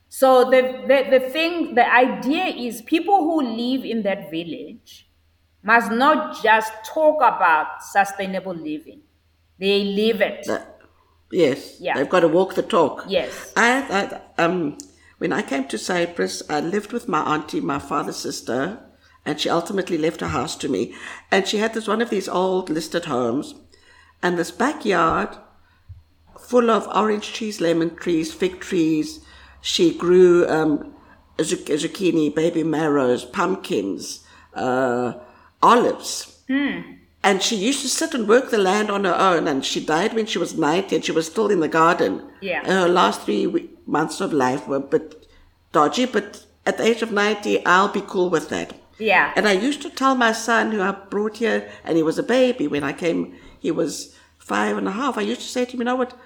So 0.09 0.51
the, 0.51 0.61
the, 0.91 0.99
the 1.15 1.21
thing, 1.35 1.75
the 1.77 1.87
idea 2.07 2.47
is 2.67 2.83
people 2.83 3.19
who 3.29 3.37
live 3.43 3.85
in 3.85 4.03
that 4.03 4.31
village 4.31 5.09
must 5.63 5.93
not 5.93 6.43
just 6.43 6.73
talk 6.85 7.19
about 7.19 7.69
sustainable 7.95 8.55
living. 8.55 9.03
They 9.59 9.85
live 9.85 10.21
it. 10.21 10.49
Yes. 11.31 11.81
Yeah. 11.81 11.95
They've 11.97 12.09
got 12.09 12.21
to 12.21 12.29
walk 12.29 12.57
the 12.57 12.63
talk. 12.63 13.05
Yes. 13.09 13.53
I, 13.57 13.71
I 13.99 14.43
um, 14.43 14.77
when 15.19 15.33
I 15.33 15.43
came 15.43 15.69
to 15.69 15.79
Cyprus, 15.79 16.43
I 16.51 16.59
lived 16.61 16.93
with 16.93 17.09
my 17.09 17.23
auntie, 17.35 17.61
my 17.61 17.79
father's 17.79 18.17
sister, 18.17 18.81
and 19.25 19.41
she 19.41 19.49
ultimately 19.49 19.99
left 19.99 20.21
her 20.21 20.29
house 20.29 20.57
to 20.57 20.69
me. 20.69 20.95
And 21.31 21.47
she 21.47 21.59
had 21.59 21.75
this 21.75 21.87
one 21.87 22.03
of 22.03 22.11
these 22.11 22.29
old 22.29 22.71
listed 22.71 23.07
homes, 23.07 23.55
and 24.23 24.39
this 24.39 24.51
backyard 24.51 25.37
full 26.39 26.71
of 26.71 26.89
orange 26.95 27.33
trees, 27.33 27.61
lemon 27.61 27.95
trees, 27.97 28.33
fig 28.33 28.61
trees. 28.61 29.25
She 29.61 29.97
grew 29.97 30.47
um, 30.49 30.95
zuc- 31.39 31.67
zucchini, 31.67 32.35
baby 32.35 32.63
marrows, 32.63 33.25
pumpkins, 33.25 34.25
uh, 34.55 35.15
olives. 35.63 36.43
And 37.25 37.41
she 37.41 37.55
used 37.55 37.83
to 37.83 37.89
sit 37.89 38.15
and 38.15 38.29
work 38.29 38.51
the 38.51 38.59
land 38.59 38.91
on 38.91 39.05
her 39.05 39.15
own, 39.15 39.47
and 39.47 39.65
she 39.65 39.85
died 39.85 40.13
when 40.15 40.27
she 40.27 40.39
was 40.39 40.59
90 40.59 40.97
and 40.97 41.05
she 41.05 41.13
was 41.13 41.27
still 41.27 41.49
in 41.51 41.61
the 41.61 41.69
garden. 41.69 42.29
Yeah. 42.41 42.67
Her 42.67 42.89
last 42.89 43.23
three 43.23 43.71
months 43.87 44.21
of 44.21 44.33
life 44.33 44.67
were 44.67 44.77
a 44.77 44.81
bit 44.81 45.27
dodgy, 45.71 46.07
but 46.07 46.45
at 46.67 46.79
the 46.79 46.85
age 46.85 47.01
of 47.03 47.13
90, 47.13 47.65
I'll 47.65 47.89
be 47.89 48.03
cool 48.03 48.29
with 48.29 48.49
that. 48.49 48.75
Yeah. 49.03 49.33
And 49.35 49.49
I 49.49 49.53
used 49.53 49.83
to 49.83 49.91
tell 49.91 50.15
my 50.15 50.33
son, 50.33 50.71
who 50.71 50.81
I 50.81 50.93
brought 50.93 51.39
here, 51.39 51.69
and 51.85 51.97
he 51.97 52.03
was 52.03 52.19
a 52.19 52.23
baby 52.23 52.69
when 52.69 52.85
I 52.85 52.93
came, 52.93 53.35
he 53.59 53.71
was 53.71 54.15
five 54.39 54.77
and 54.77 54.87
a 54.87 54.93
half. 54.93 55.19
I 55.19 55.23
used 55.23 55.41
to 55.41 55.49
say 55.49 55.65
to 55.65 55.73
him, 55.73 55.81
you 55.81 55.85
know 55.85 55.97
what? 55.97 56.17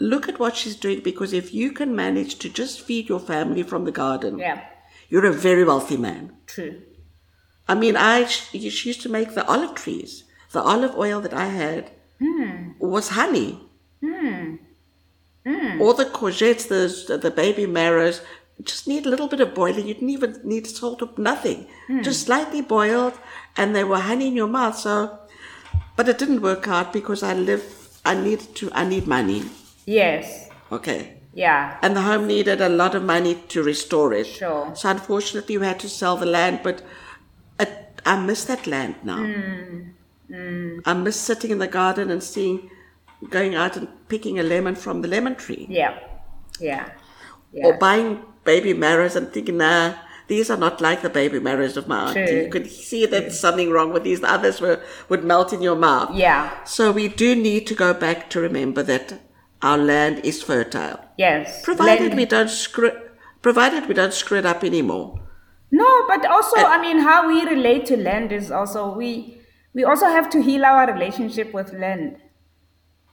Look 0.00 0.28
at 0.28 0.40
what 0.40 0.56
she's 0.56 0.74
doing 0.74 1.00
because 1.00 1.32
if 1.32 1.54
you 1.54 1.70
can 1.70 1.94
manage 1.94 2.38
to 2.40 2.48
just 2.48 2.80
feed 2.80 3.08
your 3.08 3.20
family 3.20 3.62
from 3.62 3.84
the 3.84 3.92
garden, 3.92 4.38
Yeah. 4.38 4.60
you're 5.08 5.26
a 5.26 5.32
very 5.32 5.64
wealthy 5.64 5.96
man. 5.96 6.32
True. 6.46 6.82
I 7.68 7.74
mean, 7.76 7.96
I 7.96 8.24
she 8.24 8.68
she 8.70 8.88
used 8.88 9.02
to 9.02 9.08
make 9.08 9.34
the 9.34 9.46
olive 9.46 9.74
trees. 9.76 10.24
The 10.50 10.60
olive 10.60 10.96
oil 10.96 11.20
that 11.20 11.32
I 11.32 11.46
had 11.46 11.92
hmm. 12.18 12.72
was 12.80 13.10
honey. 13.10 13.60
Hmm. 14.00 14.56
Hmm. 15.46 15.80
All 15.80 15.94
the 15.94 16.10
courgettes, 16.18 16.66
the 16.66 17.16
the 17.16 17.30
baby 17.30 17.66
marrows, 17.66 18.20
just 18.64 18.86
need 18.86 19.06
a 19.06 19.08
little 19.08 19.28
bit 19.28 19.40
of 19.40 19.54
boiling. 19.54 19.86
You 19.88 19.94
didn't 19.94 20.10
even 20.10 20.40
need 20.44 20.64
to 20.64 20.70
salt 20.70 21.02
or 21.02 21.10
nothing. 21.16 21.66
Just 22.02 22.26
slightly 22.26 22.60
boiled, 22.62 23.14
and 23.56 23.74
they 23.74 23.84
were 23.84 23.98
honey 23.98 24.28
in 24.28 24.34
your 24.36 24.48
mouth. 24.48 24.76
So, 24.78 25.18
but 25.96 26.08
it 26.08 26.18
didn't 26.18 26.42
work 26.42 26.68
out 26.68 26.92
because 26.92 27.22
I 27.22 27.34
live. 27.34 27.62
I 28.04 28.14
needed 28.14 28.54
to. 28.56 28.70
I 28.72 28.84
need 28.84 29.06
money. 29.06 29.44
Yes. 29.86 30.48
Okay. 30.70 31.18
Yeah. 31.34 31.78
And 31.82 31.96
the 31.96 32.02
home 32.02 32.26
needed 32.26 32.60
a 32.60 32.68
lot 32.68 32.94
of 32.94 33.02
money 33.02 33.34
to 33.48 33.62
restore 33.62 34.12
it. 34.12 34.26
Sure. 34.26 34.72
So 34.74 34.90
unfortunately, 34.90 35.58
we 35.58 35.66
had 35.66 35.80
to 35.80 35.88
sell 35.88 36.16
the 36.16 36.26
land, 36.26 36.60
but 36.62 36.82
it, 37.58 38.00
I 38.04 38.20
miss 38.20 38.44
that 38.44 38.66
land 38.66 38.96
now. 39.02 39.18
Mm. 39.18 40.80
I 40.84 40.94
miss 40.94 41.16
sitting 41.20 41.50
in 41.50 41.58
the 41.58 41.66
garden 41.68 42.10
and 42.10 42.22
seeing, 42.22 42.70
going 43.28 43.54
out 43.54 43.76
and 43.76 43.88
picking 44.08 44.38
a 44.38 44.42
lemon 44.42 44.74
from 44.74 45.02
the 45.02 45.08
lemon 45.08 45.34
tree, 45.36 45.66
Yeah. 45.68 45.98
Yeah. 46.58 46.88
Yeah. 47.52 47.66
or 47.66 47.78
buying 47.78 48.22
baby 48.44 48.74
marrows 48.74 49.16
and 49.16 49.32
thinking, 49.32 49.58
nah, 49.58 49.94
these 50.28 50.50
are 50.50 50.56
not 50.56 50.80
like 50.80 51.02
the 51.02 51.10
baby 51.10 51.38
marrows 51.40 51.76
of 51.76 51.88
my 51.88 52.08
auntie. 52.08 52.26
True. 52.26 52.42
You 52.44 52.50
could 52.50 52.70
see 52.70 53.06
that 53.06 53.10
there's 53.22 53.38
something 53.40 53.70
wrong 53.70 53.92
with 53.92 54.04
these. 54.04 54.20
The 54.20 54.30
others 54.30 54.60
were 54.60 54.80
would 55.08 55.24
melt 55.24 55.52
in 55.52 55.62
your 55.62 55.76
mouth. 55.76 56.14
yeah. 56.14 56.64
So 56.64 56.92
we 56.92 57.08
do 57.08 57.34
need 57.34 57.66
to 57.68 57.74
go 57.74 57.92
back 57.92 58.30
to 58.30 58.40
remember 58.40 58.82
that 58.84 59.20
our 59.60 59.78
land 59.78 60.20
is 60.24 60.42
fertile. 60.42 60.98
Yes. 61.18 61.62
Provided 61.62 62.08
Land- 62.08 62.16
we 62.16 62.24
don't 62.24 62.50
screw, 62.50 62.92
provided 63.42 63.86
we 63.88 63.94
don't 63.94 64.14
screw 64.14 64.38
it 64.38 64.46
up 64.46 64.64
anymore. 64.64 65.20
No, 65.70 66.04
but 66.06 66.26
also, 66.26 66.56
I 66.56 66.80
mean, 66.80 66.98
how 66.98 67.26
we 67.26 67.44
relate 67.44 67.86
to 67.86 67.96
land 67.96 68.30
is 68.32 68.50
also 68.50 68.94
we 68.94 69.38
we 69.74 69.84
also 69.84 70.06
have 70.06 70.28
to 70.30 70.42
heal 70.42 70.64
our 70.64 70.86
relationship 70.92 71.52
with 71.54 71.72
land. 71.72 72.16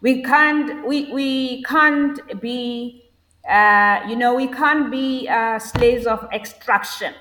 We 0.02 0.24
can't 0.24 0.86
we 0.88 1.12
we 1.14 1.64
can't 1.64 2.20
be 2.42 3.09
uh, 3.48 4.02
you 4.08 4.16
know 4.16 4.36
we 4.36 4.48
can't 4.48 4.90
be 4.92 5.28
uh, 5.28 5.60
slaves 5.60 6.06
of 6.06 6.28
extraction. 6.34 7.14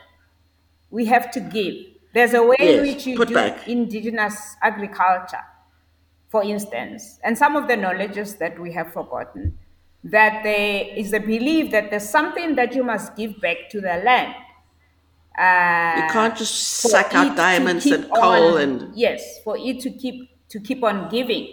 We 0.91 1.05
have 1.07 1.31
to 1.33 1.41
give. 1.41 1.75
There's 2.14 2.35
a 2.35 2.43
way 2.43 2.57
in 2.59 2.83
which 2.83 3.07
you 3.07 3.23
do 3.25 3.35
back. 3.35 3.69
indigenous 3.69 4.57
agriculture, 4.62 5.45
for 6.29 6.43
instance, 6.43 7.21
and 7.23 7.37
some 7.37 7.55
of 7.57 7.69
the 7.69 7.77
knowledges 7.77 8.37
that 8.37 8.59
we 8.59 8.73
have 8.73 8.93
forgotten. 8.93 9.59
That 10.05 10.43
there 10.45 10.85
is 10.97 11.12
a 11.12 11.19
belief 11.21 11.73
that 11.73 11.91
there's 11.91 12.09
something 12.09 12.55
that 12.55 12.75
you 12.75 12.85
must 12.85 13.16
give 13.16 13.41
back 13.41 13.69
to 13.71 13.81
the 13.81 13.97
land. 14.05 14.35
Uh, 15.37 16.03
You 16.07 16.12
can't 16.12 16.37
just 16.37 16.55
suck 16.55 17.14
out 17.14 17.37
diamonds 17.37 17.87
and 17.87 18.09
coal 18.11 18.57
on- 18.57 18.61
and 18.61 18.97
yes 18.97 19.41
for 19.45 19.57
it 19.59 19.81
to 19.81 19.91
keep 19.91 20.31
to 20.49 20.59
keep 20.59 20.83
on 20.83 21.09
giving 21.11 21.47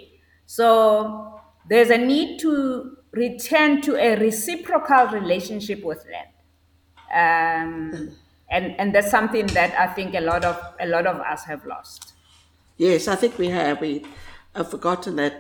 so 0.48 1.40
there's 1.70 1.90
a 1.92 1.98
need 1.98 2.40
to 2.40 2.98
return 3.16 3.82
to 3.82 3.96
a 3.96 4.16
reciprocal 4.20 5.08
relationship 5.20 5.84
with 5.84 6.06
land 6.14 6.32
um, 7.24 8.12
and 8.50 8.76
and 8.80 8.94
that's 8.94 9.10
something 9.10 9.46
that 9.48 9.72
i 9.80 9.88
think 9.88 10.14
a 10.16 10.22
lot 10.22 10.44
of 10.44 10.58
a 10.80 10.88
lot 10.88 11.06
of 11.08 11.18
us 11.34 11.44
have 11.44 11.66
lost 11.66 12.12
yes, 12.78 13.08
I 13.08 13.16
think 13.16 13.38
we 13.38 13.50
have. 13.50 13.80
We 13.82 14.06
have 14.56 14.70
forgotten 14.70 15.16
that, 15.16 15.36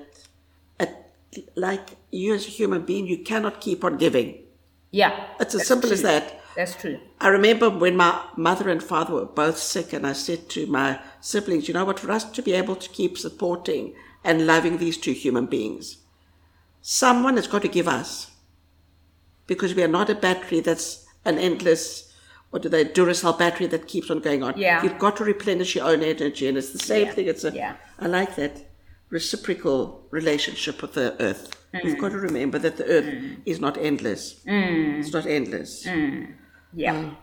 at, 0.79 1.11
like 1.55 1.89
you 2.11 2.33
as 2.33 2.47
a 2.47 2.49
human 2.49 2.83
being, 2.85 3.07
you 3.07 3.17
cannot 3.23 3.61
keep 3.61 3.83
on 3.83 3.97
giving. 3.97 4.29
yeah 4.91 5.27
It's 5.39 5.55
as 5.55 5.67
simple 5.67 5.91
as 5.91 6.01
that. 6.01 6.41
that's 6.55 6.75
true 6.75 6.97
I 7.19 7.27
remember 7.27 7.69
when 7.69 7.97
my 7.97 8.11
mother 8.37 8.69
and 8.69 8.81
father 8.81 9.13
were 9.13 9.25
both 9.25 9.57
sick, 9.57 9.91
and 9.93 10.05
I 10.07 10.13
said 10.13 10.47
to 10.55 10.65
my 10.67 10.99
siblings, 11.19 11.67
you 11.67 11.73
know 11.73 11.85
what, 11.85 11.99
for 11.99 12.11
us 12.11 12.23
to 12.31 12.41
be 12.41 12.53
able 12.53 12.77
to 12.77 12.89
keep 12.89 13.17
supporting 13.17 13.93
and 14.23 14.47
loving 14.47 14.77
these 14.77 14.97
two 14.97 15.11
human 15.13 15.45
beings, 15.45 15.97
someone 16.87 17.35
has 17.35 17.47
got 17.47 17.63
to 17.63 17.67
give 17.67 17.87
us. 17.87 18.29
Because 19.47 19.73
we 19.73 19.81
are 19.83 19.87
not 19.87 20.09
a 20.11 20.15
battery 20.15 20.59
that's 20.59 21.05
an 21.25 21.39
endless, 21.39 22.13
what 22.51 22.61
do 22.61 22.69
they, 22.69 22.85
Duracell 22.85 23.37
battery 23.39 23.65
that 23.67 23.87
keeps 23.87 24.11
on 24.11 24.19
going 24.19 24.43
on. 24.43 24.53
Yeah. 24.55 24.83
You've 24.83 24.99
got 24.99 25.17
to 25.17 25.23
replenish 25.23 25.75
your 25.75 25.85
own 25.85 26.03
energy, 26.03 26.47
and 26.47 26.57
it's 26.57 26.71
the 26.71 26.79
same 26.79 27.07
Yeah. 27.07 27.13
thing. 27.13 27.27
It's 27.27 27.43
a, 27.43 27.51
Yeah. 27.51 27.75
I 27.99 28.05
like 28.05 28.35
that 28.35 28.69
reciprocal 29.09 30.05
relationship 30.11 30.81
with 30.83 30.93
the 30.93 31.15
earth. 31.19 31.57
Mm. 31.73 31.83
We've 31.83 31.99
got 31.99 32.11
to 32.11 32.19
remember 32.19 32.59
that 32.59 32.77
the 32.77 32.85
earth 32.85 33.05
mm. 33.05 33.37
is 33.47 33.59
not 33.59 33.77
endless. 33.77 34.41
Mm. 34.47 34.99
It's 34.99 35.13
not 35.13 35.25
endless. 35.25 35.87
yeah 36.73 36.95
um, 36.95 37.17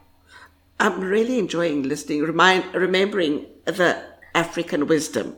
I'm 0.81 1.01
really 1.01 1.39
enjoying 1.39 1.85
listening, 1.85 2.23
remind, 2.23 2.75
remembering 2.75 3.47
the 3.65 4.03
African 4.35 4.89
wisdom. 4.89 5.37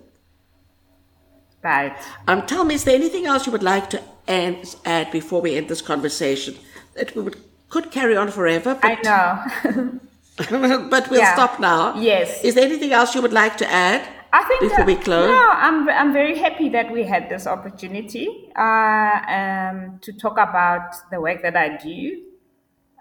right 1.63 1.97
Um, 2.27 2.47
tell 2.47 2.65
me, 2.65 2.75
is 2.75 2.85
there 2.85 2.95
anything 2.95 3.27
else 3.27 3.45
you 3.47 3.53
would 3.53 3.63
like 3.75 3.91
to 3.91 4.01
add, 4.29 4.67
add 4.85 5.11
before 5.11 5.41
we 5.41 5.57
end 5.57 5.69
this 5.69 5.83
conversation? 5.83 6.55
That 6.95 7.15
we 7.17 7.23
would, 7.23 7.37
could 7.69 7.91
carry 7.91 8.17
on 8.17 8.31
forever, 8.31 8.79
i 8.83 8.95
but, 8.95 9.05
know 9.05 9.99
but 10.91 11.11
we'll 11.11 11.21
Yeah. 11.21 11.35
stop 11.35 11.61
now. 11.61 11.95
Yes. 11.99 12.43
Is 12.45 12.55
there 12.55 12.65
anything 12.65 12.93
else 12.93 13.15
you 13.15 13.23
would 13.23 13.33
like 13.33 13.57
to 13.59 13.71
add 13.71 14.07
I 14.33 14.43
think 14.45 14.61
before 14.63 14.79
that- 14.79 14.87
we 14.87 14.97
close? 14.97 15.29
No, 15.29 15.49
I'm 15.53 15.89
I'm 15.89 16.13
very 16.13 16.37
happy 16.39 16.69
that 16.71 16.91
we 16.91 17.05
had 17.05 17.29
this 17.29 17.47
opportunity 17.47 18.27
uh, 18.57 19.21
um, 19.29 19.99
to 20.03 20.13
talk 20.13 20.35
about 20.35 20.95
the 21.11 21.21
work 21.21 21.43
that 21.43 21.57
I 21.57 21.77
do. 21.77 22.23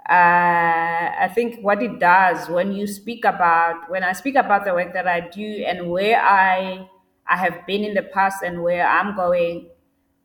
Uh, 0.10 1.10
I 1.26 1.32
think 1.34 1.62
what 1.62 1.82
it 1.82 1.98
does 2.00 2.50
when 2.50 2.74
you 2.74 2.86
speak 2.88 3.24
about 3.26 3.90
when 3.90 4.04
I 4.04 4.12
speak 4.14 4.36
about 4.36 4.66
the 4.66 4.74
work 4.74 4.94
that 4.94 5.08
I 5.08 5.22
do 5.22 5.64
and 5.66 5.90
where 5.90 6.20
I 6.22 6.88
I 7.26 7.38
have 7.38 7.66
been 7.66 7.84
in 7.86 7.94
the 7.94 8.04
past 8.04 8.44
and 8.44 8.62
where 8.62 8.86
I'm 8.86 9.16
going, 9.16 9.70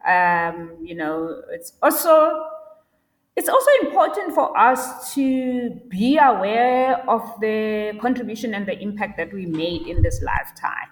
um, 0.07 0.77
you 0.83 0.95
know, 0.95 1.43
it's 1.51 1.73
also 1.83 2.47
it's 3.37 3.49
also 3.49 3.71
important 3.83 4.35
for 4.35 4.57
us 4.59 5.15
to 5.15 5.71
be 5.89 6.19
aware 6.19 7.09
of 7.09 7.23
the 7.41 7.97
contribution 8.01 8.53
and 8.55 8.67
the 8.67 8.79
impact 8.81 9.17
that 9.17 9.33
we 9.33 9.47
made 9.47 9.87
in 9.87 10.03
this 10.03 10.21
lifetime 10.23 10.91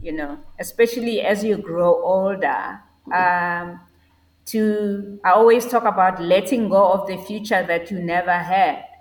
you 0.00 0.12
know 0.12 0.38
especially 0.58 1.20
as 1.20 1.44
you 1.44 1.56
grow 1.56 2.02
older. 2.02 2.80
Um, 3.12 3.80
to 4.44 5.18
i 5.24 5.30
always 5.30 5.66
talk 5.66 5.84
about 5.84 6.20
letting 6.22 6.68
go 6.68 6.92
of 6.92 7.06
the 7.06 7.16
future 7.18 7.64
that 7.66 7.90
you 7.90 7.98
never 8.00 8.32
had. 8.32 8.84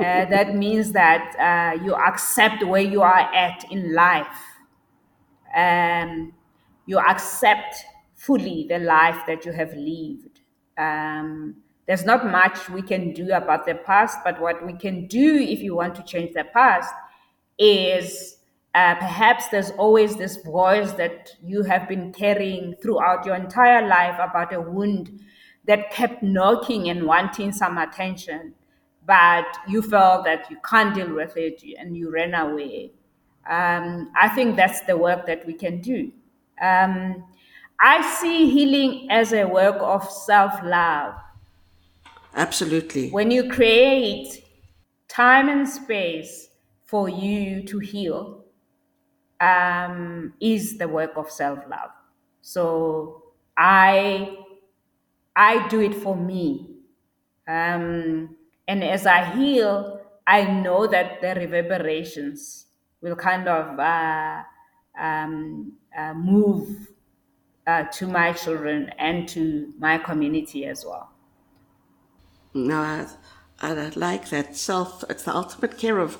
Uh, 0.00 0.24
that 0.26 0.54
means 0.54 0.92
that 0.92 1.34
uh, 1.38 1.82
you 1.84 1.94
accept 1.94 2.64
where 2.64 2.82
you 2.82 3.02
are 3.02 3.20
at 3.34 3.64
in 3.70 3.94
life. 3.94 4.26
Um, 5.54 6.32
you 6.90 6.98
accept 6.98 7.84
fully 8.16 8.66
the 8.68 8.80
life 8.80 9.22
that 9.28 9.46
you 9.46 9.52
have 9.52 9.72
lived. 9.74 10.40
Um, 10.76 11.54
there's 11.86 12.04
not 12.04 12.26
much 12.26 12.68
we 12.68 12.82
can 12.82 13.12
do 13.12 13.30
about 13.32 13.64
the 13.64 13.76
past, 13.76 14.18
but 14.24 14.40
what 14.40 14.66
we 14.66 14.72
can 14.72 15.06
do 15.06 15.36
if 15.36 15.60
you 15.60 15.76
want 15.76 15.94
to 15.94 16.02
change 16.02 16.34
the 16.34 16.44
past 16.52 16.92
is 17.58 18.38
uh, 18.74 18.96
perhaps 18.96 19.48
there's 19.48 19.70
always 19.72 20.16
this 20.16 20.38
voice 20.38 20.90
that 20.92 21.30
you 21.44 21.62
have 21.62 21.88
been 21.88 22.12
carrying 22.12 22.74
throughout 22.82 23.24
your 23.24 23.36
entire 23.36 23.86
life 23.86 24.18
about 24.18 24.52
a 24.52 24.60
wound 24.60 25.20
that 25.66 25.92
kept 25.92 26.24
knocking 26.24 26.90
and 26.90 27.06
wanting 27.06 27.52
some 27.52 27.78
attention, 27.78 28.52
but 29.06 29.46
you 29.68 29.80
felt 29.80 30.24
that 30.24 30.50
you 30.50 30.56
can't 30.68 30.92
deal 30.94 31.14
with 31.14 31.36
it 31.36 31.62
and 31.78 31.96
you 31.96 32.10
ran 32.10 32.34
away. 32.34 32.90
Um, 33.48 34.10
I 34.20 34.28
think 34.28 34.56
that's 34.56 34.80
the 34.82 34.96
work 34.96 35.26
that 35.26 35.46
we 35.46 35.54
can 35.54 35.80
do. 35.80 36.10
Um, 36.60 37.24
I 37.80 38.02
see 38.02 38.50
healing 38.50 39.10
as 39.10 39.32
a 39.32 39.44
work 39.44 39.76
of 39.80 40.10
self 40.10 40.62
love. 40.62 41.14
Absolutely. 42.34 43.10
When 43.10 43.30
you 43.30 43.50
create 43.50 44.44
time 45.08 45.48
and 45.48 45.68
space 45.68 46.48
for 46.84 47.08
you 47.08 47.62
to 47.64 47.78
heal, 47.78 48.44
um, 49.40 50.34
is 50.40 50.78
the 50.78 50.86
work 50.88 51.12
of 51.16 51.30
self 51.30 51.58
love. 51.68 51.90
So 52.42 53.22
I 53.56 54.36
I 55.34 55.66
do 55.68 55.80
it 55.80 55.94
for 55.94 56.16
me. 56.16 56.76
Um, 57.48 58.36
and 58.68 58.84
as 58.84 59.06
I 59.06 59.24
heal, 59.36 60.00
I 60.26 60.44
know 60.44 60.86
that 60.86 61.20
the 61.20 61.34
reverberations 61.34 62.66
will 63.00 63.16
kind 63.16 63.48
of 63.48 63.78
uh, 63.78 64.42
um, 65.00 65.72
uh, 65.96 66.14
move 66.14 66.88
uh, 67.66 67.84
to 67.84 68.06
my 68.06 68.32
children 68.32 68.90
and 68.98 69.28
to 69.30 69.72
my 69.78 69.98
community 69.98 70.66
as 70.66 70.84
well. 70.84 71.10
No, 72.54 72.78
I, 72.80 73.06
I 73.60 73.90
like 73.96 74.28
that 74.30 74.56
self. 74.56 75.04
It's 75.08 75.24
the 75.24 75.34
ultimate 75.34 75.78
care 75.78 75.98
of 75.98 76.18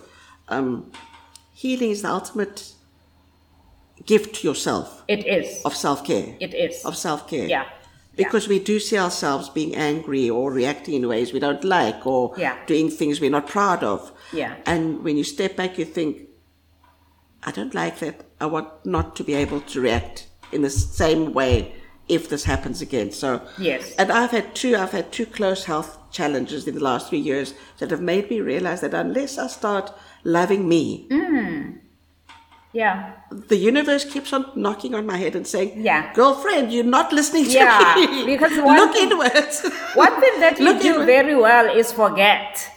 um, 0.48 0.90
healing. 1.52 1.90
Is 1.90 2.02
the 2.02 2.10
ultimate 2.10 2.72
gift 4.06 4.36
to 4.36 4.48
yourself 4.48 5.04
It 5.08 5.26
is. 5.26 5.62
of 5.64 5.74
self 5.76 6.04
care. 6.04 6.34
It 6.40 6.54
is. 6.54 6.84
Of 6.84 6.96
self 6.96 7.28
care. 7.28 7.46
Yeah. 7.46 7.66
Because 8.16 8.48
we 8.48 8.58
do 8.58 8.78
see 8.80 8.98
ourselves 8.98 9.48
being 9.48 9.74
angry 9.76 10.28
or 10.28 10.52
reacting 10.52 10.94
in 10.94 11.08
ways 11.08 11.32
we 11.32 11.38
don't 11.40 11.64
like 11.64 12.06
or 12.06 12.34
Yeah. 12.36 12.56
doing 12.66 12.90
things 12.90 13.20
we're 13.20 13.30
not 13.30 13.46
proud 13.46 13.82
of. 13.82 14.12
Yeah. 14.32 14.56
And 14.66 15.02
when 15.04 15.16
you 15.16 15.24
step 15.24 15.56
back, 15.56 15.78
you 15.78 15.84
think, 15.86 16.28
I 17.42 17.50
don't 17.50 17.74
like 17.74 17.98
that. 18.00 18.26
I 18.40 18.46
want 18.46 18.68
not 18.84 19.16
to 19.16 19.24
be 19.24 19.34
able 19.34 19.60
to 19.60 19.80
react 19.80 20.26
in 20.52 20.62
the 20.62 20.70
same 20.70 21.32
way 21.32 21.74
if 22.08 22.28
this 22.28 22.44
happens 22.44 22.80
again. 22.82 23.12
So 23.12 23.40
Yes. 23.58 23.94
and 23.98 24.10
I've 24.10 24.30
had 24.32 24.54
two 24.54 24.76
I've 24.76 24.92
had 24.92 25.12
two 25.12 25.26
close 25.26 25.64
health 25.64 25.96
challenges 26.10 26.66
in 26.66 26.74
the 26.74 26.82
last 26.82 27.08
three 27.08 27.18
years 27.20 27.54
that 27.78 27.90
have 27.90 28.00
made 28.02 28.30
me 28.30 28.40
realize 28.40 28.80
that 28.80 28.94
unless 28.94 29.38
I 29.38 29.46
start 29.46 29.92
loving 30.24 30.68
me, 30.68 31.06
hmm. 31.10 31.70
Yeah. 32.72 33.12
the 33.30 33.56
universe 33.56 34.04
keeps 34.04 34.32
on 34.32 34.46
knocking 34.54 34.94
on 34.94 35.04
my 35.04 35.16
head 35.16 35.34
and 35.34 35.44
saying, 35.46 35.72
Yeah. 35.84 36.12
girlfriend, 36.14 36.72
you're 36.72 36.84
not 36.84 37.12
listening 37.12 37.44
to 37.46 37.50
Yeah, 37.50 37.94
me. 37.96 38.26
because 38.26 38.56
one 38.62 38.76
look 38.76 38.92
thing- 38.92 39.10
inwards. 39.10 39.62
One 39.94 40.20
thing 40.20 40.40
that 40.40 40.58
you 40.60 40.64
Look 40.66 40.80
do 40.80 41.04
very 41.04 41.34
well 41.34 41.66
is 41.76 41.90
forget. 41.92 42.69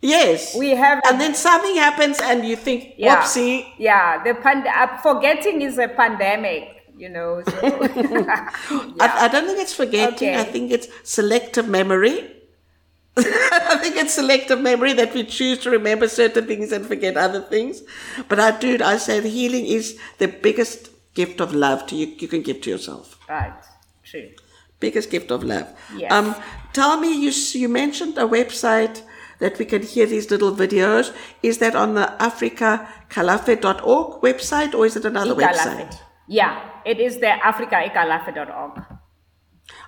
Yes. 0.00 0.54
We 0.56 0.70
have 0.70 1.00
and 1.08 1.20
then 1.20 1.34
something 1.34 1.76
happens 1.76 2.18
and 2.20 2.44
you 2.44 2.56
think, 2.56 2.94
Yeah. 2.96 3.22
whoopsie. 3.22 3.66
Yeah. 3.78 4.22
The 4.22 4.34
pand- 4.34 4.66
uh, 4.66 4.96
forgetting 4.98 5.62
is 5.62 5.78
a 5.78 5.88
pandemic. 5.88 6.72
You 6.96 7.10
know. 7.10 7.42
So. 7.46 7.52
I, 9.00 9.26
I 9.26 9.28
don't 9.28 9.46
think 9.46 9.58
it's 9.60 9.74
forgetting. 9.74 10.34
I 10.34 10.44
think 10.44 10.70
it's 10.72 10.88
selective 11.04 11.68
memory. 11.68 12.32
I 13.18 13.78
think 13.80 13.96
it's 13.96 14.14
selective 14.14 14.60
memory 14.60 14.92
that 14.94 15.12
we 15.14 15.24
choose 15.24 15.58
to 15.60 15.70
remember 15.70 16.08
certain 16.08 16.46
things 16.46 16.72
and 16.72 16.86
forget 16.86 17.16
other 17.16 17.40
things. 17.40 17.82
But 18.28 18.40
I 18.40 18.58
do, 18.58 18.78
I 18.84 18.96
say 18.98 19.20
the 19.20 19.28
healing 19.28 19.66
is 19.66 19.98
the 20.18 20.28
biggest 20.28 20.90
gift 21.14 21.40
of 21.40 21.54
love 21.54 21.86
to 21.88 21.96
you, 21.96 22.06
you 22.18 22.28
can 22.28 22.42
give 22.42 22.60
to 22.62 22.70
yourself. 22.70 23.18
right. 23.28 23.52
True. 24.04 24.30
Biggest 24.78 25.10
gift 25.10 25.30
of 25.30 25.42
love. 25.42 25.66
Yes. 25.96 26.12
Um, 26.12 26.34
tell 26.74 27.00
me, 27.00 27.08
you, 27.18 27.30
you 27.58 27.68
mentioned 27.68 28.18
a 28.18 28.22
website 28.28 29.02
that 29.38 29.58
we 29.58 29.64
can 29.64 29.82
hear 29.82 30.06
these 30.06 30.30
little 30.30 30.54
videos. 30.54 31.14
Is 31.42 31.58
that 31.58 31.74
on 31.74 31.94
the 31.94 32.14
africaikalafe.org 32.20 34.22
website 34.22 34.74
or 34.74 34.86
is 34.86 34.96
it 34.96 35.04
another 35.04 35.34
website? 35.34 35.98
Yeah, 36.28 36.60
it 36.84 37.00
is 37.00 37.18
the 37.18 37.26
africaikalafe.org. 37.26 38.84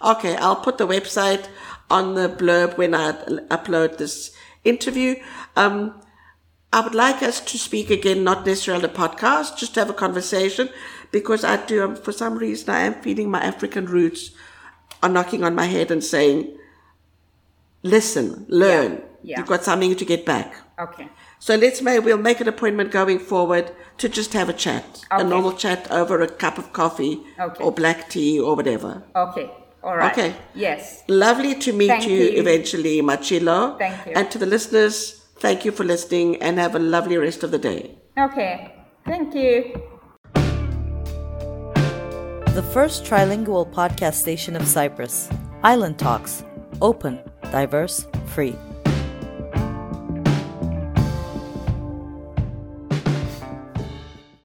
Okay, 0.02 0.36
I'll 0.36 0.56
put 0.56 0.78
the 0.78 0.86
website 0.86 1.48
on 1.90 2.14
the 2.14 2.28
blurb 2.28 2.76
when 2.76 2.94
I 2.94 3.12
upload 3.50 3.98
this 3.98 4.32
interview. 4.64 5.16
Um, 5.56 6.00
I 6.72 6.80
would 6.80 6.94
like 6.94 7.22
us 7.22 7.40
to 7.40 7.58
speak 7.58 7.90
again, 7.90 8.22
not 8.22 8.44
necessarily 8.44 8.84
on 8.84 8.92
the 8.92 8.98
podcast, 8.98 9.56
just 9.56 9.74
to 9.74 9.80
have 9.80 9.90
a 9.90 9.94
conversation, 9.94 10.68
because 11.10 11.42
I 11.42 11.64
do, 11.64 11.82
um, 11.82 11.96
for 11.96 12.12
some 12.12 12.36
reason, 12.36 12.70
I 12.70 12.80
am 12.80 12.94
feeling 12.94 13.30
my 13.30 13.42
African 13.42 13.86
roots 13.86 14.32
are 15.02 15.08
knocking 15.08 15.44
on 15.44 15.54
my 15.54 15.64
head 15.64 15.90
and 15.90 16.04
saying, 16.04 16.56
listen, 17.82 18.44
learn. 18.48 18.92
yeah. 18.92 19.07
You've 19.36 19.46
got 19.46 19.62
something 19.64 19.94
to 19.96 20.04
get 20.04 20.24
back. 20.24 20.54
Okay. 20.80 21.08
So 21.38 21.54
let's 21.56 21.82
make, 21.82 22.04
we'll 22.04 22.16
make 22.18 22.40
an 22.40 22.48
appointment 22.48 22.90
going 22.90 23.18
forward 23.18 23.70
to 23.98 24.08
just 24.08 24.32
have 24.32 24.48
a 24.48 24.52
chat, 24.52 25.04
a 25.10 25.22
normal 25.22 25.52
chat 25.52 25.90
over 25.90 26.20
a 26.22 26.28
cup 26.28 26.56
of 26.58 26.72
coffee 26.72 27.20
Okay. 27.38 27.62
or 27.62 27.70
black 27.72 28.08
tea 28.08 28.40
or 28.40 28.56
whatever. 28.56 29.02
Okay. 29.14 29.50
All 29.82 29.96
right. 29.96 30.12
Okay. 30.12 30.34
Yes. 30.54 31.04
Lovely 31.08 31.54
to 31.56 31.72
meet 31.72 31.88
Thank 31.88 32.08
you, 32.08 32.16
you. 32.16 32.40
eventually, 32.40 33.00
Mmatshilo. 33.00 33.78
Thank 33.78 34.06
you. 34.06 34.12
And 34.16 34.30
to 34.30 34.38
the 34.38 34.46
listeners, 34.46 35.26
thank 35.38 35.64
you 35.64 35.70
for 35.72 35.84
listening 35.84 36.36
and 36.42 36.58
have 36.58 36.74
a 36.74 36.78
lovely 36.80 37.16
rest 37.16 37.42
of 37.44 37.50
the 37.50 37.58
day. 37.58 37.98
Okay. 38.18 38.74
Thank 39.06 39.34
you. 39.34 39.80
The 42.54 42.62
first 42.72 43.04
trilingual 43.04 43.72
podcast 43.72 44.14
station 44.14 44.56
of 44.56 44.66
Cyprus. 44.66 45.28
Island 45.62 45.98
Talks. 45.98 46.44
Open, 46.82 47.20
diverse, 47.52 48.04
free. 48.26 48.56